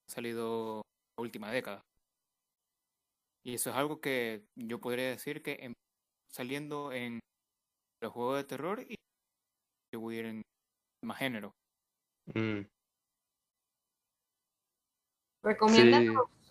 salido 0.08 0.82
la 1.16 1.22
última 1.22 1.50
década. 1.50 1.82
Y 3.44 3.54
eso 3.54 3.70
es 3.70 3.76
algo 3.76 4.00
que 4.00 4.44
yo 4.56 4.80
podría 4.80 5.10
decir 5.10 5.42
que 5.42 5.52
em, 5.60 5.72
saliendo 6.32 6.92
en 6.92 7.20
los 8.02 8.12
juegos 8.12 8.38
de 8.38 8.44
terror 8.44 8.80
y 8.88 8.96
distribuir 9.84 10.26
en 10.26 10.42
más 11.04 11.18
género. 11.18 11.52
Mm. 12.34 12.66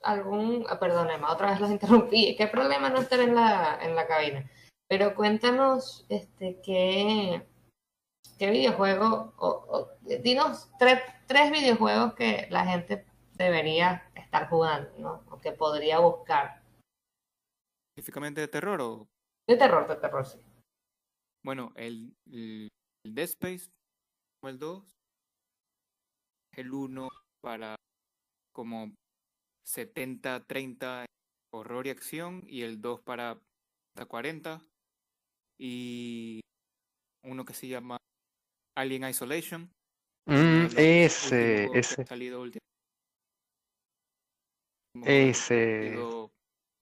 algún, 0.03 0.65
ah, 0.69 1.31
otra 1.31 1.51
vez 1.51 1.59
los 1.59 1.71
interrumpí, 1.71 2.35
qué 2.37 2.47
problema 2.47 2.89
no 2.89 2.99
estar 2.99 3.19
en 3.19 3.35
la, 3.35 3.77
en 3.81 3.95
la 3.95 4.07
cabina, 4.07 4.49
pero 4.87 5.15
cuéntanos 5.15 6.05
este 6.09 6.61
qué, 6.63 7.45
qué 8.39 8.49
videojuego, 8.51 9.33
o, 9.37 9.89
dinos 10.23 10.69
tres, 10.79 11.01
tres 11.27 11.51
videojuegos 11.51 12.13
que 12.13 12.47
la 12.49 12.65
gente 12.65 13.05
debería 13.37 14.09
estar 14.15 14.49
jugando, 14.49 14.91
¿no? 14.97 15.23
O 15.29 15.39
que 15.39 15.51
podría 15.51 15.99
buscar. 15.99 16.63
¿Específicamente 17.95 18.41
de 18.41 18.47
terror 18.47 18.81
o...? 18.81 19.07
De 19.47 19.57
terror, 19.57 19.87
de 19.87 19.95
terror, 19.95 20.25
sí. 20.25 20.39
Bueno, 21.43 21.71
el, 21.75 22.15
el, 22.31 22.69
Dead 23.05 23.25
Space, 23.25 23.69
el 24.43 24.57
2, 24.57 24.83
el 26.55 26.73
1 26.73 27.09
para 27.41 27.75
como 28.53 28.91
70-30 29.67 31.05
horror 31.53 31.87
y 31.87 31.89
acción 31.91 32.43
y 32.47 32.63
el 32.63 32.81
2 32.81 33.01
para 33.01 33.39
40 34.07 34.61
y 35.59 36.41
uno 37.23 37.45
que 37.45 37.53
se 37.53 37.67
llama 37.67 37.97
Alien 38.75 39.07
Isolation. 39.07 39.71
Mm, 40.27 40.65
ese, 40.75 41.65
ese. 41.73 42.05
Salido 42.05 42.41
Ese. 45.03 45.97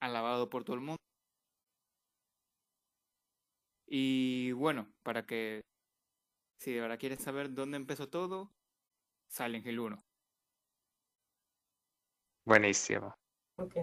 alabado 0.02 0.50
por 0.50 0.64
todo 0.64 0.76
el 0.76 0.82
mundo. 0.82 0.98
Y 3.88 4.52
bueno, 4.54 4.92
para 5.04 5.26
que 5.26 5.62
si 6.60 6.74
de 6.74 6.82
verdad 6.82 7.00
quieres 7.00 7.20
saber 7.20 7.54
dónde 7.54 7.78
empezó 7.78 8.10
todo, 8.10 8.52
Silent 9.30 9.66
Hill 9.66 9.80
1. 9.80 10.04
Buenísimo. 12.46 13.14
Ok, 13.58 13.76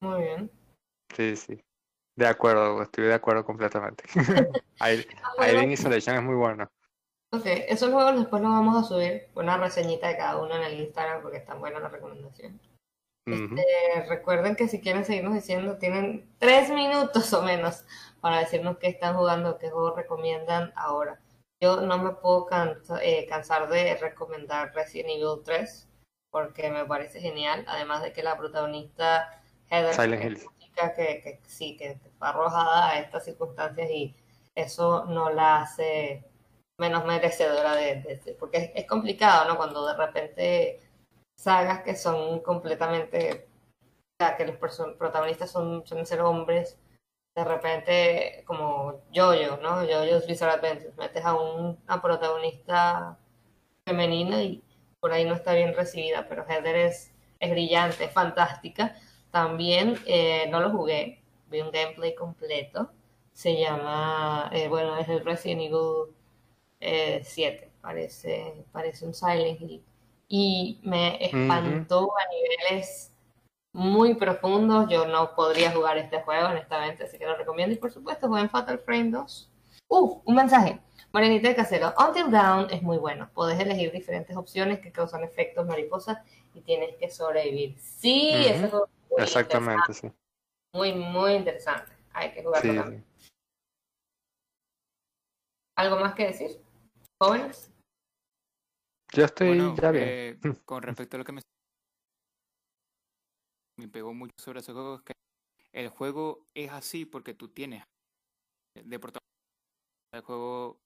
muy 0.00 0.22
bien. 0.22 0.50
Sí, 1.14 1.36
sí. 1.36 1.60
De 2.16 2.26
acuerdo, 2.26 2.82
estoy 2.82 3.04
de 3.04 3.14
acuerdo 3.14 3.44
completamente. 3.44 4.04
Alien 4.80 5.70
Isolation 5.72 6.16
es 6.16 6.22
muy 6.22 6.34
bueno. 6.34 6.70
Ok, 7.32 7.44
esos 7.44 7.92
juegos 7.92 8.16
después 8.16 8.40
los 8.40 8.52
vamos 8.52 8.84
a 8.84 8.88
subir, 8.88 9.28
una 9.34 9.58
reseñita 9.58 10.08
de 10.08 10.16
cada 10.16 10.40
uno 10.40 10.54
en 10.56 10.62
el 10.62 10.80
Instagram 10.80 11.22
porque 11.22 11.38
están 11.38 11.60
buenas 11.60 11.82
las 11.82 11.92
recomendaciones. 11.92 12.60
Este, 13.26 14.06
recuerden 14.08 14.54
que 14.54 14.68
si 14.68 14.80
quieren 14.80 15.04
seguirnos 15.04 15.34
diciendo, 15.34 15.78
tienen 15.78 16.32
tres 16.38 16.70
minutos 16.70 17.32
o 17.32 17.42
menos 17.42 17.84
para 18.20 18.38
decirnos 18.38 18.78
qué 18.78 18.86
están 18.86 19.16
jugando, 19.16 19.58
qué 19.58 19.68
juegos 19.68 19.96
recomiendan 19.96 20.72
ahora. 20.76 21.20
Yo 21.60 21.80
no 21.80 21.98
me 21.98 22.12
puedo 22.12 22.46
eh, 23.02 23.26
cansar 23.28 23.68
de 23.68 23.96
recomendar 23.96 24.72
Resident 24.74 25.10
Evil 25.10 25.42
3 25.44 25.88
porque 26.30 26.70
me 26.70 26.84
parece 26.84 27.20
genial, 27.20 27.64
además 27.66 28.02
de 28.02 28.12
que 28.12 28.22
la 28.22 28.36
protagonista 28.36 29.42
Heather 29.70 30.22
es 30.32 30.46
chica 30.58 30.94
que, 30.94 31.40
sí, 31.46 31.76
que 31.76 31.98
fue 32.18 32.28
arrojada 32.28 32.90
a 32.90 32.98
estas 33.00 33.24
circunstancias 33.24 33.90
y 33.90 34.14
eso 34.54 35.06
no 35.06 35.30
la 35.30 35.62
hace 35.62 36.24
menos 36.78 37.06
merecedora 37.06 37.74
de, 37.74 38.36
porque 38.38 38.72
es, 38.74 38.86
complicado, 38.86 39.48
¿no? 39.48 39.56
Cuando 39.56 39.86
de 39.86 39.96
repente 39.96 40.85
sagas 41.36 41.82
que 41.82 41.94
son 41.94 42.40
completamente, 42.40 43.48
o 44.18 44.24
sea, 44.24 44.36
que 44.36 44.46
los 44.46 44.56
protagonistas 44.56 45.50
son, 45.50 45.86
suelen 45.86 46.06
ser 46.06 46.22
hombres, 46.22 46.78
de 47.36 47.44
repente 47.44 48.44
como 48.46 49.02
Jojo, 49.14 49.58
¿no? 49.62 49.76
Jojo's 49.86 50.26
Bizarre 50.26 50.54
Adventures, 50.54 50.96
metes 50.96 51.24
a 51.24 51.34
una 51.34 52.02
protagonista 52.02 53.18
femenina 53.86 54.42
y 54.42 54.62
por 55.00 55.12
ahí 55.12 55.24
no 55.24 55.34
está 55.34 55.52
bien 55.54 55.74
recibida, 55.74 56.26
pero 56.28 56.44
Heather 56.48 56.76
es, 56.76 57.12
es 57.38 57.50
brillante, 57.50 58.04
es 58.04 58.12
fantástica. 58.12 58.96
También 59.30 59.98
eh, 60.06 60.48
no 60.50 60.60
lo 60.60 60.70
jugué, 60.70 61.22
vi 61.50 61.60
un 61.60 61.70
gameplay 61.70 62.14
completo, 62.14 62.90
se 63.32 63.58
llama, 63.58 64.50
eh, 64.52 64.68
bueno, 64.68 64.96
es 64.98 65.08
el 65.08 65.24
Resident 65.24 65.62
Evil 65.62 66.14
7, 67.22 67.64
eh, 67.64 67.70
parece, 67.82 68.64
parece 68.72 69.04
un 69.06 69.14
Silent 69.14 69.60
Hill 69.60 69.84
y 70.28 70.80
me 70.82 71.24
espantó 71.24 72.10
a 72.16 72.22
niveles 72.32 73.12
muy 73.72 74.14
profundos. 74.14 74.88
Yo 74.88 75.06
no 75.06 75.34
podría 75.34 75.72
jugar 75.72 75.98
este 75.98 76.20
juego, 76.22 76.48
honestamente, 76.48 77.04
así 77.04 77.18
que 77.18 77.26
lo 77.26 77.36
recomiendo. 77.36 77.74
Y 77.74 77.78
por 77.78 77.92
supuesto, 77.92 78.28
jueguen 78.28 78.50
Fatal 78.50 78.78
Frame 78.78 79.10
2. 79.10 79.50
¡Uh! 79.88 80.22
Un 80.24 80.34
mensaje. 80.34 80.80
Morenita 81.12 81.48
de 81.48 81.56
Casero. 81.56 81.94
Until 81.98 82.30
Down 82.30 82.68
es 82.70 82.82
muy 82.82 82.98
bueno. 82.98 83.30
Podés 83.32 83.60
elegir 83.60 83.92
diferentes 83.92 84.36
opciones 84.36 84.80
que 84.80 84.92
causan 84.92 85.22
efectos 85.22 85.66
mariposa 85.66 86.24
y 86.54 86.60
tienes 86.60 86.96
que 86.96 87.10
sobrevivir. 87.10 87.78
Sí, 87.78 88.32
eso 88.34 88.88
es 89.16 89.22
Exactamente, 89.22 89.94
sí. 89.94 90.10
Muy, 90.72 90.92
muy 90.92 91.34
interesante. 91.34 91.92
Hay 92.12 92.32
que 92.32 92.42
jugarlo 92.42 93.02
¿Algo 95.76 95.96
más 96.00 96.14
que 96.14 96.26
decir? 96.26 96.62
¿Jóvenes? 97.18 97.70
Yo 99.16 99.24
estoy 99.24 99.58
ya 99.80 99.90
bien. 99.90 100.04
Eh, 100.06 100.38
con 100.66 100.82
respecto 100.82 101.16
a 101.16 101.18
lo 101.18 101.24
que 101.24 101.32
me 101.32 101.40
me 103.78 103.88
pegó 103.88 104.12
mucho 104.14 104.32
sobre 104.38 104.60
ese 104.60 104.72
juego 104.72 104.96
es 104.96 105.02
que 105.02 105.12
el 105.72 105.88
juego 105.88 106.46
es 106.54 106.70
así 106.70 107.04
porque 107.04 107.34
tú 107.34 107.48
tienes 107.48 107.84
de 108.74 108.98
protagonista. 108.98 109.26
El 110.12 110.22
juego 110.22 110.80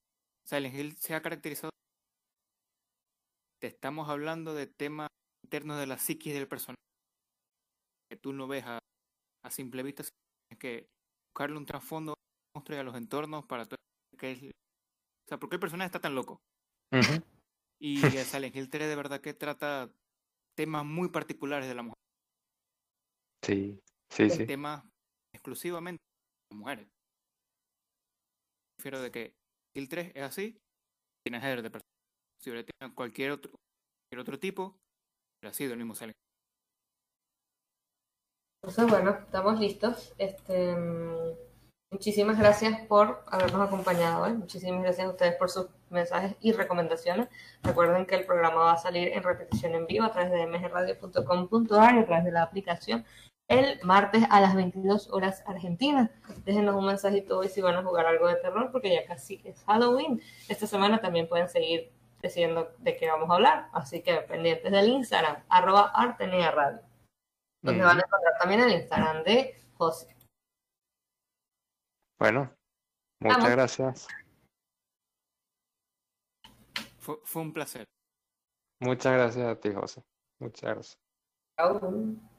Silent 0.44 0.74
Hill 0.74 0.96
se 0.96 1.14
ha 1.14 1.22
caracterizado. 1.22 1.70
Te 3.60 3.68
estamos 3.68 4.08
hablando 4.08 4.54
de 4.54 4.66
temas 4.66 5.08
internos 5.44 5.78
de 5.78 5.86
la 5.86 5.98
psiquis 5.98 6.32
del 6.32 6.48
personaje 6.48 6.80
que 8.10 8.16
tú 8.16 8.32
no 8.32 8.48
ves 8.48 8.64
a, 8.66 8.80
simple 9.50 9.82
vista, 9.82 10.02
es 10.02 10.58
que 10.58 10.88
buscarle 11.32 11.56
un 11.56 11.66
trasfondo 11.66 12.14
a 12.54 12.82
los 12.82 12.96
entornos 12.96 13.46
para 13.46 13.64
todo 13.64 13.76
que 14.18 14.32
es, 14.32 14.42
o 14.42 15.28
sea, 15.28 15.38
¿por 15.38 15.48
qué 15.48 15.56
el 15.56 15.60
personaje 15.60 15.86
está 15.86 16.00
tan 16.00 16.14
loco? 16.14 16.40
Y 17.80 18.04
el 18.04 18.24
Silent 18.24 18.54
Hill 18.54 18.68
3 18.68 18.88
de 18.88 18.96
verdad 18.96 19.20
que 19.20 19.32
trata 19.32 19.90
temas 20.54 20.84
muy 20.84 21.08
particulares 21.08 21.66
de 21.66 21.74
la 21.74 21.82
mujer. 21.82 21.96
Sí, 23.42 23.80
sí, 24.10 24.28
sí. 24.28 24.46
Temas 24.46 24.84
exclusivamente 25.34 26.02
de 26.50 26.58
mujeres. 26.58 26.88
Prefiero 28.76 29.00
de 29.00 29.10
que 29.10 29.34
Hill 29.74 29.88
3 29.88 30.12
es 30.14 30.22
así, 30.22 30.58
tiene 31.24 31.38
header 31.38 31.62
de 31.62 31.70
personas. 31.70 31.90
Si 32.42 32.50
hubiera 32.50 32.66
tenido 32.66 32.94
cualquier 32.94 33.30
otro, 33.32 33.50
cualquier 33.52 34.20
otro 34.20 34.38
tipo, 34.38 34.78
hubiera 35.40 35.54
sido 35.54 35.72
el 35.72 35.78
mismo 35.78 35.94
Silent 35.94 36.16
Entonces, 38.62 38.90
bueno, 38.90 39.10
estamos 39.10 39.58
listos. 39.58 40.14
Este, 40.18 40.74
muchísimas 41.90 42.38
gracias 42.38 42.80
por 42.86 43.24
habernos 43.26 43.66
acompañado 43.66 44.24
hoy. 44.24 44.32
Muchísimas 44.32 44.82
gracias 44.82 45.06
a 45.06 45.10
ustedes 45.10 45.34
por 45.34 45.50
sus 45.50 45.66
mensajes 45.90 46.36
y 46.40 46.52
recomendaciones. 46.52 47.28
Recuerden 47.62 48.06
que 48.06 48.14
el 48.14 48.24
programa 48.24 48.56
va 48.56 48.72
a 48.72 48.78
salir 48.78 49.08
en 49.08 49.22
repetición 49.22 49.74
en 49.74 49.86
vivo 49.86 50.04
a 50.04 50.12
través 50.12 50.30
de 50.30 50.46
mgradio.com.ar 50.46 51.94
y 51.96 51.98
a 51.98 52.06
través 52.06 52.24
de 52.24 52.32
la 52.32 52.42
aplicación 52.42 53.04
el 53.48 53.80
martes 53.82 54.22
a 54.30 54.40
las 54.40 54.54
22 54.54 55.10
horas 55.10 55.42
argentinas. 55.44 56.08
Déjenos 56.44 56.76
un 56.76 56.86
mensajito 56.86 57.40
hoy 57.40 57.48
si 57.48 57.60
van 57.60 57.74
a 57.74 57.82
jugar 57.82 58.06
algo 58.06 58.28
de 58.28 58.36
terror 58.36 58.70
porque 58.70 58.94
ya 58.94 59.04
casi 59.04 59.40
es 59.44 59.64
Halloween. 59.64 60.22
Esta 60.48 60.68
semana 60.68 61.00
también 61.00 61.28
pueden 61.28 61.48
seguir 61.48 61.90
decidiendo 62.22 62.70
de 62.78 62.96
qué 62.96 63.08
vamos 63.08 63.28
a 63.28 63.34
hablar. 63.34 63.66
Así 63.72 64.02
que 64.02 64.14
pendientes 64.18 64.70
del 64.70 64.88
Instagram, 64.88 65.42
arroba 65.48 65.90
Artenia 65.92 66.52
Radio. 66.52 66.80
Donde 67.62 67.84
van 67.84 67.98
a 67.98 68.02
encontrar 68.02 68.34
también 68.38 68.60
el 68.60 68.70
Instagram 68.70 69.24
de 69.24 69.56
José. 69.74 70.19
Bueno, 72.20 72.54
muchas 73.18 73.50
gracias. 73.50 74.08
Fue, 76.98 77.42
un 77.42 77.52
placer. 77.54 77.86
Muchas 78.78 79.14
gracias 79.14 79.46
a 79.46 79.58
ti, 79.58 79.72
José. 79.72 80.02
Muchas 80.38 80.96
gracias. 81.56 82.30